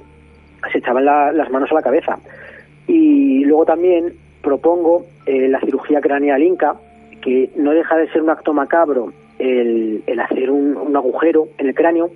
se 0.72 0.80
echaban 0.80 1.06
la, 1.06 1.32
las 1.32 1.50
manos 1.50 1.72
a 1.72 1.76
la 1.76 1.82
cabeza. 1.82 2.18
Y 2.88 3.44
luego 3.46 3.66
también 3.66 4.14
propongo 4.42 5.06
eh, 5.26 5.48
la 5.48 5.60
cirugía 5.62 6.02
craneal 6.02 6.44
inca 6.44 6.76
que 7.22 7.50
no 7.56 7.72
deja 7.72 7.98
de 7.98 8.10
ser 8.12 8.22
un 8.22 8.30
acto 8.30 8.54
macabro 8.54 9.12
el, 9.40 10.04
hacer 10.20 10.50
un, 10.52 10.78
un, 10.78 10.96
agujero 10.96 11.48
en 11.58 11.68
el 11.68 11.76
cráneo, 11.76 12.12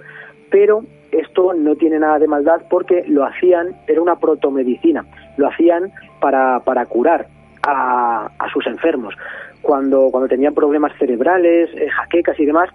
pero 0.49 0.83
esto 1.11 1.53
no 1.53 1.75
tiene 1.75 1.99
nada 1.99 2.19
de 2.19 2.27
maldad 2.27 2.61
porque 2.69 3.03
lo 3.07 3.25
hacían, 3.25 3.75
era 3.87 4.01
una 4.01 4.17
protomedicina, 4.17 5.05
lo 5.37 5.47
hacían 5.47 5.91
para, 6.19 6.59
para 6.61 6.85
curar 6.85 7.27
a, 7.63 8.31
a 8.37 8.49
sus 8.51 8.65
enfermos. 8.67 9.15
Cuando, 9.61 10.09
cuando 10.11 10.29
tenían 10.29 10.53
problemas 10.53 10.93
cerebrales, 10.97 11.69
eh, 11.75 11.89
jaquecas 11.89 12.39
y 12.39 12.45
demás, 12.45 12.69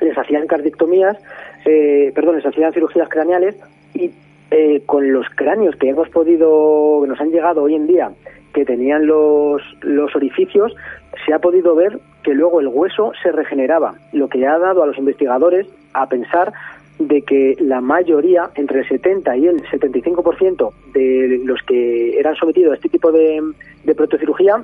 les 0.00 0.16
hacían 0.16 0.46
cardictomías, 0.46 1.16
eh, 1.64 2.12
perdón, 2.14 2.36
les 2.36 2.46
hacían 2.46 2.72
cirugías 2.72 3.08
craneales 3.08 3.56
y 3.94 4.10
eh, 4.50 4.82
con 4.86 5.12
los 5.12 5.26
cráneos 5.30 5.76
que 5.76 5.88
hemos 5.88 6.08
podido, 6.10 7.00
que 7.02 7.08
nos 7.08 7.20
han 7.20 7.30
llegado 7.30 7.62
hoy 7.62 7.74
en 7.74 7.86
día, 7.86 8.10
que 8.52 8.64
tenían 8.64 9.06
los, 9.06 9.62
los 9.82 10.14
orificios, 10.14 10.74
se 11.24 11.32
ha 11.32 11.38
podido 11.38 11.74
ver 11.74 11.98
que 12.26 12.34
luego 12.34 12.58
el 12.58 12.66
hueso 12.66 13.12
se 13.22 13.30
regeneraba, 13.30 13.94
lo 14.12 14.28
que 14.28 14.44
ha 14.48 14.58
dado 14.58 14.82
a 14.82 14.86
los 14.88 14.98
investigadores 14.98 15.68
a 15.92 16.08
pensar 16.08 16.52
de 16.98 17.22
que 17.22 17.54
la 17.60 17.80
mayoría, 17.80 18.50
entre 18.56 18.80
el 18.80 18.88
70 18.88 19.36
y 19.36 19.46
el 19.46 19.62
75% 19.62 20.72
de 20.92 21.40
los 21.44 21.62
que 21.62 22.18
eran 22.18 22.34
sometidos 22.34 22.72
a 22.72 22.74
este 22.74 22.88
tipo 22.88 23.12
de, 23.12 23.40
protocirugía 23.96 24.60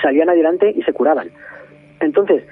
salían 0.00 0.30
adelante 0.30 0.72
y 0.76 0.80
se 0.84 0.92
curaban. 0.92 1.28
Entonces, 1.98 2.44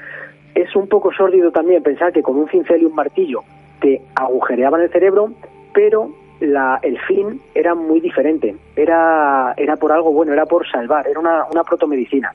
es 0.57 0.75
un 0.75 0.89
poco 0.89 1.13
sórdido 1.13 1.53
también 1.53 1.85
pensar 1.85 2.13
que 2.13 2.23
con 2.23 2.37
un 2.37 2.49
cincel 2.49 2.83
y 2.83 2.87
un 2.87 2.95
martillo 2.97 3.45
te 3.81 4.01
agujereaban 4.17 4.81
el 4.81 4.91
cerebro, 4.91 5.33
pero 5.73 6.11
la, 6.41 6.81
el 6.83 6.99
fin 7.03 7.41
era 7.55 7.77
muy 7.77 8.01
diferente. 8.01 8.57
Era, 8.75 9.55
era 9.57 9.77
por 9.77 9.93
algo 9.93 10.11
bueno, 10.11 10.33
era 10.33 10.47
por 10.47 10.69
salvar, 10.69 11.07
era 11.07 11.21
una, 11.21 11.45
una 11.53 11.63
protomedicina 11.63 12.35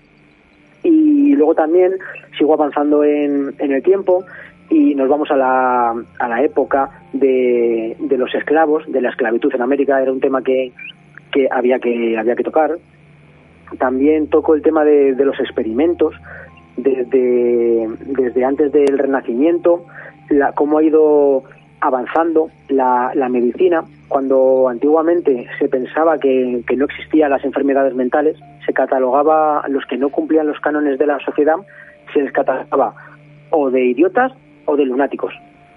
y 0.86 1.36
luego 1.36 1.56
también 1.56 1.94
sigo 2.38 2.54
avanzando 2.54 3.04
en, 3.04 3.56
en 3.58 3.72
el 3.72 3.82
tiempo 3.82 4.24
y 4.70 4.94
nos 4.96 5.10
vamos 5.10 5.32
a 5.32 5.36
la, 5.36 5.96
a 6.20 6.28
la 6.28 6.44
época 6.44 6.90
de, 7.12 7.96
de, 8.00 8.18
los 8.18 8.34
esclavos, 8.36 8.84
de 8.88 9.02
la 9.02 9.10
esclavitud 9.10 9.54
en 9.54 9.62
América, 9.62 10.02
era 10.02 10.12
un 10.12 10.20
tema 10.20 10.44
que, 10.44 10.72
que, 11.32 11.48
había, 11.52 11.80
que 11.80 12.18
había 12.18 12.36
que 12.36 12.44
tocar. 12.44 12.78
También 13.80 14.28
toco 14.28 14.54
el 14.54 14.62
tema 14.62 14.84
de, 14.86 15.16
de 15.16 15.26
los 15.26 15.40
experimentos, 15.40 16.14
desde, 16.78 17.88
desde 18.06 18.46
antes 18.46 18.72
del 18.72 18.98
Renacimiento, 18.98 19.86
la, 20.30 20.52
cómo 20.52 20.78
ha 20.78 20.84
ido 20.84 21.44
avanzando 21.86 22.50
la, 22.68 23.12
la 23.14 23.30
medicina, 23.30 23.84
cuando 24.08 24.68
antiguamente 24.70 25.48
se 25.60 25.68
pensaba 25.68 26.20
que, 26.20 26.64
no 26.76 26.86
existían 26.86 27.30
las 27.30 27.44
enfermedades 27.46 27.94
mentales, 27.94 28.38
se 28.66 28.74
catalogaba 28.74 29.60
a 29.60 29.68
los 29.68 29.86
que 29.86 29.98
no 29.98 30.10
cumplían 30.10 30.48
los 30.48 30.60
cánones 30.60 30.98
de 30.98 31.06
la 31.06 31.20
sociedad, 31.20 31.56
se 32.14 32.22
les 32.22 32.32
catalogaba 32.32 32.96
o 33.52 33.70
de 33.70 33.86
idiotas 33.86 34.32
o 34.66 34.76
de 34.76 34.86
lunáticos. 34.86 35.34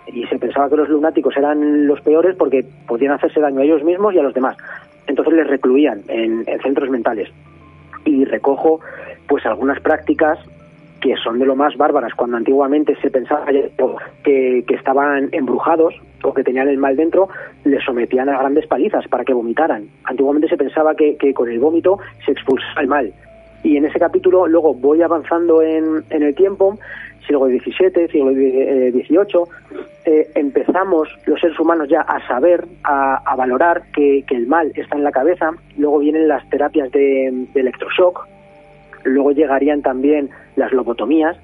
y 0.07 0.25
se 0.27 0.39
pensaba 0.39 0.71
que 0.71 0.77
los 0.77 0.89
lunáticos 0.89 1.37
eran 1.37 1.87
los 1.87 2.01
peores 2.01 2.35
porque 2.37 2.65
podían 2.87 3.13
hacerse 3.13 3.41
daño 3.41 3.61
a 3.61 3.65
ellos 3.65 3.85
mismos 3.85 4.15
y 4.15 4.19
a 4.19 4.23
los 4.23 4.33
demás. 4.33 4.57
Entonces 5.07 5.35
les 5.35 5.47
recluían 5.47 6.03
en 6.09 6.45
centros 6.63 6.89
mentales. 6.89 7.29
Y 8.07 8.25
recojo 8.25 8.81
pues 9.27 9.45
algunas 9.45 9.81
prácticas 9.81 10.39
que 11.01 11.17
son 11.17 11.39
de 11.39 11.47
lo 11.47 11.57
más 11.57 11.77
bárbaras. 11.77 12.15
Cuando 12.15 12.37
antiguamente 12.37 12.97
se 13.01 13.11
pensaba 13.11 13.47
que, 13.47 14.65
que, 14.67 14.75
estaban 14.75 15.29
embrujados 15.33 15.95
o 16.23 16.35
que 16.35 16.45
tenían 16.45 16.69
el 16.69 16.79
mal 16.79 16.97
dentro, 16.97 17.29
les 17.65 17.83
sometían 17.85 18.29
a 18.29 18.39
grandes 18.39 18.67
palizas 18.67 19.07
para 19.09 19.25
que 19.25 19.33
vomitaran. 19.33 19.89
Antiguamente 20.05 20.49
se 20.49 20.57
pensaba 20.57 20.95
que, 20.95 21.17
que 21.17 21.35
con 21.35 21.49
el 21.49 21.59
vómito 21.59 21.99
se 22.25 22.33
expulsaba 22.33 22.81
el 22.81 22.89
mal. 22.89 23.13
Y 23.63 23.77
en 23.77 23.85
ese 23.85 23.99
capítulo 23.99 24.47
luego 24.47 24.75
voy 24.75 25.03
avanzando 25.03 25.63
en, 25.63 26.05
en 26.11 26.23
el 26.23 26.35
tiempo, 26.35 26.79
siglo 27.27 27.47
XVII, 27.47 28.09
siglo 28.09 28.33
XVIII, 28.33 29.45
eh, 30.05 30.31
empezamos 30.35 31.09
los 31.27 31.41
seres 31.41 31.59
humanos 31.59 31.89
ya 31.89 32.01
a 32.03 32.27
saber, 32.27 32.65
a, 32.85 33.17
a 33.17 33.37
valorar 33.37 33.83
que, 33.93 34.25
que, 34.27 34.37
el 34.37 34.47
mal 34.47 34.73
está 34.75 34.97
en 34.97 35.05
la 35.05 35.13
cabeza. 35.13 35.51
Luego 35.77 35.99
vienen 35.99 36.29
las 36.29 36.49
terapias 36.51 36.91
de 36.93 37.47
electroshock, 37.55 38.27
luego 39.05 39.33
llegarían 39.33 39.83
también 39.83 40.31
las 40.59 40.73
lobotomías, 40.73 41.37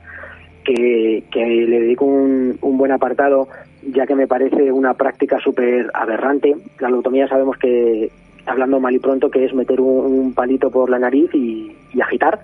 que, 0.64 1.24
que 1.30 1.44
le 1.44 1.80
dedico 1.80 2.04
un, 2.04 2.58
un, 2.60 2.78
buen 2.78 2.92
apartado, 2.92 3.48
ya 3.82 4.06
que 4.06 4.14
me 4.14 4.26
parece 4.26 4.72
una 4.72 4.94
práctica 4.94 5.38
súper 5.38 5.90
aberrante. 5.94 6.56
La 6.80 6.88
lobotomía 6.88 7.28
sabemos 7.28 7.56
que, 7.58 8.10
hablando 8.46 8.80
mal 8.80 8.94
y 8.94 8.98
pronto, 8.98 9.30
que 9.30 9.44
es 9.44 9.54
meter 9.54 9.80
un, 9.80 10.34
palito 10.34 10.70
por 10.70 10.90
la 10.90 10.98
nariz 10.98 11.32
y, 11.34 11.76
agitar 12.02 12.40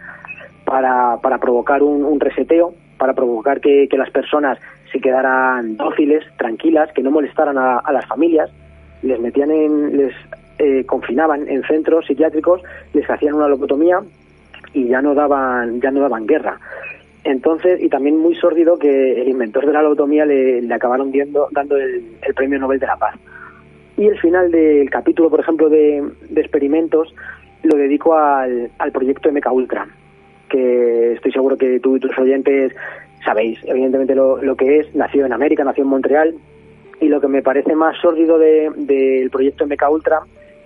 para, 0.64 1.16
para 1.21 1.39
provocar 1.39 1.83
un, 1.83 2.21
reseteo, 2.21 2.73
para 2.99 3.14
provocar 3.14 3.61
que, 3.61 3.89
que, 3.89 3.99
las 3.99 4.11
personas 4.11 4.59
se 4.93 5.01
quedaran 5.01 5.77
dóciles, 5.77 6.25
tranquilas, 6.37 6.93
que 6.93 7.03
no 7.03 7.11
molestaran 7.11 7.59
a, 7.59 7.79
a 7.79 7.93
las 7.93 8.07
familias, 8.07 8.51
les 9.03 9.18
metían 9.18 9.51
en, 9.51 9.97
les 9.97 10.14
eh, 10.59 10.85
confinaban 10.85 11.49
en 11.49 11.62
centros 11.64 12.07
psiquiátricos, 12.07 12.62
les 12.93 13.09
hacían 13.09 13.35
una 13.35 13.49
lobotomía 13.49 14.01
y 14.73 14.89
ya 14.89 15.03
no 15.03 15.14
daban, 15.14 15.81
ya 15.81 15.91
no 15.91 16.01
daban 16.01 16.27
guerra. 16.27 16.59
Entonces, 17.25 17.83
y 17.83 17.89
también 17.89 18.16
muy 18.16 18.35
sórdido 18.37 18.79
que 18.79 19.21
el 19.21 19.29
inventor 19.29 19.66
de 19.66 19.73
la 19.73 19.83
lobotomía 19.83 20.25
le, 20.25 20.66
acabaron 20.73 21.12
dando 21.53 21.77
el, 21.77 22.03
premio 22.35 22.59
Nobel 22.59 22.81
de 22.81 22.87
la 22.87 22.97
Paz. 22.97 23.14
Y 23.97 24.07
el 24.07 24.18
final 24.18 24.51
del 24.51 24.89
capítulo, 24.89 25.29
por 25.29 25.41
ejemplo, 25.41 25.68
de, 25.68 26.03
experimentos, 26.37 27.14
lo 27.62 27.77
dedico 27.77 28.16
al, 28.16 28.71
proyecto 28.93 29.31
MK 29.31 29.53
Ultra, 29.53 29.87
que 30.49 31.12
estoy 31.12 31.33
seguro 31.33 31.59
que 31.59 31.79
tú 31.81 31.97
y 31.97 32.01
tus 32.01 32.16
oyentes 32.18 32.75
sabéis, 33.23 33.59
evidentemente, 33.64 34.14
lo, 34.14 34.43
lo 34.43 34.57
que 34.57 34.79
es. 34.79 34.95
Nació 34.95 35.27
en 35.27 35.35
América, 35.35 35.62
nació 35.62 35.85
en 35.85 35.91
Montreal, 35.91 36.35
y 37.01 37.09
lo 37.09 37.21
que 37.21 37.29
me 37.29 37.43
parece 37.43 37.75
más 37.75 37.99
sórdido 38.01 38.39
del 38.39 38.87
de, 38.87 39.21
de 39.23 39.31
proyecto 39.31 39.66
MK 39.66 39.91
Ultra 39.91 40.21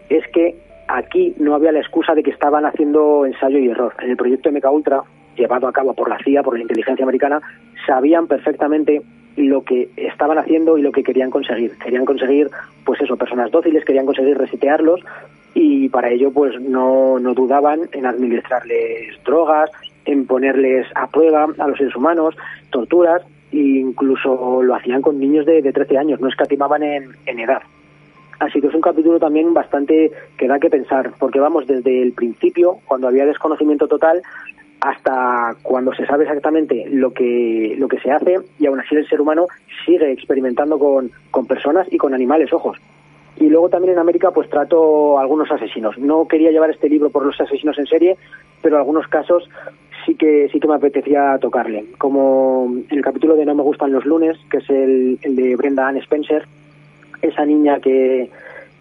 es 0.08 0.26
que 0.28 0.54
aquí 0.88 1.34
no 1.38 1.54
había 1.54 1.72
la 1.72 1.80
excusa 1.80 2.14
de 2.14 2.22
que 2.22 2.30
estaban 2.30 2.64
haciendo 2.66 3.26
ensayo 3.26 3.58
y 3.58 3.68
error. 3.68 3.94
En 4.00 4.10
el 4.10 4.16
proyecto 4.16 4.50
MK 4.50 4.70
Ultra, 4.70 5.02
llevado 5.36 5.68
a 5.68 5.72
cabo 5.72 5.94
por 5.94 6.08
la 6.08 6.18
CIA, 6.18 6.42
por 6.42 6.56
la 6.56 6.62
inteligencia 6.62 7.04
americana, 7.04 7.40
sabían 7.86 8.26
perfectamente 8.26 9.02
lo 9.36 9.62
que 9.64 9.90
estaban 9.96 10.38
haciendo 10.38 10.78
y 10.78 10.82
lo 10.82 10.92
que 10.92 11.02
querían 11.02 11.30
conseguir. 11.30 11.76
Querían 11.78 12.04
conseguir, 12.04 12.50
pues 12.84 13.00
eso, 13.00 13.16
personas 13.16 13.50
dóciles, 13.50 13.84
querían 13.84 14.06
conseguir 14.06 14.38
resetearlos 14.38 15.00
y 15.54 15.88
para 15.88 16.10
ello, 16.10 16.32
pues 16.32 16.60
no, 16.60 17.18
no 17.18 17.34
dudaban 17.34 17.82
en 17.92 18.06
administrarles 18.06 19.22
drogas, 19.24 19.70
en 20.04 20.26
ponerles 20.26 20.86
a 20.94 21.06
prueba 21.06 21.46
a 21.58 21.68
los 21.68 21.78
seres 21.78 21.94
humanos, 21.94 22.36
torturas, 22.70 23.22
e 23.52 23.58
incluso 23.58 24.62
lo 24.62 24.74
hacían 24.74 25.00
con 25.00 25.18
niños 25.18 25.46
de, 25.46 25.62
de 25.62 25.72
13 25.72 25.98
años, 25.98 26.20
no 26.20 26.28
escatimaban 26.28 26.82
en, 26.82 27.16
en 27.26 27.38
edad. 27.38 27.62
Así 28.38 28.60
que 28.60 28.66
es 28.68 28.74
un 28.74 28.80
capítulo 28.80 29.18
también 29.18 29.54
bastante 29.54 30.10
que 30.36 30.48
da 30.48 30.58
que 30.58 30.70
pensar, 30.70 31.12
porque 31.18 31.40
vamos 31.40 31.66
desde 31.66 32.02
el 32.02 32.12
principio, 32.12 32.78
cuando 32.86 33.08
había 33.08 33.26
desconocimiento 33.26 33.86
total, 33.86 34.22
hasta 34.80 35.56
cuando 35.62 35.94
se 35.94 36.04
sabe 36.04 36.24
exactamente 36.24 36.84
lo 36.90 37.12
que, 37.12 37.74
lo 37.78 37.88
que 37.88 37.98
se 38.00 38.10
hace 38.10 38.38
y 38.58 38.66
aún 38.66 38.80
así 38.80 38.94
el 38.94 39.08
ser 39.08 39.20
humano 39.20 39.46
sigue 39.86 40.12
experimentando 40.12 40.78
con, 40.78 41.10
con 41.30 41.46
personas 41.46 41.86
y 41.90 41.96
con 41.96 42.12
animales, 42.12 42.52
ojos. 42.52 42.78
Y 43.36 43.48
luego 43.48 43.68
también 43.68 43.94
en 43.94 43.98
América 43.98 44.30
pues 44.30 44.48
trato 44.50 45.18
algunos 45.18 45.50
asesinos. 45.50 45.98
No 45.98 46.28
quería 46.28 46.50
llevar 46.50 46.70
este 46.70 46.88
libro 46.88 47.10
por 47.10 47.24
los 47.24 47.40
asesinos 47.40 47.78
en 47.78 47.86
serie, 47.86 48.16
pero 48.62 48.76
algunos 48.76 49.08
casos 49.08 49.48
sí 50.04 50.14
que 50.14 50.48
sí 50.52 50.60
que 50.60 50.68
me 50.68 50.74
apetecía 50.74 51.38
tocarle. 51.40 51.86
Como 51.98 52.72
el 52.90 53.02
capítulo 53.02 53.36
de 53.36 53.46
No 53.46 53.54
me 53.54 53.62
gustan 53.62 53.92
los 53.92 54.04
lunes, 54.04 54.36
que 54.50 54.58
es 54.58 54.68
el, 54.68 55.18
el 55.22 55.34
de 55.34 55.56
Brenda 55.56 55.88
Ann 55.88 55.96
Spencer, 55.96 56.44
esa 57.28 57.44
niña 57.44 57.80
que, 57.80 58.30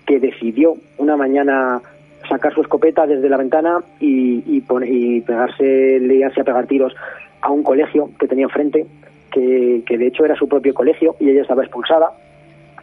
que 0.05 0.19
decidió 0.19 0.73
una 0.97 1.15
mañana 1.15 1.81
sacar 2.27 2.53
su 2.53 2.61
escopeta 2.61 3.05
desde 3.05 3.29
la 3.29 3.37
ventana 3.37 3.79
y, 3.99 4.43
y, 4.45 4.63
y 4.85 5.21
pegarse, 5.21 5.99
a 6.25 6.43
pegar 6.43 6.67
tiros 6.67 6.95
a 7.41 7.51
un 7.51 7.63
colegio 7.63 8.09
que 8.19 8.27
tenía 8.27 8.45
enfrente, 8.45 8.85
que, 9.31 9.83
que 9.85 9.97
de 9.97 10.07
hecho 10.07 10.25
era 10.25 10.35
su 10.35 10.47
propio 10.47 10.73
colegio 10.73 11.15
y 11.19 11.29
ella 11.29 11.41
estaba 11.41 11.63
expulsada 11.63 12.11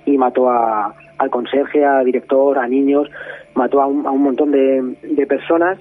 y 0.05 0.19
mató 0.19 0.51
a, 0.51 0.95
al 1.19 1.31
conserje, 1.31 1.85
a 1.85 2.03
director, 2.05 2.59
a 2.59 2.67
niños, 2.67 3.11
mató 3.55 3.81
a 3.81 3.87
un, 3.87 4.07
a 4.07 4.11
un 4.11 4.23
montón 4.23 4.51
de, 4.51 4.95
de 5.03 5.27
personas. 5.27 5.79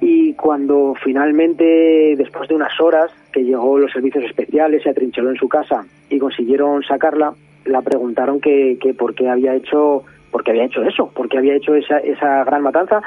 Y 0.00 0.32
cuando 0.32 0.94
finalmente, 1.04 2.14
después 2.16 2.48
de 2.48 2.54
unas 2.54 2.80
horas, 2.80 3.10
que 3.32 3.44
llegó 3.44 3.78
los 3.78 3.92
servicios 3.92 4.24
especiales, 4.24 4.82
se 4.82 4.90
atrincheró 4.90 5.28
en 5.28 5.36
su 5.36 5.46
casa 5.48 5.84
y 6.08 6.18
consiguieron 6.18 6.82
sacarla, 6.82 7.34
la 7.64 7.82
preguntaron 7.82 8.40
que, 8.40 8.78
que 8.80 8.94
por 8.94 9.14
qué 9.14 9.28
había 9.28 9.54
hecho 9.54 10.04
por 10.30 10.44
qué 10.44 10.52
había 10.52 10.64
hecho 10.64 10.82
eso, 10.82 11.08
por 11.08 11.28
qué 11.28 11.38
había 11.38 11.56
hecho 11.56 11.74
esa, 11.74 11.98
esa 11.98 12.44
gran 12.44 12.62
matanza 12.62 13.02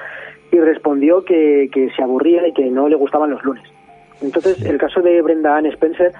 y 0.51 0.59
respondió 0.59 1.23
que, 1.23 1.69
que 1.71 1.89
se 1.95 2.03
aburría 2.03 2.47
y 2.47 2.53
que 2.53 2.65
no 2.69 2.89
le 2.89 2.95
gustaban 2.95 3.31
los 3.31 3.43
lunes. 3.43 3.63
Entonces, 4.21 4.61
el 4.63 4.77
caso 4.77 5.01
de 5.01 5.21
Brenda 5.21 5.57
Ann 5.57 5.65
Spencer 5.67 6.11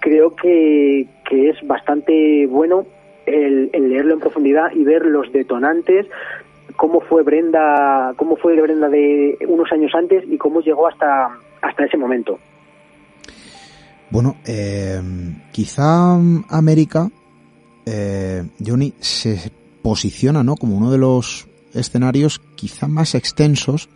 creo 0.00 0.34
que, 0.34 1.06
que 1.28 1.50
es 1.50 1.56
bastante 1.66 2.46
bueno 2.46 2.86
el, 3.26 3.70
el, 3.72 3.88
leerlo 3.88 4.14
en 4.14 4.20
profundidad 4.20 4.70
y 4.72 4.84
ver 4.84 5.04
los 5.04 5.30
detonantes, 5.32 6.06
cómo 6.76 7.00
fue 7.00 7.22
Brenda, 7.22 8.14
cómo 8.16 8.36
fue 8.36 8.60
Brenda 8.60 8.88
de 8.88 9.36
unos 9.48 9.70
años 9.72 9.92
antes 9.94 10.24
y 10.28 10.38
cómo 10.38 10.60
llegó 10.60 10.86
hasta, 10.86 11.36
hasta 11.60 11.84
ese 11.84 11.96
momento. 11.96 12.38
Bueno, 14.10 14.36
eh, 14.46 15.00
quizá 15.50 16.14
América, 16.48 17.08
eh, 17.86 18.44
Johnny, 18.64 18.92
se 19.00 19.52
posiciona 19.82 20.42
¿no? 20.42 20.56
como 20.56 20.76
uno 20.76 20.90
de 20.90 20.98
los 20.98 21.46
escenarios 21.72 22.40
quizá 22.56 22.88
más 22.88 23.14
extensos 23.14 23.88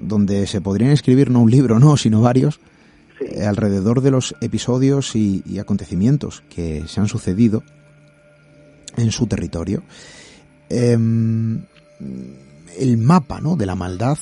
donde 0.00 0.46
se 0.46 0.60
podrían 0.60 0.90
escribir 0.90 1.30
no 1.30 1.40
un 1.40 1.50
libro, 1.50 1.78
no, 1.78 1.96
sino 1.96 2.22
varios, 2.22 2.58
sí. 3.18 3.26
eh, 3.26 3.44
alrededor 3.44 4.00
de 4.00 4.10
los 4.10 4.34
episodios 4.40 5.14
y, 5.14 5.42
y, 5.44 5.58
acontecimientos 5.58 6.42
que 6.48 6.84
se 6.88 7.00
han 7.00 7.08
sucedido 7.08 7.62
en 8.96 9.12
su 9.12 9.26
territorio. 9.26 9.82
Eh, 10.70 10.96
el 12.78 12.96
mapa 12.96 13.40
¿no? 13.40 13.56
de 13.56 13.66
la 13.66 13.74
maldad, 13.74 14.18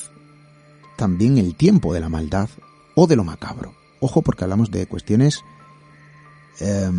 también 0.97 1.39
el 1.39 1.55
tiempo 1.55 1.95
de 1.95 2.01
la 2.01 2.09
maldad 2.09 2.49
o 2.97 3.07
de 3.07 3.17
lo 3.17 3.23
macabro. 3.23 3.75
Ojo 4.01 4.23
porque 4.23 4.45
hablamos 4.45 4.71
de 4.71 4.87
cuestiones 4.87 5.43
eh, 6.61 6.91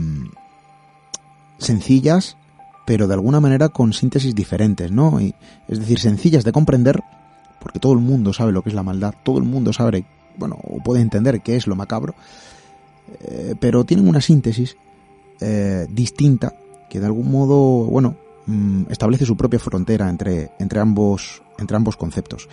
sencillas, 1.60 2.38
pero 2.86 3.08
de 3.08 3.14
alguna 3.14 3.40
manera 3.40 3.70
con 3.70 3.94
síntesis 3.94 4.34
diferentes, 4.34 4.92
¿no? 4.92 5.22
Y, 5.22 5.36
es 5.68 5.80
decir, 5.80 6.00
sencillas 6.00 6.44
de 6.44 6.52
comprender, 6.52 7.02
porque 7.60 7.80
todo 7.80 7.94
el 7.94 8.00
mundo 8.00 8.34
sabe 8.34 8.52
lo 8.52 8.64
que 8.64 8.70
es 8.70 8.76
la 8.76 8.84
maldad, 8.84 9.14
todo 9.24 9.38
el 9.38 9.44
mundo 9.44 9.74
sabe, 9.74 10.06
bueno, 10.38 10.58
o 10.64 10.82
puede 10.82 11.02
entender 11.02 11.42
qué 11.42 11.56
es 11.56 11.68
lo 11.68 11.76
macabro, 11.76 12.16
eh, 13.22 13.56
pero 13.60 13.84
tienen 13.84 14.08
una 14.08 14.22
síntesis 14.22 14.76
eh, 15.40 15.86
distinta 15.90 16.54
que 16.90 17.00
de 17.00 17.06
algún 17.06 17.32
modo, 17.32 17.86
bueno, 17.86 18.16
mmm, 18.48 18.84
establece 18.90 19.26
su 19.26 19.38
propia 19.38 19.60
frontera 19.60 20.10
entre, 20.10 20.52
entre, 20.60 20.80
ambos, 20.80 21.42
entre 21.60 21.78
ambos 21.78 21.96
conceptos. 21.96 22.50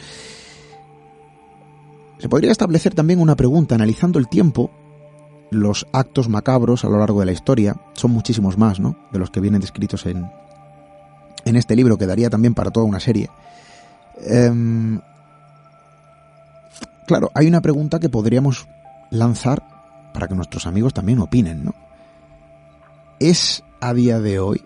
Se 2.19 2.29
podría 2.29 2.53
establecer 2.53 2.95
también 2.95 3.21
una 3.21 3.37
pregunta 3.37 3.75
analizando 3.75 4.19
el 4.19 4.29
tiempo 4.29 4.71
los 5.51 5.87
actos 5.93 6.29
macabros 6.29 6.85
a 6.85 6.89
lo 6.89 6.99
largo 6.99 7.21
de 7.21 7.27
la 7.27 7.33
historia 7.33 7.77
son 7.95 8.11
muchísimos 8.11 8.59
más, 8.59 8.81
¿no? 8.81 8.97
De 9.13 9.19
los 9.19 9.31
que 9.31 9.41
vienen 9.41 9.61
descritos 9.61 10.07
en, 10.07 10.31
en 11.45 11.57
este 11.57 11.77
libro, 11.77 11.99
que 11.99 12.07
daría 12.07 12.31
también 12.31 12.55
para 12.55 12.71
toda 12.71 12.87
una 12.87 13.01
serie. 13.01 13.31
Eh, 14.21 14.99
claro, 17.07 17.31
hay 17.35 17.47
una 17.47 17.61
pregunta 17.61 18.01
que 18.01 18.09
podríamos 18.09 18.67
lanzar 19.11 19.63
para 20.13 20.29
que 20.29 20.35
nuestros 20.35 20.67
amigos 20.67 20.95
también 20.95 21.21
opinen, 21.21 21.65
¿no? 21.65 21.75
¿Es 23.21 23.63
a 23.81 23.95
día 23.95 24.21
de 24.21 24.41
hoy 24.41 24.63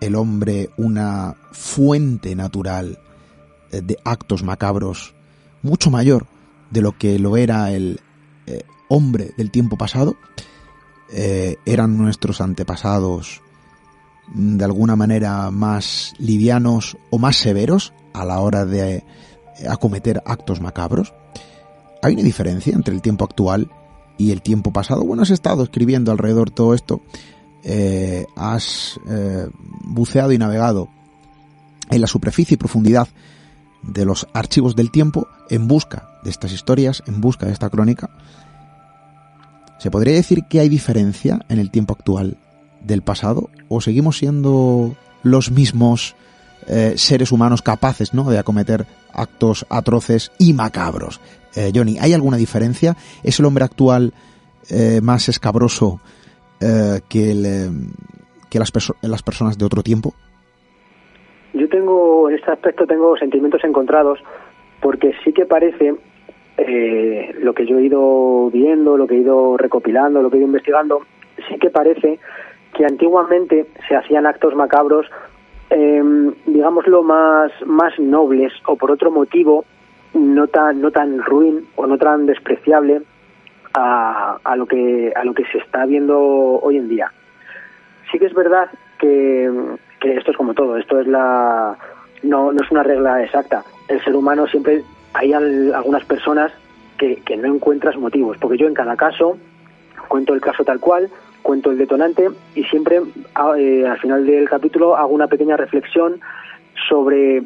el 0.00 0.16
hombre 0.16 0.70
una 0.76 1.34
fuente 1.52 2.34
natural 2.34 2.98
de 3.70 3.98
actos 4.04 4.42
macabros 4.42 5.14
mucho 5.62 5.90
mayor 5.90 6.26
de 6.70 6.82
lo 6.82 6.96
que 6.96 7.18
lo 7.18 7.36
era 7.36 7.72
el, 7.72 8.00
eh, 8.46 8.62
hombre 8.94 9.32
del 9.36 9.50
tiempo 9.50 9.76
pasado? 9.76 10.16
eh, 11.16 11.58
eran 11.64 11.96
nuestros 11.96 12.40
antepasados 12.40 13.42
mm, 14.34 14.56
de 14.56 14.64
alguna 14.64 14.96
manera 14.96 15.50
más 15.50 16.14
livianos 16.18 16.96
o 17.10 17.18
más 17.18 17.36
severos 17.36 17.92
a 18.12 18.24
la 18.24 18.40
hora 18.40 18.64
de 18.64 18.96
eh, 18.96 19.04
acometer 19.68 20.22
actos 20.24 20.60
macabros? 20.60 21.14
¿Hay 22.02 22.14
una 22.14 22.22
diferencia 22.22 22.74
entre 22.74 22.94
el 22.94 23.02
tiempo 23.02 23.24
actual 23.24 23.70
y 24.18 24.30
el 24.32 24.42
tiempo 24.42 24.72
pasado? 24.72 25.04
Bueno, 25.04 25.22
has 25.22 25.30
estado 25.30 25.62
escribiendo 25.62 26.10
alrededor 26.10 26.50
de 26.50 26.54
todo 26.54 26.74
esto, 26.74 27.00
eh, 27.62 28.26
has 28.36 29.00
buceado 29.84 30.32
y 30.32 30.38
navegado 30.38 30.88
en 31.90 32.00
la 32.00 32.06
superficie 32.06 32.54
y 32.54 32.58
profundidad 32.58 33.08
de 33.82 34.04
los 34.04 34.26
archivos 34.34 34.76
del 34.76 34.90
tiempo 34.90 35.28
en 35.48 35.66
busca 35.66 36.08
de 36.24 36.30
estas 36.30 36.52
historias, 36.52 37.02
en 37.06 37.20
busca 37.20 37.46
de 37.46 37.52
esta 37.52 37.70
crónica. 37.70 38.10
¿Se 39.78 39.90
podría 39.90 40.14
decir 40.14 40.44
que 40.48 40.60
hay 40.60 40.68
diferencia 40.68 41.40
en 41.48 41.58
el 41.58 41.70
tiempo 41.70 41.94
actual 41.94 42.36
del 42.80 43.02
pasado 43.02 43.50
o 43.68 43.80
seguimos 43.80 44.18
siendo 44.18 44.94
los 45.22 45.50
mismos 45.50 46.16
eh, 46.68 46.94
seres 46.96 47.32
humanos 47.32 47.62
capaces 47.62 48.14
¿no? 48.14 48.30
de 48.30 48.38
acometer 48.38 48.86
actos 49.12 49.66
atroces 49.68 50.32
y 50.38 50.52
macabros? 50.52 51.20
Eh, 51.56 51.72
Johnny, 51.74 51.98
¿hay 52.00 52.12
alguna 52.12 52.36
diferencia? 52.36 52.96
¿Es 53.22 53.38
el 53.40 53.46
hombre 53.46 53.64
actual 53.64 54.12
eh, 54.70 55.00
más 55.02 55.28
escabroso 55.28 56.00
que, 57.10 57.30
el, 57.30 57.90
que 58.48 58.58
las, 58.58 58.72
las 59.02 59.22
personas 59.22 59.58
de 59.58 59.66
otro 59.66 59.82
tiempo? 59.82 60.14
Yo 61.54 61.68
tengo, 61.68 62.28
en 62.30 62.36
este 62.36 62.50
aspecto 62.50 62.86
tengo 62.86 63.16
sentimientos 63.16 63.62
encontrados, 63.64 64.18
porque 64.80 65.12
sí 65.24 65.32
que 65.32 65.46
parece, 65.46 65.94
eh, 66.56 67.34
lo 67.40 67.52
que 67.52 67.66
yo 67.66 67.78
he 67.78 67.84
ido 67.84 68.50
viendo, 68.50 68.96
lo 68.96 69.06
que 69.06 69.14
he 69.14 69.18
ido 69.18 69.56
recopilando, 69.56 70.22
lo 70.22 70.30
que 70.30 70.36
he 70.36 70.40
ido 70.40 70.48
investigando, 70.48 71.02
sí 71.48 71.58
que 71.58 71.70
parece 71.70 72.18
que 72.72 72.84
antiguamente 72.84 73.66
se 73.88 73.96
hacían 73.96 74.26
actos 74.26 74.54
macabros, 74.54 75.06
eh, 75.70 76.02
digámoslo, 76.46 77.02
más, 77.02 77.52
más 77.66 77.98
nobles 77.98 78.52
o 78.66 78.76
por 78.76 78.90
otro 78.90 79.10
motivo 79.10 79.64
no 80.14 80.46
tan, 80.46 80.80
no 80.80 80.90
tan 80.90 81.18
ruin 81.22 81.66
o 81.76 81.86
no 81.86 81.98
tan 81.98 82.26
despreciable 82.26 83.02
a, 83.74 84.38
a, 84.44 84.56
lo 84.56 84.66
que, 84.66 85.12
a 85.14 85.24
lo 85.24 85.34
que 85.34 85.44
se 85.46 85.58
está 85.58 85.86
viendo 85.86 86.18
hoy 86.18 86.76
en 86.76 86.88
día. 86.88 87.12
Sí 88.10 88.18
que 88.18 88.26
es 88.26 88.34
verdad 88.34 88.70
que 88.98 89.50
esto 90.02 90.30
es 90.30 90.36
como 90.36 90.54
todo, 90.54 90.76
esto 90.76 91.00
es 91.00 91.06
la 91.06 91.76
no, 92.22 92.52
no 92.52 92.62
es 92.62 92.70
una 92.70 92.82
regla 92.82 93.22
exacta. 93.22 93.64
El 93.88 94.02
ser 94.02 94.16
humano 94.16 94.46
siempre 94.46 94.82
hay 95.14 95.32
algunas 95.32 96.04
personas 96.04 96.52
que, 96.98 97.36
no 97.36 97.54
encuentras 97.54 97.96
motivos, 97.96 98.38
porque 98.38 98.56
yo 98.56 98.66
en 98.66 98.74
cada 98.74 98.96
caso 98.96 99.36
cuento 100.08 100.34
el 100.34 100.40
caso 100.40 100.64
tal 100.64 100.80
cual, 100.80 101.10
cuento 101.42 101.70
el 101.70 101.78
detonante 101.78 102.28
y 102.54 102.64
siempre 102.64 103.00
eh, 103.58 103.86
al 103.86 103.98
final 103.98 104.26
del 104.26 104.48
capítulo 104.48 104.96
hago 104.96 105.14
una 105.14 105.26
pequeña 105.26 105.56
reflexión 105.56 106.20
sobre 106.88 107.42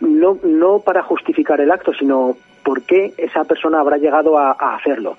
no, 0.00 0.38
no 0.42 0.80
para 0.80 1.02
justificar 1.02 1.60
el 1.60 1.70
acto, 1.70 1.92
sino 1.94 2.36
por 2.64 2.82
qué 2.82 3.12
esa 3.16 3.44
persona 3.44 3.80
habrá 3.80 3.98
llegado 3.98 4.38
a 4.38 4.52
hacerlo. 4.74 5.16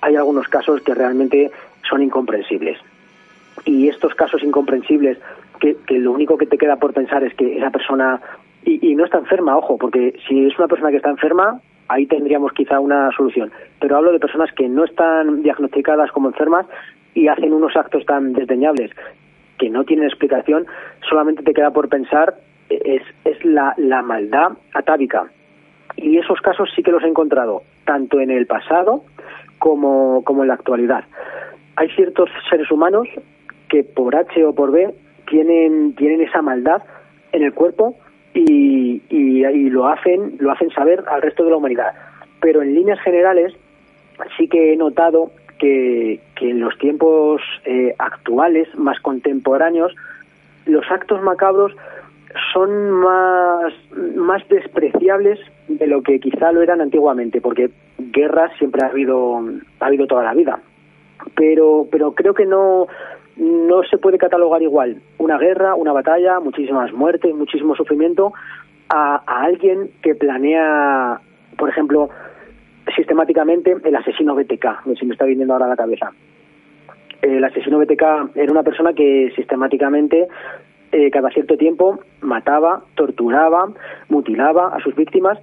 Hay 0.00 0.16
algunos 0.16 0.48
casos 0.48 0.80
que 0.82 0.94
realmente 0.94 1.50
son 1.88 2.02
incomprensibles. 2.02 2.78
Y 3.64 3.88
estos 3.88 4.14
casos 4.14 4.42
incomprensibles 4.42 5.18
que, 5.60 5.98
lo 5.98 6.12
único 6.12 6.38
que 6.38 6.46
te 6.46 6.58
queda 6.58 6.76
por 6.76 6.92
pensar 6.92 7.22
es 7.22 7.34
que 7.34 7.58
esa 7.58 7.70
persona, 7.70 8.20
y, 8.64 8.94
no 8.94 9.04
está 9.04 9.18
enferma, 9.18 9.56
ojo, 9.56 9.78
porque 9.78 10.14
si 10.28 10.46
es 10.46 10.58
una 10.58 10.68
persona 10.68 10.90
que 10.90 10.98
está 10.98 11.10
enferma, 11.10 11.60
ahí 11.88 12.06
tendríamos 12.06 12.52
quizá 12.52 12.78
una 12.78 13.10
solución. 13.16 13.50
Pero 13.80 13.96
hablo 13.96 14.12
de 14.12 14.20
personas 14.20 14.52
que 14.52 14.68
no 14.68 14.84
están 14.84 15.42
diagnosticadas 15.42 16.12
como 16.12 16.28
enfermas 16.28 16.66
y 17.14 17.28
hacen 17.28 17.52
unos 17.52 17.74
actos 17.76 18.04
tan 18.06 18.32
desdeñables 18.32 18.90
que 19.58 19.70
no 19.70 19.84
tienen 19.84 20.06
explicación, 20.06 20.66
solamente 21.08 21.42
te 21.42 21.52
queda 21.52 21.70
por 21.70 21.88
pensar 21.88 22.34
es, 22.70 23.02
es 23.24 23.44
la, 23.44 23.74
la 23.76 24.02
maldad 24.02 24.52
atávica. 24.74 25.30
Y 25.96 26.18
esos 26.18 26.40
casos 26.40 26.70
sí 26.74 26.82
que 26.82 26.92
los 26.92 27.02
he 27.02 27.08
encontrado, 27.08 27.62
tanto 27.84 28.20
en 28.20 28.30
el 28.30 28.46
pasado 28.46 29.02
como, 29.58 30.22
como 30.24 30.42
en 30.42 30.48
la 30.48 30.54
actualidad. 30.54 31.04
Hay 31.76 31.88
ciertos 31.90 32.30
seres 32.48 32.70
humanos 32.70 33.08
que 33.68 33.84
por 33.84 34.16
H 34.16 34.44
o 34.44 34.54
por 34.54 34.70
B 34.70 34.94
tienen, 35.28 35.94
tienen 35.94 36.22
esa 36.22 36.42
maldad 36.42 36.82
en 37.32 37.42
el 37.42 37.52
cuerpo 37.52 37.96
y, 38.34 39.02
y, 39.08 39.70
lo 39.70 39.88
hacen 39.88 40.36
lo 40.38 40.52
hacen 40.52 40.70
saber 40.70 41.02
al 41.08 41.22
resto 41.22 41.44
de 41.44 41.50
la 41.50 41.56
humanidad. 41.56 41.92
Pero 42.40 42.62
en 42.62 42.74
líneas 42.74 43.00
generales 43.00 43.54
sí 44.36 44.48
que 44.48 44.72
he 44.72 44.76
notado 44.76 45.30
que, 45.58 46.20
que 46.36 46.50
en 46.50 46.60
los 46.60 46.76
tiempos 46.78 47.42
eh, 47.64 47.94
actuales, 47.98 48.68
más 48.76 48.98
contemporáneos, 49.00 49.94
los 50.66 50.90
actos 50.90 51.22
macabros 51.22 51.74
son 52.52 52.90
más, 52.90 53.72
más 54.16 54.46
despreciables 54.48 55.38
de 55.68 55.86
lo 55.86 56.02
que 56.02 56.20
quizá 56.20 56.52
lo 56.52 56.62
eran 56.62 56.80
antiguamente, 56.80 57.40
porque 57.40 57.70
guerras 57.98 58.52
siempre 58.58 58.82
ha 58.84 58.90
habido, 58.90 59.42
ha 59.80 59.86
habido 59.86 60.06
toda 60.06 60.24
la 60.24 60.34
vida. 60.34 60.60
Pero, 61.34 61.86
pero 61.90 62.12
creo 62.12 62.34
que 62.34 62.46
no, 62.46 62.86
no 63.36 63.82
se 63.84 63.98
puede 63.98 64.18
catalogar 64.18 64.62
igual 64.62 65.00
una 65.18 65.38
guerra, 65.38 65.74
una 65.74 65.92
batalla, 65.92 66.40
muchísimas 66.40 66.92
muertes, 66.92 67.34
muchísimo 67.34 67.74
sufrimiento 67.74 68.32
a, 68.88 69.22
alguien 69.26 69.90
que 70.02 70.14
planea, 70.14 71.20
por 71.56 71.68
ejemplo, 71.68 72.10
sistemáticamente 72.96 73.76
el 73.84 73.96
asesino 73.96 74.34
BTK, 74.34 74.96
si 74.98 75.06
me 75.06 75.12
está 75.12 75.24
viniendo 75.24 75.54
ahora 75.54 75.68
la 75.68 75.76
cabeza. 75.76 76.10
El 77.22 77.44
asesino 77.44 77.78
BTK 77.78 78.34
era 78.34 78.50
una 78.50 78.62
persona 78.62 78.92
que 78.92 79.32
sistemáticamente 79.36 80.26
eh, 80.92 81.10
cada 81.10 81.30
cierto 81.30 81.56
tiempo 81.56 82.00
mataba, 82.20 82.82
torturaba, 82.94 83.68
mutilaba 84.08 84.74
a 84.74 84.80
sus 84.80 84.94
víctimas 84.96 85.38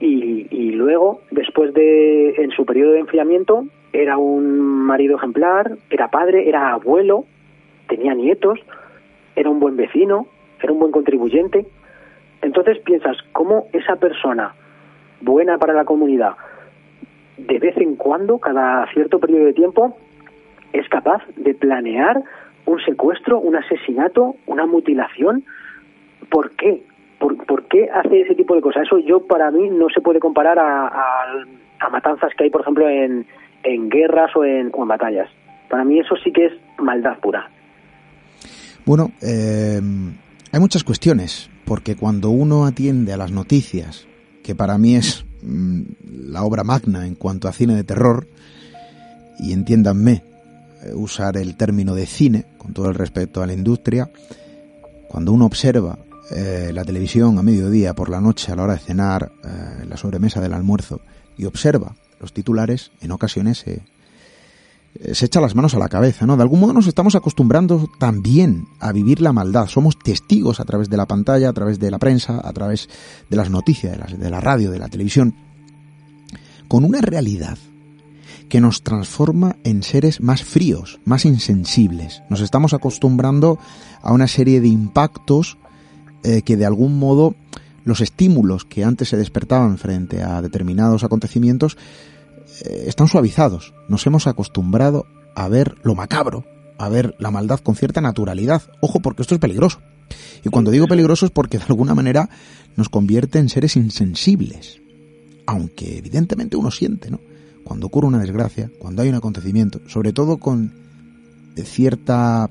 y, 0.00 0.48
y, 0.50 0.72
luego, 0.72 1.20
después 1.30 1.72
de, 1.74 2.30
en 2.36 2.50
su 2.50 2.66
periodo 2.66 2.92
de 2.92 2.98
enfriamiento, 2.98 3.64
era 3.92 4.16
un 4.16 4.86
marido 4.86 5.16
ejemplar, 5.16 5.72
era 5.90 6.08
padre, 6.08 6.48
era 6.48 6.72
abuelo, 6.72 7.26
tenía 7.88 8.14
nietos, 8.14 8.58
era 9.36 9.50
un 9.50 9.60
buen 9.60 9.76
vecino, 9.76 10.26
era 10.60 10.72
un 10.72 10.78
buen 10.78 10.92
contribuyente. 10.92 11.66
Entonces 12.40 12.78
piensas, 12.80 13.16
¿cómo 13.32 13.66
esa 13.72 13.96
persona 13.96 14.54
buena 15.20 15.58
para 15.58 15.74
la 15.74 15.84
comunidad, 15.84 16.34
de 17.36 17.58
vez 17.58 17.76
en 17.76 17.96
cuando, 17.96 18.38
cada 18.38 18.86
cierto 18.92 19.18
periodo 19.18 19.46
de 19.46 19.52
tiempo, 19.52 19.96
es 20.72 20.88
capaz 20.88 21.22
de 21.36 21.54
planear 21.54 22.22
un 22.66 22.80
secuestro, 22.80 23.38
un 23.38 23.56
asesinato, 23.56 24.36
una 24.46 24.66
mutilación? 24.66 25.44
¿Por 26.30 26.50
qué? 26.52 26.82
¿Por, 27.18 27.64
qué 27.66 27.88
hace 27.88 28.22
ese 28.22 28.34
tipo 28.34 28.56
de 28.56 28.60
cosas? 28.60 28.82
Eso 28.82 28.98
yo 28.98 29.24
para 29.26 29.50
mí 29.52 29.70
no 29.70 29.88
se 29.90 30.00
puede 30.00 30.18
comparar 30.18 30.58
a, 30.58 30.88
a, 31.78 31.88
matanzas 31.88 32.34
que 32.34 32.44
hay, 32.44 32.50
por 32.50 32.62
ejemplo, 32.62 32.88
en, 32.88 33.24
en 33.64 33.88
guerras 33.88 34.30
o 34.36 34.44
en, 34.44 34.70
o 34.72 34.82
en 34.82 34.88
batallas. 34.88 35.28
Para 35.68 35.84
mí 35.84 35.98
eso 35.98 36.14
sí 36.22 36.32
que 36.32 36.46
es 36.46 36.52
maldad 36.78 37.18
pura. 37.20 37.50
Bueno, 38.84 39.12
eh, 39.20 39.80
hay 40.50 40.60
muchas 40.60 40.84
cuestiones, 40.84 41.48
porque 41.64 41.96
cuando 41.96 42.30
uno 42.30 42.66
atiende 42.66 43.12
a 43.12 43.16
las 43.16 43.30
noticias, 43.30 44.06
que 44.42 44.54
para 44.54 44.76
mí 44.76 44.96
es 44.96 45.24
mm, 45.42 45.82
la 46.30 46.42
obra 46.42 46.64
magna 46.64 47.06
en 47.06 47.14
cuanto 47.14 47.48
a 47.48 47.52
cine 47.52 47.76
de 47.76 47.84
terror, 47.84 48.26
y 49.38 49.52
entiéndanme 49.52 50.22
eh, 50.82 50.92
usar 50.94 51.36
el 51.36 51.56
término 51.56 51.94
de 51.94 52.06
cine, 52.06 52.44
con 52.58 52.72
todo 52.72 52.88
el 52.88 52.94
respeto 52.94 53.42
a 53.42 53.46
la 53.46 53.52
industria, 53.52 54.10
cuando 55.08 55.32
uno 55.32 55.46
observa 55.46 55.98
eh, 56.34 56.70
la 56.72 56.84
televisión 56.84 57.38
a 57.38 57.42
mediodía, 57.42 57.94
por 57.94 58.10
la 58.10 58.20
noche, 58.20 58.50
a 58.50 58.56
la 58.56 58.64
hora 58.64 58.74
de 58.74 58.80
cenar, 58.80 59.30
en 59.80 59.88
la 59.88 59.96
sobremesa 59.96 60.40
del 60.40 60.54
almuerzo, 60.54 61.00
y 61.36 61.44
observa 61.44 61.94
los 62.22 62.32
titulares, 62.32 62.92
en 63.02 63.10
ocasiones 63.10 63.58
se 63.58 63.82
eh, 64.94 65.14
se 65.14 65.26
echa 65.26 65.40
las 65.40 65.54
manos 65.54 65.74
a 65.74 65.78
la 65.78 65.88
cabeza, 65.88 66.26
¿no? 66.26 66.36
De 66.36 66.42
algún 66.42 66.60
modo 66.60 66.72
nos 66.72 66.86
estamos 66.86 67.14
acostumbrando 67.14 67.88
también 67.98 68.66
a 68.78 68.92
vivir 68.92 69.20
la 69.20 69.32
maldad. 69.32 69.66
Somos 69.66 69.98
testigos 69.98 70.60
a 70.60 70.64
través 70.64 70.90
de 70.90 70.96
la 70.96 71.06
pantalla, 71.06 71.48
a 71.48 71.52
través 71.52 71.78
de 71.78 71.90
la 71.90 71.98
prensa, 71.98 72.40
a 72.46 72.52
través 72.52 72.88
de 73.30 73.36
las 73.36 73.48
noticias, 73.48 74.18
de 74.18 74.30
la, 74.30 74.40
radio, 74.40 74.70
de 74.70 74.78
la 74.78 74.88
televisión, 74.88 75.34
con 76.68 76.84
una 76.84 77.00
realidad 77.00 77.56
que 78.50 78.60
nos 78.60 78.82
transforma 78.82 79.56
en 79.64 79.82
seres 79.82 80.20
más 80.20 80.44
fríos, 80.44 81.00
más 81.06 81.24
insensibles. 81.24 82.22
Nos 82.28 82.42
estamos 82.42 82.74
acostumbrando 82.74 83.58
a 84.02 84.12
una 84.12 84.28
serie 84.28 84.60
de 84.60 84.68
impactos 84.68 85.56
eh, 86.22 86.42
que 86.42 86.58
de 86.58 86.66
algún 86.66 86.98
modo 86.98 87.34
los 87.84 88.02
estímulos 88.02 88.66
que 88.66 88.84
antes 88.84 89.08
se 89.08 89.16
despertaban 89.16 89.78
frente 89.78 90.22
a 90.22 90.42
determinados 90.42 91.02
acontecimientos 91.02 91.78
están 92.60 93.08
suavizados. 93.08 93.74
Nos 93.88 94.06
hemos 94.06 94.26
acostumbrado 94.26 95.06
a 95.34 95.48
ver 95.48 95.76
lo 95.82 95.94
macabro, 95.94 96.44
a 96.78 96.88
ver 96.88 97.14
la 97.18 97.30
maldad 97.30 97.60
con 97.60 97.76
cierta 97.76 98.00
naturalidad. 98.00 98.62
Ojo, 98.80 99.00
porque 99.00 99.22
esto 99.22 99.34
es 99.34 99.40
peligroso. 99.40 99.80
Y 100.44 100.50
cuando 100.50 100.70
digo 100.70 100.86
peligroso 100.86 101.26
es 101.26 101.32
porque 101.32 101.58
de 101.58 101.64
alguna 101.68 101.94
manera 101.94 102.28
nos 102.76 102.88
convierte 102.88 103.38
en 103.38 103.48
seres 103.48 103.76
insensibles. 103.76 104.80
Aunque 105.46 105.98
evidentemente 105.98 106.56
uno 106.56 106.70
siente, 106.70 107.10
¿no? 107.10 107.20
Cuando 107.64 107.86
ocurre 107.86 108.08
una 108.08 108.18
desgracia, 108.18 108.70
cuando 108.78 109.02
hay 109.02 109.08
un 109.08 109.14
acontecimiento, 109.14 109.80
sobre 109.86 110.12
todo 110.12 110.38
con 110.38 110.72
cierta 111.56 112.50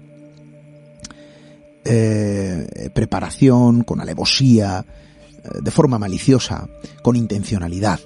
eh, 1.83 2.89
preparación, 2.93 3.83
con 3.83 3.99
alevosía, 3.99 4.85
eh, 5.43 5.49
de 5.61 5.71
forma 5.71 5.99
maliciosa, 5.99 6.69
con 7.03 7.15
intencionalidad. 7.15 7.99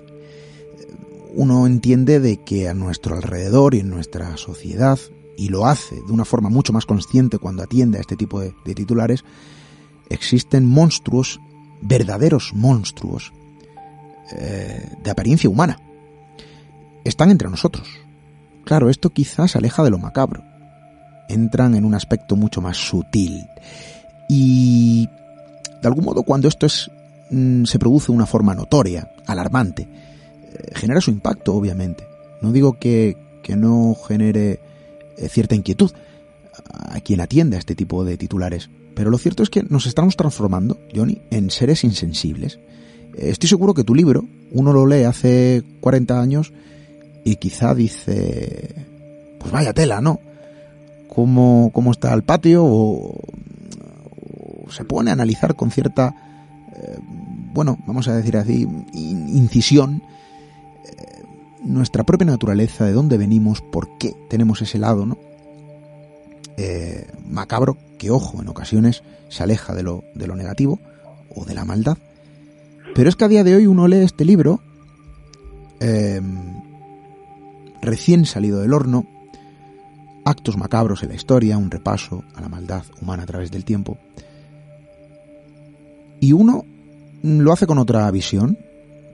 Uno 1.38 1.68
entiende 1.68 2.22
de 2.22 2.38
que 2.38 2.70
a 2.70 2.74
nuestro 2.74 3.18
alrededor 3.18 3.76
y 3.76 3.80
en 3.80 3.90
nuestra 3.90 4.38
sociedad, 4.38 4.98
y 5.38 5.50
lo 5.50 5.66
hace 5.66 5.96
de 5.96 6.14
una 6.14 6.24
forma 6.24 6.50
mucho 6.50 6.72
más 6.72 6.86
consciente 6.86 7.40
cuando 7.40 7.62
atiende 7.62 7.98
a 7.98 8.02
este 8.02 8.16
tipo 8.16 8.40
de, 8.40 8.54
titulares, 8.74 9.26
existen 10.10 10.66
monstruos, 10.66 11.42
verdaderos 11.82 12.54
monstruos, 12.54 13.34
eh, 14.32 14.90
de 15.04 15.12
apariencia 15.12 15.50
humana. 15.50 15.78
Están 17.04 17.32
entre 17.32 17.50
nosotros. 17.50 17.86
Claro, 18.64 18.90
esto 18.90 19.10
quizás 19.10 19.58
aleja 19.58 19.84
de 19.84 19.90
lo 19.90 19.98
macabro. 19.98 20.42
Entran 21.28 21.76
en 21.76 21.84
un 21.84 21.96
aspecto 21.96 22.38
mucho 22.38 22.62
más 22.62 22.78
sutil. 22.78 23.46
Y 24.30 25.10
de 25.82 25.88
algún 25.88 26.06
modo 26.06 26.24
cuando 26.24 26.48
esto 26.48 26.66
es 26.66 26.90
mm, 27.30 27.66
se 27.66 27.78
produce 27.78 28.14
de 28.14 28.16
una 28.16 28.26
forma 28.26 28.56
notoria, 28.56 29.12
alarmante, 29.28 30.15
genera 30.74 31.02
su 31.02 31.12
impacto, 31.12 31.54
obviamente. 31.54 32.08
No 32.42 32.52
digo 32.52 32.78
que, 32.80 33.18
que 33.44 33.56
no 33.56 33.96
genere 34.08 34.60
eh, 35.18 35.30
cierta 35.30 35.56
inquietud 35.56 35.92
a 36.68 37.00
quien 37.02 37.22
atiende 37.22 37.58
a 37.58 37.60
este 37.60 37.76
tipo 37.76 38.06
de 38.06 38.18
titulares, 38.18 38.70
pero 38.96 39.10
lo 39.10 39.18
cierto 39.18 39.44
es 39.44 39.50
que 39.50 39.64
nos 39.64 39.86
estamos 39.86 40.16
transformando, 40.16 40.80
Johnny, 40.96 41.22
en 41.32 41.50
seres 41.50 41.84
insensibles. 41.84 42.60
Estoy 43.18 43.50
seguro 43.50 43.74
que 43.74 43.84
tu 43.84 43.94
libro, 43.96 44.26
uno 44.52 44.74
lo 44.74 44.86
lee 44.86 45.04
hace 45.04 45.64
40 45.82 46.20
años 46.20 46.54
y 47.24 47.38
quizá 47.38 47.74
dice, 47.74 48.76
pues 49.40 49.52
vaya 49.52 49.74
tela, 49.74 50.02
¿no? 50.02 50.20
¿Cómo, 51.08 51.72
cómo 51.74 51.92
está 51.92 52.14
el 52.14 52.24
patio? 52.24 52.64
O, 52.66 53.20
se 54.70 54.84
pone 54.84 55.12
a 55.12 55.14
analizar 55.14 55.56
con 55.56 55.72
cierta, 55.72 56.14
eh, 56.76 56.98
bueno, 57.54 57.78
vamos 57.86 58.08
a 58.08 58.16
decir 58.16 58.38
así, 58.38 58.68
incisión, 58.94 60.02
eh, 60.04 60.15
nuestra 61.66 62.04
propia 62.04 62.28
naturaleza, 62.28 62.86
de 62.86 62.94
dónde 62.94 63.18
venimos, 63.18 63.62
por 63.62 63.98
qué 63.98 64.16
tenemos 64.30 64.62
ese 64.62 64.78
lado, 64.78 65.06
¿no? 65.06 65.18
Eh, 66.58 67.08
macabro 67.28 67.78
que, 67.98 68.12
ojo, 68.12 68.42
en 68.42 68.48
ocasiones 68.48 69.04
se 69.30 69.44
aleja 69.44 69.74
de 69.74 69.84
lo, 69.84 70.04
de 70.14 70.28
lo 70.28 70.36
negativo 70.36 70.80
o 71.36 71.44
de 71.46 71.54
la 71.54 71.66
maldad. 71.66 71.98
Pero 72.94 73.10
es 73.10 73.16
que 73.16 73.26
a 73.26 73.30
día 73.30 73.44
de 73.44 73.56
hoy 73.56 73.68
uno 73.68 73.88
lee 73.88 73.98
este 73.98 74.24
libro, 74.24 74.62
eh, 75.82 76.22
recién 77.82 78.26
salido 78.26 78.62
del 78.62 78.74
horno, 78.74 79.06
actos 80.24 80.58
macabros 80.58 81.04
en 81.04 81.10
la 81.10 81.16
historia, 81.16 81.58
un 81.58 81.72
repaso 81.72 82.24
a 82.36 82.42
la 82.42 82.50
maldad 82.50 82.84
humana 83.02 83.24
a 83.24 83.28
través 83.28 83.52
del 83.52 83.66
tiempo, 83.66 83.98
y 86.20 86.32
uno 86.32 86.66
lo 87.22 87.52
hace 87.52 87.68
con 87.68 87.78
otra 87.78 88.10
visión, 88.12 88.58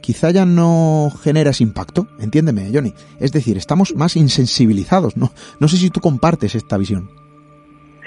quizá 0.01 0.31
ya 0.31 0.45
no 0.45 1.09
genera 1.21 1.51
ese 1.51 1.63
impacto, 1.63 2.07
entiéndeme, 2.19 2.69
Johnny. 2.73 2.93
Es 3.19 3.31
decir, 3.31 3.57
estamos 3.57 3.95
más 3.95 4.15
insensibilizados, 4.15 5.17
¿no? 5.17 5.29
No 5.59 5.67
sé 5.67 5.77
si 5.77 5.89
tú 5.89 5.99
compartes 5.99 6.55
esta 6.55 6.77
visión. 6.77 7.09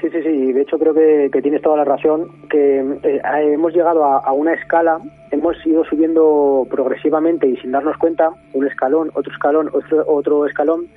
Sí, 0.00 0.10
sí, 0.10 0.22
sí. 0.22 0.52
De 0.52 0.60
hecho, 0.62 0.78
creo 0.78 0.92
que, 0.92 1.40
tienes 1.40 1.62
toda 1.62 1.78
la 1.78 1.84
razón. 1.84 2.28
Que 2.50 2.80
eh, 2.80 3.20
hemos 3.52 3.72
llegado 3.72 4.04
a, 4.04 4.32
una 4.32 4.52
escala, 4.52 4.98
hemos 5.30 5.56
ido 5.64 5.84
subiendo 5.84 6.66
progresivamente 6.70 7.48
y 7.48 7.56
sin 7.56 7.72
darnos 7.72 7.96
cuenta, 7.96 8.30
un 8.52 8.66
escalón, 8.66 9.10
otro 9.14 9.32
escalón, 9.32 9.70
otro, 9.72 10.04
otro 10.06 10.46
escalón. 10.46 10.88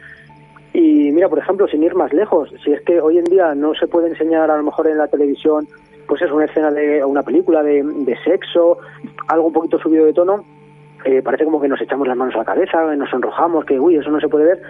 Y 0.73 1.11
mira, 1.11 1.29
por 1.29 1.39
ejemplo, 1.39 1.67
sin 1.67 1.83
ir 1.83 1.95
más 1.95 2.11
lejos, 2.11 2.49
si 2.63 2.71
es 2.71 2.81
que 2.81 2.99
hoy 2.99 3.17
en 3.17 3.23
día 3.25 3.55
no 3.55 3.73
se 3.73 3.87
puede 3.87 4.09
enseñar 4.09 4.51
a 4.51 4.57
lo 4.57 4.63
mejor 4.63 4.87
en 4.87 4.97
la 4.97 5.07
televisión, 5.07 5.67
pues 6.07 6.21
es 6.21 6.31
una 6.31 6.45
escena 6.45 6.71
de 6.71 7.03
una 7.03 7.23
película 7.23 7.61
de, 7.61 8.15
sexo, 8.23 8.77
algo 9.27 9.47
un 9.47 9.53
poquito 9.53 9.79
subido 9.79 10.05
de 10.05 10.13
tono, 10.13 10.43
eh, 11.05 11.21
parece 11.21 11.45
como 11.45 11.61
que 11.61 11.67
nos 11.67 11.81
echamos 11.81 12.07
las 12.07 12.17
manos 12.17 12.35
a 12.35 12.39
la 12.39 12.45
cabeza, 12.45 12.95
nos 12.95 13.13
enrojamos, 13.13 13.65
que 13.65 13.79
uy, 13.79 13.95
eso 13.95 14.09
no 14.09 14.19
se 14.19 14.29
puede 14.29 14.45
ver, 14.45 14.61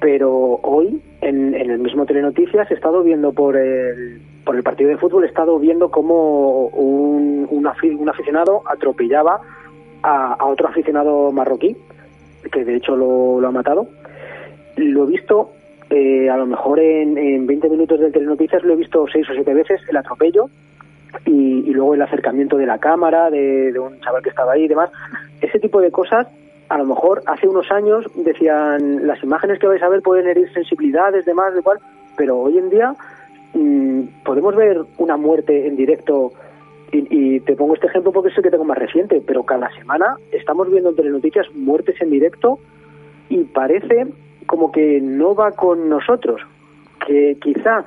pero 0.00 0.60
hoy 0.62 1.00
en, 1.20 1.54
el 1.54 1.78
mismo 1.78 2.06
Telenoticias 2.06 2.70
he 2.70 2.74
estado 2.74 3.02
viendo 3.02 3.32
por 3.32 3.56
el, 3.56 4.20
por 4.44 4.56
el 4.56 4.62
partido 4.62 4.90
de 4.90 4.96
fútbol, 4.96 5.24
he 5.24 5.28
estado 5.28 5.58
viendo 5.58 5.90
cómo 5.90 6.66
un, 6.68 7.46
un, 7.50 8.08
aficionado 8.08 8.62
atropellaba 8.66 9.40
a, 10.02 10.46
otro 10.46 10.68
aficionado 10.68 11.32
marroquí, 11.32 11.76
que 12.52 12.64
de 12.64 12.76
hecho 12.76 12.96
lo, 12.96 13.46
ha 13.46 13.50
matado. 13.50 13.86
Lo 14.76 15.04
he 15.04 15.06
visto, 15.06 15.52
eh, 15.90 16.28
a 16.28 16.36
lo 16.36 16.46
mejor 16.46 16.80
en, 16.80 17.16
en 17.16 17.46
20 17.46 17.68
minutos 17.68 18.00
del 18.00 18.12
Telenoticias, 18.12 18.62
lo 18.64 18.74
he 18.74 18.76
visto 18.76 19.06
seis 19.10 19.28
o 19.30 19.32
siete 19.32 19.54
veces, 19.54 19.80
el 19.88 19.96
atropello, 19.96 20.50
y, 21.26 21.72
luego 21.72 21.94
el 21.94 22.02
acercamiento 22.02 22.56
de 22.56 22.66
la 22.66 22.78
cámara, 22.78 23.30
de, 23.30 23.78
un 23.78 24.00
chaval 24.00 24.22
que 24.22 24.30
estaba 24.30 24.52
ahí 24.52 24.64
y 24.64 24.68
demás. 24.68 24.90
Ese 25.40 25.58
tipo 25.58 25.80
de 25.80 25.90
cosas 25.90 26.26
a 26.68 26.78
lo 26.78 26.86
mejor 26.86 27.22
hace 27.26 27.46
unos 27.46 27.70
años 27.70 28.06
decían 28.14 29.06
las 29.06 29.22
imágenes 29.22 29.58
que 29.58 29.66
vais 29.66 29.82
a 29.82 29.88
ver 29.88 30.02
pueden 30.02 30.26
herir 30.26 30.52
sensibilidades, 30.52 31.24
demás, 31.24 31.54
de 31.54 31.62
cual, 31.62 31.78
pero 32.16 32.38
hoy 32.38 32.58
en 32.58 32.70
día 32.70 32.94
mm, 33.52 34.02
podemos 34.24 34.56
ver 34.56 34.80
una 34.98 35.16
muerte 35.16 35.66
en 35.66 35.76
directo 35.76 36.32
y, 36.92 37.40
te 37.40 37.56
pongo 37.56 37.74
este 37.74 37.88
ejemplo 37.88 38.12
porque 38.12 38.30
es 38.30 38.36
el 38.36 38.44
que 38.44 38.50
tengo 38.50 38.64
más 38.64 38.78
reciente, 38.78 39.20
pero 39.26 39.42
cada 39.42 39.68
semana 39.74 40.16
estamos 40.30 40.70
viendo 40.70 40.90
en 40.90 40.96
Telenoticias 40.96 41.46
muertes 41.54 42.00
en 42.00 42.10
directo 42.10 42.58
y 43.28 43.38
parece 43.44 44.06
como 44.46 44.70
que 44.70 45.00
no 45.00 45.34
va 45.34 45.50
con 45.52 45.88
nosotros, 45.88 46.40
que 47.06 47.36
quizá 47.40 47.84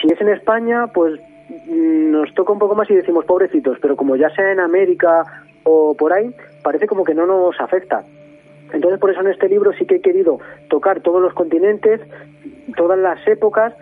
si 0.00 0.12
es 0.12 0.20
en 0.20 0.28
España, 0.28 0.86
pues 0.88 1.18
nos 1.66 2.32
toca 2.34 2.52
un 2.52 2.58
poco 2.58 2.74
más 2.74 2.90
y 2.90 2.94
decimos 2.94 3.24
pobrecitos, 3.24 3.78
pero 3.80 3.96
como 3.96 4.16
ya 4.16 4.30
sea 4.30 4.52
en 4.52 4.60
América 4.60 5.24
o 5.64 5.94
por 5.94 6.12
ahí, 6.12 6.34
parece 6.62 6.86
como 6.86 7.04
que 7.04 7.14
no 7.14 7.26
nos 7.26 7.60
afecta. 7.60 8.04
Entonces, 8.72 8.98
por 8.98 9.10
eso 9.10 9.20
en 9.20 9.28
este 9.28 9.48
libro 9.48 9.72
sí 9.72 9.86
que 9.86 9.96
he 9.96 10.00
querido 10.00 10.40
tocar 10.68 11.00
todos 11.00 11.22
los 11.22 11.32
continentes, 11.34 12.00
todas 12.76 12.98
las 12.98 13.26
épocas 13.26 13.72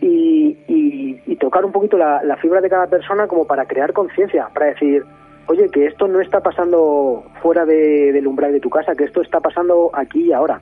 y, 0.00 0.56
tocar 1.40 1.64
un 1.64 1.72
poquito 1.72 1.98
la, 1.98 2.36
fibra 2.40 2.60
de 2.60 2.70
cada 2.70 2.86
persona 2.86 3.26
como 3.26 3.44
para 3.44 3.66
crear 3.66 3.92
conciencia, 3.92 4.48
para 4.54 4.66
decir, 4.66 5.04
oye, 5.46 5.68
que 5.70 5.86
esto 5.86 6.06
no 6.06 6.20
está 6.20 6.40
pasando 6.40 7.24
fuera 7.42 7.64
del 7.66 8.24
umbral 8.28 8.52
de 8.52 8.60
tu 8.60 8.70
casa, 8.70 8.94
que 8.94 9.04
esto 9.04 9.22
está 9.22 9.40
pasando 9.40 9.90
aquí 9.92 10.26
y 10.26 10.32
ahora. 10.32 10.60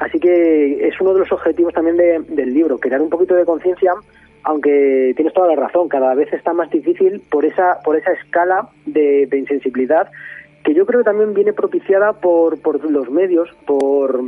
Así 0.00 0.20
que 0.20 0.86
es 0.86 1.00
uno 1.00 1.12
de 1.12 1.20
los 1.20 1.32
objetivos 1.32 1.72
también 1.72 1.96
del 1.96 2.54
libro, 2.54 2.78
crear 2.78 3.00
un 3.00 3.10
poquito 3.10 3.34
de 3.34 3.44
conciencia, 3.44 3.94
aunque 4.46 5.12
tienes 5.16 5.34
toda 5.34 5.48
la 5.48 5.56
razón, 5.56 5.88
cada 5.88 6.14
vez 6.14 6.32
está 6.32 6.54
más 6.54 6.70
difícil 6.70 7.20
por 7.30 7.44
esa, 7.44 7.80
por 7.84 7.96
esa 7.96 8.12
escala 8.12 8.68
de 8.86 9.28
insensibilidad 9.32 10.08
que 10.66 10.74
yo 10.74 10.84
creo 10.84 11.00
que 11.00 11.04
también 11.04 11.32
viene 11.32 11.52
propiciada 11.52 12.12
por, 12.14 12.60
por 12.60 12.90
los 12.90 13.08
medios, 13.08 13.48
por, 13.66 14.20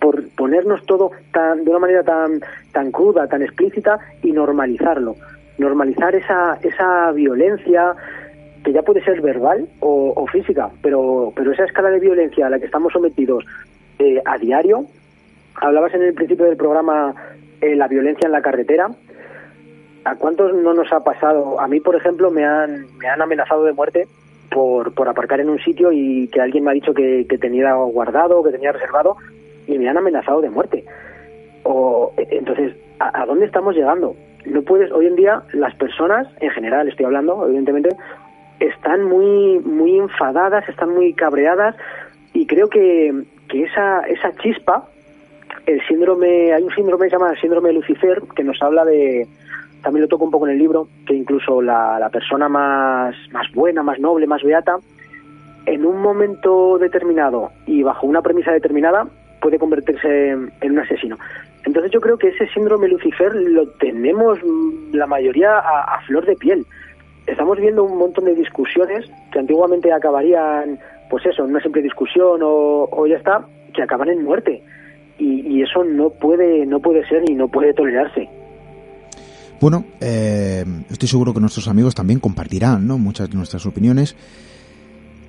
por 0.00 0.28
ponernos 0.30 0.84
todo 0.84 1.12
tan, 1.32 1.64
de 1.64 1.70
una 1.70 1.78
manera 1.78 2.02
tan, 2.02 2.40
tan 2.72 2.90
cruda, 2.90 3.28
tan 3.28 3.42
explícita 3.42 4.00
y 4.20 4.32
normalizarlo. 4.32 5.14
Normalizar 5.56 6.16
esa, 6.16 6.58
esa 6.60 7.12
violencia 7.12 7.94
que 8.64 8.72
ya 8.72 8.82
puede 8.82 9.04
ser 9.04 9.20
verbal 9.20 9.68
o, 9.78 10.26
física, 10.26 10.70
pero, 10.82 11.32
pero 11.36 11.52
esa 11.52 11.64
escala 11.64 11.90
de 11.90 12.00
violencia 12.00 12.48
a 12.48 12.50
la 12.50 12.58
que 12.58 12.66
estamos 12.66 12.92
sometidos 12.92 13.44
eh, 14.00 14.20
a 14.24 14.38
diario. 14.38 14.86
Hablabas 15.54 15.94
en 15.94 16.02
el 16.02 16.14
principio 16.14 16.46
del 16.46 16.56
programa 16.56 17.14
eh, 17.60 17.76
la 17.76 17.86
violencia 17.86 18.26
en 18.26 18.32
la 18.32 18.42
carretera. 18.42 18.90
¿A 20.04 20.14
cuántos 20.16 20.54
no 20.54 20.74
nos 20.74 20.92
ha 20.92 21.00
pasado? 21.00 21.60
A 21.60 21.68
mí, 21.68 21.80
por 21.80 21.96
ejemplo, 21.96 22.30
me 22.30 22.44
han, 22.44 22.86
me 22.98 23.08
han 23.08 23.20
amenazado 23.20 23.64
de 23.64 23.72
muerte 23.72 24.06
por, 24.50 24.94
por 24.94 25.08
aparcar 25.08 25.40
en 25.40 25.50
un 25.50 25.58
sitio 25.58 25.92
y 25.92 26.28
que 26.28 26.40
alguien 26.40 26.64
me 26.64 26.70
ha 26.70 26.74
dicho 26.74 26.94
que, 26.94 27.26
tenía 27.40 27.74
guardado, 27.74 28.42
que 28.42 28.50
tenía 28.50 28.72
reservado 28.72 29.16
y 29.66 29.78
me 29.78 29.88
han 29.88 29.98
amenazado 29.98 30.40
de 30.40 30.50
muerte. 30.50 30.84
O, 31.64 32.12
entonces, 32.16 32.74
¿a, 32.98 33.26
dónde 33.26 33.46
estamos 33.46 33.74
llegando? 33.74 34.16
No 34.46 34.62
puedes, 34.62 34.90
hoy 34.92 35.06
en 35.06 35.16
día 35.16 35.42
las 35.52 35.74
personas, 35.74 36.26
en 36.40 36.50
general 36.50 36.88
estoy 36.88 37.04
hablando, 37.06 37.44
evidentemente, 37.46 37.90
están 38.60 39.04
muy, 39.04 39.58
muy 39.60 39.98
enfadadas, 39.98 40.68
están 40.68 40.94
muy 40.94 41.12
cabreadas 41.12 41.76
y 42.32 42.46
creo 42.46 42.68
que, 42.68 43.12
que 43.48 43.64
esa, 43.64 44.00
esa 44.02 44.32
chispa, 44.36 44.88
el 45.66 45.86
síndrome, 45.86 46.52
hay 46.52 46.62
un 46.62 46.74
síndrome 46.74 47.06
que 47.06 47.10
se 47.10 47.16
llama 47.16 47.34
síndrome 47.40 47.68
de 47.68 47.74
Lucifer 47.74 48.22
que 48.34 48.44
nos 48.44 48.62
habla 48.62 48.84
de, 48.84 49.26
también 49.82 50.02
lo 50.02 50.08
toco 50.08 50.24
un 50.24 50.30
poco 50.30 50.46
en 50.46 50.52
el 50.52 50.58
libro, 50.58 50.88
que 51.06 51.14
incluso 51.14 51.62
la, 51.62 52.08
persona 52.12 52.48
más, 52.48 53.14
más 53.32 53.46
buena, 53.52 53.82
más 53.82 53.98
noble, 53.98 54.26
más 54.26 54.42
beata, 54.42 54.76
en 55.66 55.84
un 55.84 56.00
momento 56.00 56.78
determinado 56.78 57.50
y 57.66 57.82
bajo 57.82 58.06
una 58.06 58.22
premisa 58.22 58.52
determinada 58.52 59.06
puede 59.40 59.58
convertirse 59.58 60.30
en 60.30 60.72
un 60.72 60.78
asesino. 60.78 61.18
Entonces 61.64 61.92
yo 61.92 62.00
creo 62.00 62.16
que 62.16 62.28
ese 62.28 62.48
síndrome 62.48 62.88
Lucifer 62.88 63.34
lo 63.34 63.68
tenemos 63.72 64.38
la 64.92 65.06
mayoría 65.06 65.58
a, 65.58 66.00
flor 66.06 66.24
de 66.24 66.36
piel. 66.36 66.64
Estamos 67.26 67.58
viendo 67.58 67.84
un 67.84 67.98
montón 67.98 68.24
de 68.24 68.34
discusiones 68.34 69.04
que 69.30 69.38
antiguamente 69.38 69.92
acabarían, 69.92 70.78
pues 71.10 71.26
eso, 71.26 71.44
en 71.44 71.50
una 71.50 71.60
simple 71.60 71.82
discusión 71.82 72.40
o, 72.42 72.88
o 72.90 73.06
ya 73.06 73.16
está, 73.16 73.44
que 73.74 73.82
acaban 73.82 74.08
en 74.08 74.24
muerte. 74.24 74.62
y, 75.18 75.60
eso 75.62 75.84
no 75.84 76.10
puede, 76.10 76.64
no 76.64 76.80
puede 76.80 77.06
ser 77.08 77.28
y 77.28 77.34
no 77.34 77.48
puede 77.48 77.74
tolerarse. 77.74 78.28
Bueno, 79.60 79.84
eh, 80.00 80.64
estoy 80.88 81.08
seguro 81.08 81.34
que 81.34 81.40
nuestros 81.40 81.66
amigos 81.66 81.94
también 81.94 82.20
compartirán 82.20 82.86
¿no? 82.86 82.96
muchas 82.96 83.28
de 83.28 83.36
nuestras 83.36 83.66
opiniones. 83.66 84.14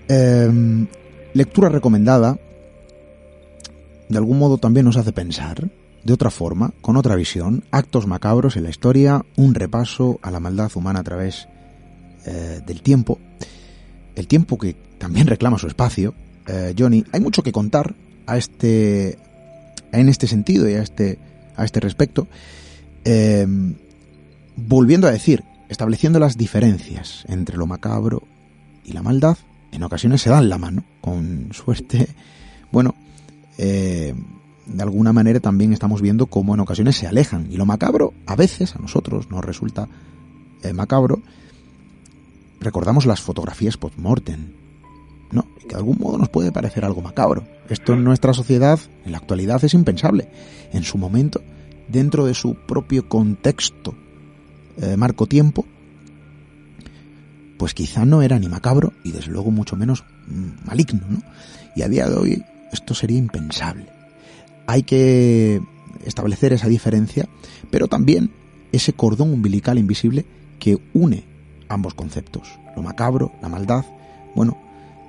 Eh, 0.07 0.85
lectura 1.33 1.69
recomendada, 1.69 2.37
de 4.07 4.17
algún 4.17 4.37
modo 4.37 4.59
también 4.59 4.85
nos 4.85 4.97
hace 4.97 5.13
pensar, 5.13 5.67
de 6.03 6.13
otra 6.13 6.29
forma, 6.29 6.73
con 6.81 6.95
otra 6.95 7.15
visión, 7.15 7.63
actos 7.71 8.05
macabros 8.05 8.55
en 8.55 8.63
la 8.63 8.69
historia, 8.69 9.25
un 9.35 9.55
repaso 9.55 10.19
a 10.21 10.29
la 10.29 10.39
maldad 10.39 10.71
humana 10.75 10.99
a 10.99 11.03
través 11.03 11.47
eh, 12.27 12.61
del 12.65 12.83
tiempo, 12.83 13.17
el 14.15 14.27
tiempo 14.27 14.59
que 14.59 14.75
también 14.99 15.27
reclama 15.27 15.57
su 15.57 15.67
espacio. 15.67 16.13
Johnny, 16.75 17.05
hay 17.11 17.19
mucho 17.19 17.43
que 17.43 17.51
contar 17.51 17.93
a 18.25 18.35
este, 18.35 19.19
en 19.91 20.09
este 20.09 20.25
sentido 20.25 20.67
y 20.67 20.73
a 20.73 20.81
este, 20.81 21.19
a 21.55 21.63
este 21.63 21.79
respecto 21.79 22.27
volviendo 24.67 25.07
a 25.07 25.11
decir, 25.11 25.43
estableciendo 25.69 26.19
las 26.19 26.37
diferencias 26.37 27.23
entre 27.27 27.57
lo 27.57 27.67
macabro 27.67 28.23
y 28.83 28.93
la 28.93 29.03
maldad, 29.03 29.37
en 29.71 29.83
ocasiones 29.83 30.21
se 30.21 30.29
dan 30.29 30.49
la 30.49 30.57
mano, 30.57 30.83
con 31.01 31.49
suerte, 31.53 32.07
bueno, 32.71 32.95
eh, 33.57 34.13
de 34.65 34.83
alguna 34.83 35.13
manera 35.13 35.39
también 35.39 35.73
estamos 35.73 36.01
viendo 36.01 36.27
cómo 36.27 36.53
en 36.53 36.59
ocasiones 36.59 36.95
se 36.95 37.07
alejan. 37.07 37.47
Y 37.51 37.57
lo 37.57 37.65
macabro, 37.65 38.13
a 38.25 38.35
veces, 38.35 38.75
a 38.75 38.79
nosotros 38.79 39.29
nos 39.29 39.43
resulta 39.43 39.87
eh, 40.63 40.73
macabro, 40.73 41.21
recordamos 42.59 43.05
las 43.05 43.21
fotografías 43.21 43.77
post-mortem, 43.77 44.53
¿no? 45.31 45.45
Que 45.59 45.67
de 45.67 45.75
algún 45.75 45.97
modo 45.99 46.17
nos 46.17 46.29
puede 46.29 46.51
parecer 46.51 46.85
algo 46.85 47.01
macabro. 47.01 47.43
Esto 47.69 47.93
en 47.93 48.03
nuestra 48.03 48.33
sociedad, 48.33 48.79
en 49.05 49.11
la 49.11 49.19
actualidad, 49.19 49.63
es 49.63 49.73
impensable. 49.73 50.29
En 50.71 50.83
su 50.83 50.97
momento, 50.97 51.41
dentro 51.87 52.25
de 52.25 52.33
su 52.33 52.55
propio 52.55 53.07
contexto 53.07 53.95
eh, 54.81 54.97
marco 54.97 55.25
tiempo, 55.25 55.65
pues 57.57 57.73
quizá 57.73 58.05
no 58.05 58.21
era 58.21 58.39
ni 58.39 58.47
macabro 58.47 58.93
y 59.03 59.11
desde 59.11 59.31
luego 59.31 59.51
mucho 59.51 59.75
menos 59.75 60.03
mm, 60.27 60.65
maligno, 60.67 61.01
¿no? 61.09 61.21
Y 61.75 61.81
a 61.81 61.89
día 61.89 62.07
de 62.07 62.15
hoy 62.15 62.43
esto 62.71 62.93
sería 62.93 63.17
impensable. 63.17 63.87
Hay 64.67 64.83
que 64.83 65.61
establecer 66.05 66.53
esa 66.53 66.67
diferencia, 66.67 67.27
pero 67.69 67.87
también 67.87 68.31
ese 68.71 68.93
cordón 68.93 69.33
umbilical 69.33 69.77
invisible 69.77 70.25
que 70.59 70.79
une 70.93 71.25
ambos 71.67 71.93
conceptos, 71.93 72.59
lo 72.75 72.81
macabro, 72.81 73.31
la 73.41 73.49
maldad, 73.49 73.85
bueno, 74.35 74.57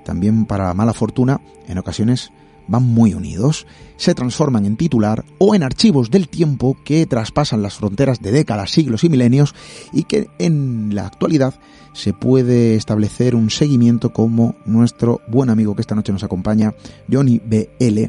también 0.05 0.47
para 0.47 0.75
mala 0.75 0.93
fortuna, 0.93 1.41
en 1.67 1.79
ocasiones 1.79 2.33
van 2.71 2.85
muy 2.85 3.15
unidos, 3.15 3.67
se 3.97 4.15
transforman 4.15 4.65
en 4.65 4.77
titular 4.77 5.25
o 5.39 5.55
en 5.55 5.63
archivos 5.63 6.11
del 6.11 6.29
tiempo 6.29 6.77
que 6.85 7.05
traspasan 7.05 7.63
las 7.63 7.75
fronteras 7.75 8.21
de 8.21 8.31
décadas, 8.31 8.71
siglos 8.71 9.05
y 9.05 9.09
milenios 9.09 9.55
y 9.93 10.05
que 10.05 10.29
en 10.39 10.95
la 10.95 11.07
actualidad 11.07 11.55
se 11.93 12.13
puede 12.13 12.77
establecer 12.77 13.35
un 13.35 13.51
seguimiento 13.51 14.13
como 14.13 14.55
nuestro 14.65 15.21
buen 15.29 15.51
amigo 15.51 15.75
que 15.75 15.83
esta 15.83 15.97
noche 15.97 16.13
nos 16.13 16.23
acompaña, 16.23 16.73
Johnny 17.11 17.41
BL. 17.45 18.05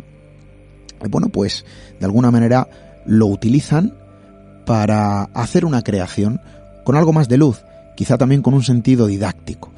Bueno, 1.09 1.29
pues 1.29 1.65
de 1.99 2.05
alguna 2.05 2.29
manera 2.29 2.69
lo 3.05 3.25
utilizan 3.25 3.97
para 4.67 5.23
hacer 5.23 5.65
una 5.65 5.81
creación 5.81 6.39
con 6.85 6.95
algo 6.95 7.13
más 7.13 7.27
de 7.27 7.37
luz, 7.37 7.63
quizá 7.95 8.17
también 8.17 8.43
con 8.43 8.53
un 8.53 8.63
sentido 8.63 9.07
didáctico. 9.07 9.71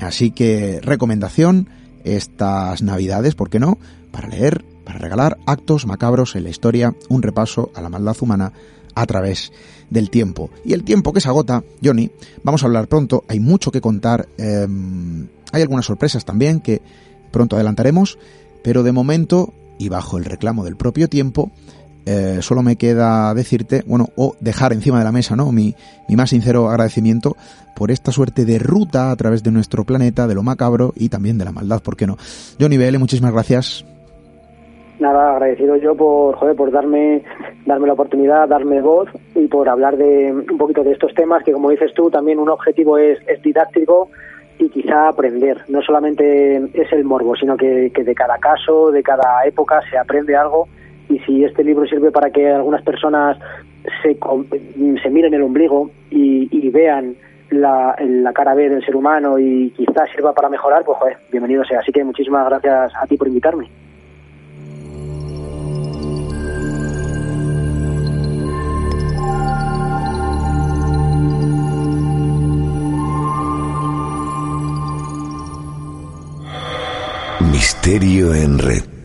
Así 0.00 0.30
que 0.30 0.80
recomendación, 0.82 1.68
estas 2.04 2.82
navidades, 2.82 3.34
¿por 3.34 3.50
qué 3.50 3.58
no? 3.58 3.78
para 4.12 4.28
leer, 4.28 4.64
para 4.84 4.98
regalar 4.98 5.38
actos 5.46 5.86
macabros 5.86 6.36
en 6.36 6.44
la 6.44 6.50
historia, 6.50 6.94
un 7.08 7.22
repaso 7.22 7.72
a 7.74 7.80
la 7.80 7.88
maldad 7.88 8.16
humana 8.20 8.52
a 8.94 9.06
través 9.06 9.52
del 9.90 10.10
tiempo. 10.10 10.50
Y 10.64 10.74
el 10.74 10.84
tiempo 10.84 11.12
que 11.12 11.20
se 11.20 11.28
agota, 11.28 11.64
Johnny, 11.82 12.10
vamos 12.44 12.62
a 12.62 12.66
hablar 12.66 12.86
pronto, 12.86 13.24
hay 13.26 13.40
mucho 13.40 13.72
que 13.72 13.80
contar, 13.80 14.28
em, 14.36 15.26
hay 15.50 15.62
algunas 15.62 15.86
sorpresas 15.86 16.24
también 16.24 16.60
que 16.60 16.82
pronto 17.32 17.56
adelantaremos, 17.56 18.18
pero 18.62 18.82
de 18.82 18.92
momento, 18.92 19.52
y 19.78 19.88
bajo 19.88 20.18
el 20.18 20.24
reclamo 20.24 20.64
del 20.64 20.76
propio 20.76 21.08
tiempo, 21.08 21.50
eh, 22.06 22.38
solo 22.40 22.62
me 22.62 22.76
queda 22.76 23.32
decirte, 23.34 23.82
bueno, 23.86 24.08
o 24.16 24.34
dejar 24.40 24.72
encima 24.72 24.98
de 24.98 25.04
la 25.04 25.12
mesa, 25.12 25.36
¿no? 25.36 25.52
Mi, 25.52 25.74
mi 26.08 26.16
más 26.16 26.30
sincero 26.30 26.68
agradecimiento 26.68 27.36
por 27.76 27.90
esta 27.90 28.12
suerte 28.12 28.44
de 28.44 28.58
ruta 28.58 29.10
a 29.10 29.16
través 29.16 29.42
de 29.42 29.50
nuestro 29.50 29.84
planeta, 29.84 30.26
de 30.26 30.34
lo 30.34 30.42
macabro 30.42 30.92
y 30.96 31.08
también 31.08 31.38
de 31.38 31.44
la 31.44 31.52
maldad, 31.52 31.82
¿por 31.82 31.96
qué 31.96 32.06
no? 32.06 32.16
Johnny 32.60 32.76
BL, 32.76 32.98
muchísimas 32.98 33.32
gracias 33.32 33.84
nada, 35.02 35.32
agradecido 35.32 35.76
yo 35.76 35.94
por, 35.94 36.36
joder, 36.36 36.56
por 36.56 36.70
darme, 36.70 37.22
darme 37.66 37.88
la 37.88 37.92
oportunidad, 37.92 38.48
darme 38.48 38.80
voz 38.80 39.10
y 39.34 39.48
por 39.48 39.68
hablar 39.68 39.98
de 39.98 40.32
un 40.32 40.58
poquito 40.58 40.82
de 40.82 40.92
estos 40.92 41.12
temas 41.14 41.42
que, 41.44 41.52
como 41.52 41.70
dices 41.70 41.92
tú, 41.92 42.08
también 42.08 42.38
un 42.38 42.48
objetivo 42.48 42.96
es, 42.96 43.18
es 43.26 43.42
didáctico 43.42 44.08
y 44.58 44.70
quizá 44.70 45.08
aprender. 45.08 45.58
No 45.68 45.82
solamente 45.82 46.56
es 46.72 46.90
el 46.92 47.04
morbo, 47.04 47.36
sino 47.36 47.56
que, 47.56 47.90
que 47.94 48.04
de 48.04 48.14
cada 48.14 48.38
caso, 48.38 48.90
de 48.90 49.02
cada 49.02 49.44
época 49.44 49.82
se 49.90 49.98
aprende 49.98 50.34
algo 50.34 50.68
y 51.12 51.18
si 51.20 51.44
este 51.44 51.62
libro 51.62 51.86
sirve 51.86 52.10
para 52.10 52.30
que 52.30 52.48
algunas 52.48 52.82
personas 52.82 53.38
se, 54.02 54.16
se 55.02 55.10
miren 55.10 55.34
el 55.34 55.42
ombligo 55.42 55.90
y, 56.10 56.70
vean 56.70 57.14
la, 57.50 57.94
la, 58.00 58.32
cara 58.32 58.54
B 58.54 58.70
del 58.70 58.84
ser 58.84 58.96
humano 58.96 59.38
y 59.38 59.70
quizás 59.76 60.08
sirva 60.10 60.32
para 60.32 60.48
mejorar, 60.48 60.84
pues 60.84 60.96
joder, 60.98 61.18
bienvenido 61.30 61.64
sea. 61.64 61.80
Así 61.80 61.92
que 61.92 62.02
muchísimas 62.02 62.46
gracias 62.46 62.92
a 62.96 63.06
ti 63.06 63.16
por 63.18 63.28
invitarme. 63.28 63.68
Misterio 77.52 78.34
en 78.34 78.58
red. 78.58 79.01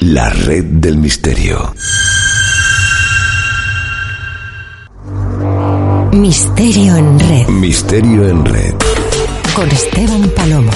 La 0.00 0.30
red 0.30 0.64
del 0.64 0.96
misterio. 0.96 1.74
Misterio 6.12 6.96
en 6.96 7.18
red. 7.20 7.48
Misterio 7.48 8.28
en 8.28 8.44
red. 8.46 8.74
Con 9.54 9.70
Esteban 9.70 10.30
Palomo. 10.34 10.72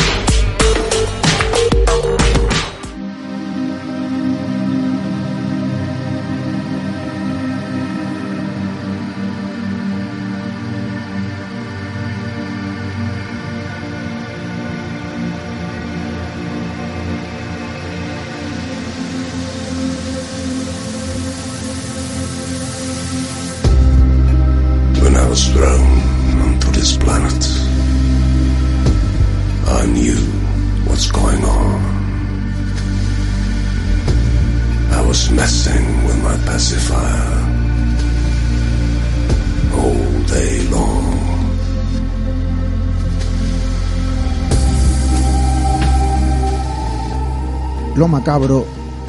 Macabro, 48.25 48.64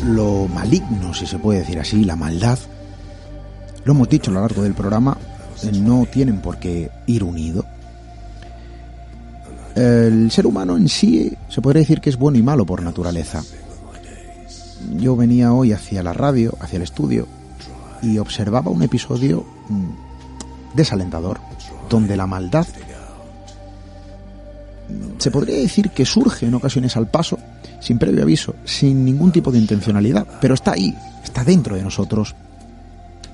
lo 0.08 0.46
maligno, 0.50 1.14
si 1.14 1.26
se 1.26 1.40
puede 1.40 1.60
decir 1.60 1.80
así, 1.80 2.04
la 2.04 2.18
maldad, 2.18 2.60
lo 3.86 3.94
hemos 3.94 4.10
dicho 4.10 4.30
a 4.30 4.34
lo 4.34 4.42
largo 4.42 4.62
del 4.62 4.74
programa, 4.74 5.18
eh, 5.64 5.72
no 5.72 6.06
tienen 6.06 6.42
por 6.42 6.58
qué 6.58 6.92
ir 7.08 7.24
unido. 7.24 7.64
El 9.74 10.30
ser 10.32 10.46
humano 10.46 10.76
en 10.76 10.90
sí 10.90 11.32
se 11.48 11.62
podría 11.62 11.80
decir 11.80 12.02
que 12.02 12.10
es 12.10 12.18
bueno 12.18 12.38
y 12.38 12.44
malo 12.44 12.66
por 12.66 12.84
naturaleza. 12.84 13.42
Yo 14.98 15.16
venía 15.16 15.54
hoy 15.54 15.72
hacia 15.72 16.04
la 16.04 16.12
radio, 16.12 16.54
hacia 16.60 16.76
el 16.76 16.84
estudio, 16.84 17.26
y 18.02 18.18
observaba 18.18 18.70
un 18.70 18.84
episodio 18.84 19.46
mm, 19.70 20.76
desalentador, 20.76 21.40
donde 21.90 22.18
la 22.18 22.28
maldad 22.28 22.68
se 25.26 25.32
podría 25.32 25.58
decir 25.58 25.90
que 25.90 26.06
surge 26.06 26.46
en 26.46 26.54
ocasiones 26.54 26.96
al 26.96 27.08
paso 27.08 27.40
sin 27.80 27.98
previo 27.98 28.22
aviso, 28.22 28.54
sin 28.64 29.04
ningún 29.04 29.32
tipo 29.32 29.52
de 29.52 29.58
intencionalidad, 29.58 30.28
pero 30.40 30.54
está 30.54 30.74
ahí, 30.74 30.96
está 31.24 31.44
dentro 31.44 31.76
de 31.76 31.82
nosotros. 31.82 32.36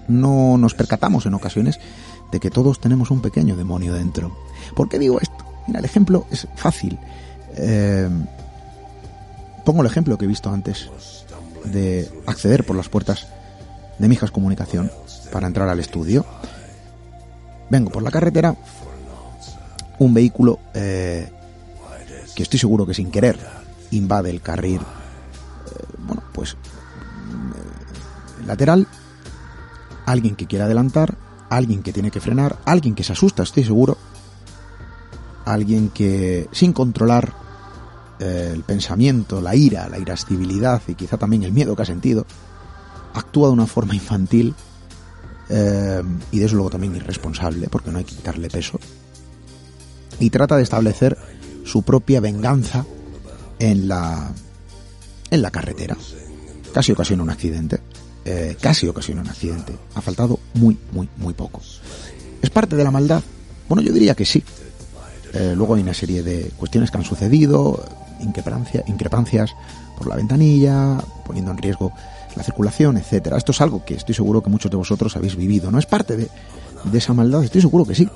No 0.08 0.58
nos 0.58 0.74
percatamos 0.74 1.26
en 1.26 1.34
ocasiones 1.34 1.82
de 2.32 2.40
que 2.40 2.50
todos 2.50 2.80
tenemos 2.80 3.12
un 3.12 3.22
pequeño 3.22 3.58
demonio 3.58 3.94
dentro. 3.94 4.34
¿Por 4.74 4.88
qué 4.88 5.00
digo 5.00 5.20
esto? 5.20 5.36
Mira, 5.68 5.80
el 5.80 5.86
ejemplo 5.86 6.28
es 6.32 6.48
fácil. 6.56 6.98
Eh, 7.58 8.08
pongo 9.66 9.82
el 9.82 9.88
ejemplo 9.88 10.18
que 10.18 10.24
he 10.24 10.30
visto 10.30 10.50
antes 10.50 10.90
de 11.66 12.10
acceder 12.26 12.66
por 12.66 12.78
las 12.78 12.88
puertas 12.88 13.28
de 14.00 14.08
Mijas 14.08 14.32
Comunicación 14.32 14.90
para 15.30 15.46
entrar 15.46 15.68
al 15.68 15.82
estudio. 15.82 16.26
Vengo 17.70 17.92
por 17.92 18.02
la 18.02 18.12
carretera, 18.12 18.56
un 20.00 20.14
vehículo 20.14 20.58
eh, 20.74 21.30
estoy 22.42 22.60
seguro 22.60 22.86
que 22.86 22.94
sin 22.94 23.12
querer 23.12 23.38
invade 23.92 24.30
el 24.30 24.42
carril, 24.42 24.80
eh, 24.82 25.86
bueno, 26.06 26.24
pues 26.34 26.56
mm, 26.56 28.48
lateral, 28.48 28.88
alguien 30.06 30.36
que 30.36 30.48
quiere 30.48 30.66
adelantar, 30.66 31.16
alguien 31.50 31.84
que 31.84 31.94
tiene 31.94 32.12
que 32.12 32.22
frenar, 32.22 32.58
alguien 32.66 32.96
que 32.96 33.04
se 33.04 33.14
asusta, 33.14 33.44
estoy 33.44 33.64
seguro, 33.64 33.98
alguien 35.46 35.90
que 35.90 36.48
sin 36.52 36.74
controlar 36.74 37.34
eh, 38.20 38.52
el 38.54 38.64
pensamiento, 38.64 39.42
la 39.42 39.56
ira, 39.56 39.90
la 39.90 40.00
irascibilidad 40.00 40.82
y 40.88 40.96
quizá 40.96 41.18
también 41.18 41.44
el 41.44 41.52
miedo 41.52 41.76
que 41.76 41.82
ha 41.82 41.86
sentido, 41.86 42.26
actúa 43.14 43.48
de 43.48 43.54
una 43.54 43.68
forma 43.68 43.96
infantil 43.96 44.56
eh, 45.50 46.02
y 46.32 46.40
desde 46.40 46.56
luego 46.56 46.70
también 46.70 46.96
irresponsable, 46.96 47.68
porque 47.68 47.92
no 47.92 47.98
hay 47.98 48.06
que 48.06 48.16
quitarle 48.16 48.50
peso, 48.50 48.80
y 50.20 50.30
trata 50.30 50.56
de 50.56 50.64
establecer 50.64 51.18
su 51.72 51.84
propia 51.84 52.20
venganza 52.20 52.86
en 53.58 53.88
la, 53.88 54.30
en 55.30 55.42
la 55.42 55.52
carretera. 55.52 55.96
Casi 56.74 56.92
ocasiona 56.92 57.24
un 57.24 57.30
accidente. 57.30 57.80
Eh, 58.26 58.58
casi 58.60 58.88
ocasiona 58.88 59.22
un 59.22 59.30
accidente. 59.30 59.74
Ha 59.96 60.02
faltado 60.02 60.38
muy, 60.56 60.78
muy, 60.92 61.08
muy 61.16 61.34
poco. 61.34 61.62
¿Es 62.42 62.50
parte 62.50 62.76
de 62.76 62.84
la 62.84 62.92
maldad? 62.92 63.24
Bueno, 63.70 63.82
yo 63.82 63.94
diría 63.94 64.16
que 64.16 64.26
sí. 64.26 64.44
Eh, 65.34 65.54
luego 65.56 65.76
hay 65.76 65.82
una 65.82 65.94
serie 65.94 66.24
de 66.24 66.52
cuestiones 66.58 66.92
que 66.92 66.98
han 66.98 67.06
sucedido, 67.06 67.82
increpancia, 68.20 68.84
increpancias 68.88 69.52
por 69.98 70.08
la 70.08 70.18
ventanilla, 70.18 70.98
poniendo 71.26 71.52
en 71.52 71.58
riesgo 71.58 71.94
la 72.36 72.44
circulación, 72.44 72.98
etcétera. 72.98 73.38
Esto 73.38 73.54
es 73.54 73.62
algo 73.62 73.86
que 73.86 73.94
estoy 73.94 74.14
seguro 74.14 74.44
que 74.44 74.50
muchos 74.50 74.70
de 74.70 74.76
vosotros 74.76 75.16
habéis 75.16 75.38
vivido. 75.38 75.72
¿No 75.72 75.80
es 75.80 75.86
parte 75.86 76.18
de, 76.18 76.28
de 76.84 76.98
esa 76.98 77.14
maldad? 77.14 77.46
Estoy 77.46 77.62
seguro 77.62 77.86
que 77.86 77.96
sí. 77.96 78.10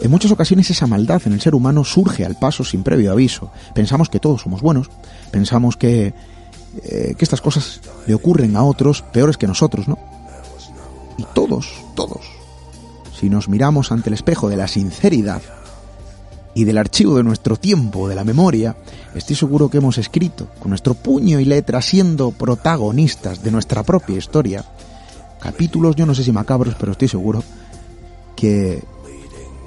En 0.00 0.10
muchas 0.10 0.32
ocasiones 0.32 0.70
esa 0.70 0.86
maldad 0.86 1.20
en 1.26 1.34
el 1.34 1.40
ser 1.40 1.54
humano 1.54 1.84
surge 1.84 2.24
al 2.24 2.36
paso 2.36 2.64
sin 2.64 2.82
previo 2.82 3.12
aviso. 3.12 3.50
Pensamos 3.74 4.08
que 4.08 4.18
todos 4.18 4.42
somos 4.42 4.62
buenos, 4.62 4.88
pensamos 5.30 5.76
que, 5.76 6.14
eh, 6.82 7.14
que 7.16 7.24
estas 7.24 7.42
cosas 7.42 7.80
le 8.06 8.14
ocurren 8.14 8.56
a 8.56 8.64
otros 8.64 9.02
peores 9.02 9.36
que 9.36 9.46
nosotros, 9.46 9.88
¿no? 9.88 9.98
Y 11.18 11.24
todos, 11.34 11.68
todos, 11.94 12.22
si 13.20 13.28
nos 13.28 13.50
miramos 13.50 13.92
ante 13.92 14.08
el 14.08 14.14
espejo 14.14 14.48
de 14.48 14.56
la 14.56 14.68
sinceridad 14.68 15.42
y 16.54 16.64
del 16.64 16.78
archivo 16.78 17.16
de 17.16 17.22
nuestro 17.22 17.56
tiempo, 17.56 18.08
de 18.08 18.14
la 18.14 18.24
memoria, 18.24 18.76
estoy 19.14 19.36
seguro 19.36 19.68
que 19.68 19.78
hemos 19.78 19.98
escrito 19.98 20.48
con 20.58 20.70
nuestro 20.70 20.94
puño 20.94 21.38
y 21.38 21.44
letra, 21.44 21.82
siendo 21.82 22.30
protagonistas 22.30 23.42
de 23.42 23.50
nuestra 23.50 23.82
propia 23.82 24.16
historia, 24.16 24.64
capítulos, 25.40 25.94
yo 25.94 26.06
no 26.06 26.14
sé 26.14 26.24
si 26.24 26.32
macabros, 26.32 26.74
pero 26.80 26.92
estoy 26.92 27.08
seguro 27.08 27.44
que 28.34 28.82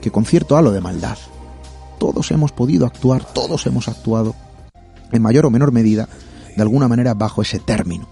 que 0.04 0.12
con 0.12 0.26
cierto 0.26 0.58
halo 0.58 0.72
de 0.72 0.82
maldad. 0.82 1.18
Todos 1.98 2.30
hemos 2.32 2.52
podido 2.52 2.86
actuar, 2.86 3.24
todos 3.24 3.66
hemos 3.68 3.88
actuado, 3.88 4.36
en 5.14 5.22
mayor 5.22 5.46
o 5.46 5.50
menor 5.50 5.72
medida, 5.72 6.10
de 6.54 6.62
alguna 6.62 6.90
manera 6.90 7.14
bajo 7.14 7.42
ese 7.42 7.60
término. 7.60 8.06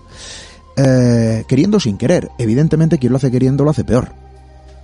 Eh, 0.78 1.44
queriendo 1.50 1.82
sin 1.82 1.98
querer, 1.98 2.32
evidentemente 2.38 2.98
quien 2.98 3.12
lo 3.12 3.18
hace 3.18 3.30
queriendo 3.30 3.66
lo 3.66 3.72
hace 3.72 3.84
peor, 3.84 4.14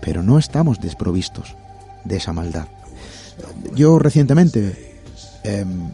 pero 0.01 0.21
no 0.21 0.37
estamos 0.37 0.81
desprovistos 0.81 1.55
de 2.03 2.17
esa 2.17 2.33
maldad. 2.33 2.67
Yo 3.73 3.99
recientemente 3.99 4.99
em, 5.45 5.91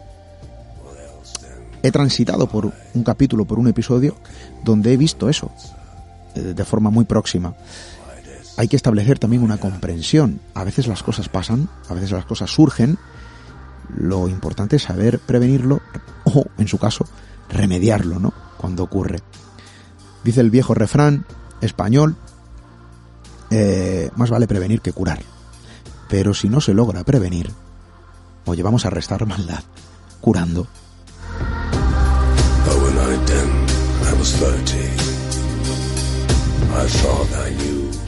he 1.84 1.92
transitado 1.92 2.48
por 2.48 2.72
un 2.96 3.04
capítulo, 3.04 3.46
por 3.46 3.60
un 3.60 3.68
episodio, 3.68 4.16
donde 4.64 4.94
he 4.94 4.98
visto 4.98 5.30
eso, 5.30 5.52
eh, 6.34 6.42
de 6.42 6.66
forma 6.66 6.90
muy 6.90 7.06
próxima 7.06 7.54
hay 8.58 8.68
que 8.68 8.76
establecer 8.76 9.20
también 9.20 9.44
una 9.44 9.58
comprensión. 9.58 10.40
A 10.54 10.64
veces 10.64 10.88
las 10.88 11.04
cosas 11.04 11.30
pasan, 11.30 11.70
a 11.90 11.94
veces 11.94 12.12
las 12.12 12.26
cosas 12.26 12.52
surgen. 12.52 12.98
Lo 13.98 14.28
importante 14.28 14.76
es 14.78 14.84
saber 14.84 15.20
prevenirlo 15.20 15.82
o, 16.24 16.46
en 16.58 16.68
su 16.68 16.78
caso, 16.78 17.06
remediarlo, 17.50 18.20
¿no? 18.20 18.34
Cuando 18.58 18.84
ocurre. 18.84 19.20
Dice 20.24 20.42
el 20.42 20.52
viejo 20.52 20.74
refrán 20.74 21.26
español, 21.62 22.16
eh, 23.50 24.10
más 24.16 24.30
vale 24.30 24.48
prevenir 24.48 24.82
que 24.82 24.94
curar. 24.94 25.20
Pero 26.10 26.34
si 26.34 26.48
no 26.48 26.62
se 26.62 26.74
logra 26.74 27.04
prevenir, 27.04 27.52
oye, 28.46 28.64
vamos 28.64 28.86
a 28.86 28.90
restar 28.90 29.26
maldad, 29.26 29.64
curando. 30.22 30.68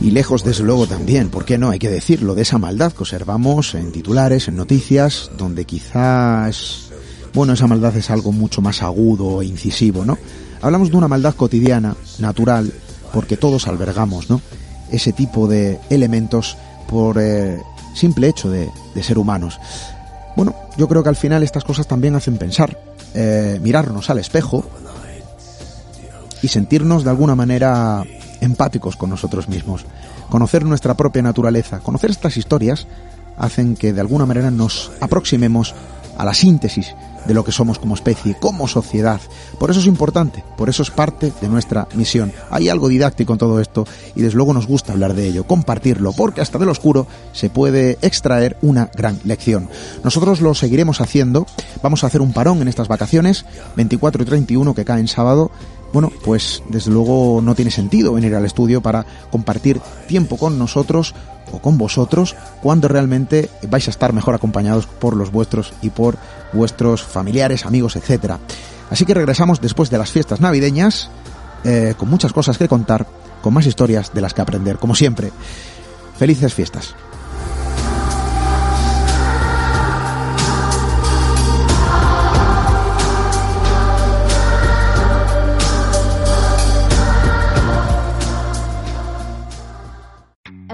Y 0.01 0.11
lejos, 0.11 0.43
desde 0.43 0.63
luego, 0.63 0.85
también, 0.85 1.29
¿por 1.29 1.45
qué 1.45 1.57
no? 1.57 1.71
Hay 1.71 1.79
que 1.79 1.89
decirlo, 1.89 2.35
de 2.35 2.43
esa 2.43 2.57
maldad 2.57 2.91
que 2.91 3.03
observamos 3.03 3.73
en 3.73 3.91
titulares, 3.91 4.47
en 4.47 4.55
noticias, 4.55 5.31
donde 5.37 5.65
quizás, 5.65 6.89
bueno, 7.33 7.53
esa 7.53 7.65
maldad 7.67 7.95
es 7.97 8.11
algo 8.11 8.31
mucho 8.31 8.61
más 8.61 8.83
agudo 8.83 9.41
e 9.41 9.45
incisivo, 9.45 10.05
¿no? 10.05 10.17
Hablamos 10.61 10.91
de 10.91 10.97
una 10.97 11.07
maldad 11.07 11.33
cotidiana, 11.35 11.95
natural, 12.19 12.71
porque 13.13 13.37
todos 13.37 13.67
albergamos, 13.67 14.29
¿no? 14.29 14.41
Ese 14.91 15.11
tipo 15.11 15.47
de 15.47 15.79
elementos 15.89 16.57
por 16.87 17.17
eh, 17.19 17.59
simple 17.95 18.27
hecho 18.27 18.49
de, 18.49 18.69
ser 19.01 19.17
humanos. 19.17 19.59
Bueno, 20.35 20.55
yo 20.77 20.87
creo 20.87 21.01
que 21.01 21.09
al 21.09 21.15
final 21.15 21.41
estas 21.41 21.63
cosas 21.63 21.87
también 21.87 22.15
hacen 22.15 22.37
pensar, 22.37 22.77
eh, 23.13 23.59
mirarnos 23.61 24.09
al 24.09 24.19
espejo 24.19 24.65
y 26.41 26.47
sentirnos 26.47 27.03
de 27.03 27.09
alguna 27.09 27.33
manera 27.33 28.03
empáticos 28.41 28.95
con 28.95 29.09
nosotros 29.09 29.47
mismos. 29.47 29.85
Conocer 30.29 30.65
nuestra 30.65 30.95
propia 30.95 31.21
naturaleza, 31.21 31.79
conocer 31.79 32.11
estas 32.11 32.37
historias 32.37 32.87
hacen 33.37 33.75
que 33.75 33.93
de 33.93 34.01
alguna 34.01 34.25
manera 34.25 34.51
nos 34.51 34.91
aproximemos 35.01 35.75
a 36.17 36.25
la 36.25 36.33
síntesis 36.33 36.95
de 37.27 37.33
lo 37.33 37.43
que 37.43 37.51
somos 37.51 37.79
como 37.79 37.95
especie, 37.95 38.35
como 38.39 38.67
sociedad. 38.67 39.19
Por 39.59 39.71
eso 39.71 39.79
es 39.79 39.87
importante, 39.87 40.43
por 40.57 40.69
eso 40.69 40.83
es 40.83 40.91
parte 40.91 41.33
de 41.41 41.47
nuestra 41.47 41.87
misión. 41.95 42.31
Hay 42.51 42.69
algo 42.69 42.87
didáctico 42.87 43.33
en 43.33 43.39
todo 43.39 43.59
esto 43.59 43.85
y 44.15 44.21
desde 44.21 44.37
luego 44.37 44.53
nos 44.53 44.67
gusta 44.67 44.93
hablar 44.93 45.13
de 45.13 45.27
ello, 45.27 45.45
compartirlo, 45.45 46.13
porque 46.13 46.41
hasta 46.41 46.59
del 46.59 46.69
oscuro 46.69 47.07
se 47.33 47.49
puede 47.49 47.97
extraer 48.01 48.57
una 48.61 48.89
gran 48.95 49.19
lección. 49.23 49.69
Nosotros 50.03 50.41
lo 50.41 50.53
seguiremos 50.53 51.01
haciendo, 51.01 51.47
vamos 51.81 52.03
a 52.03 52.07
hacer 52.07 52.21
un 52.21 52.33
parón 52.33 52.61
en 52.61 52.67
estas 52.67 52.87
vacaciones, 52.87 53.45
24 53.75 54.23
y 54.23 54.25
31 54.25 54.75
que 54.75 54.85
caen 54.85 55.07
sábado, 55.07 55.51
bueno, 55.95 56.11
pues 56.25 56.61
desde 56.67 56.91
luego 56.91 57.39
no 57.41 57.55
tiene 57.55 57.71
sentido 57.71 58.11
venir 58.11 58.35
al 58.35 58.43
estudio 58.43 58.81
para 58.81 59.05
compartir 59.31 59.79
tiempo 60.09 60.35
con 60.35 60.59
nosotros 60.59 61.15
o 61.53 61.59
con 61.59 61.77
vosotros 61.77 62.35
cuando 62.61 62.89
realmente 62.89 63.49
vais 63.69 63.87
a 63.87 63.91
estar 63.91 64.11
mejor 64.11 64.35
acompañados 64.35 64.87
por 64.87 65.15
los 65.15 65.31
vuestros 65.31 65.71
y 65.81 65.91
por 65.91 66.17
vuestros 66.51 67.01
familiares, 67.01 67.65
amigos, 67.65 67.95
etcétera. 67.95 68.39
Así 68.89 69.05
que 69.05 69.13
regresamos 69.13 69.61
después 69.61 69.89
de 69.89 69.97
las 69.97 70.11
fiestas 70.11 70.41
navideñas 70.41 71.09
eh, 71.63 71.93
con 71.97 72.09
muchas 72.09 72.33
cosas 72.33 72.57
que 72.57 72.67
contar, 72.67 73.07
con 73.41 73.53
más 73.53 73.65
historias 73.65 74.13
de 74.13 74.19
las 74.19 74.33
que 74.33 74.41
aprender, 74.41 74.77
como 74.79 74.95
siempre. 74.95 75.31
Felices 76.17 76.53
fiestas. 76.53 76.93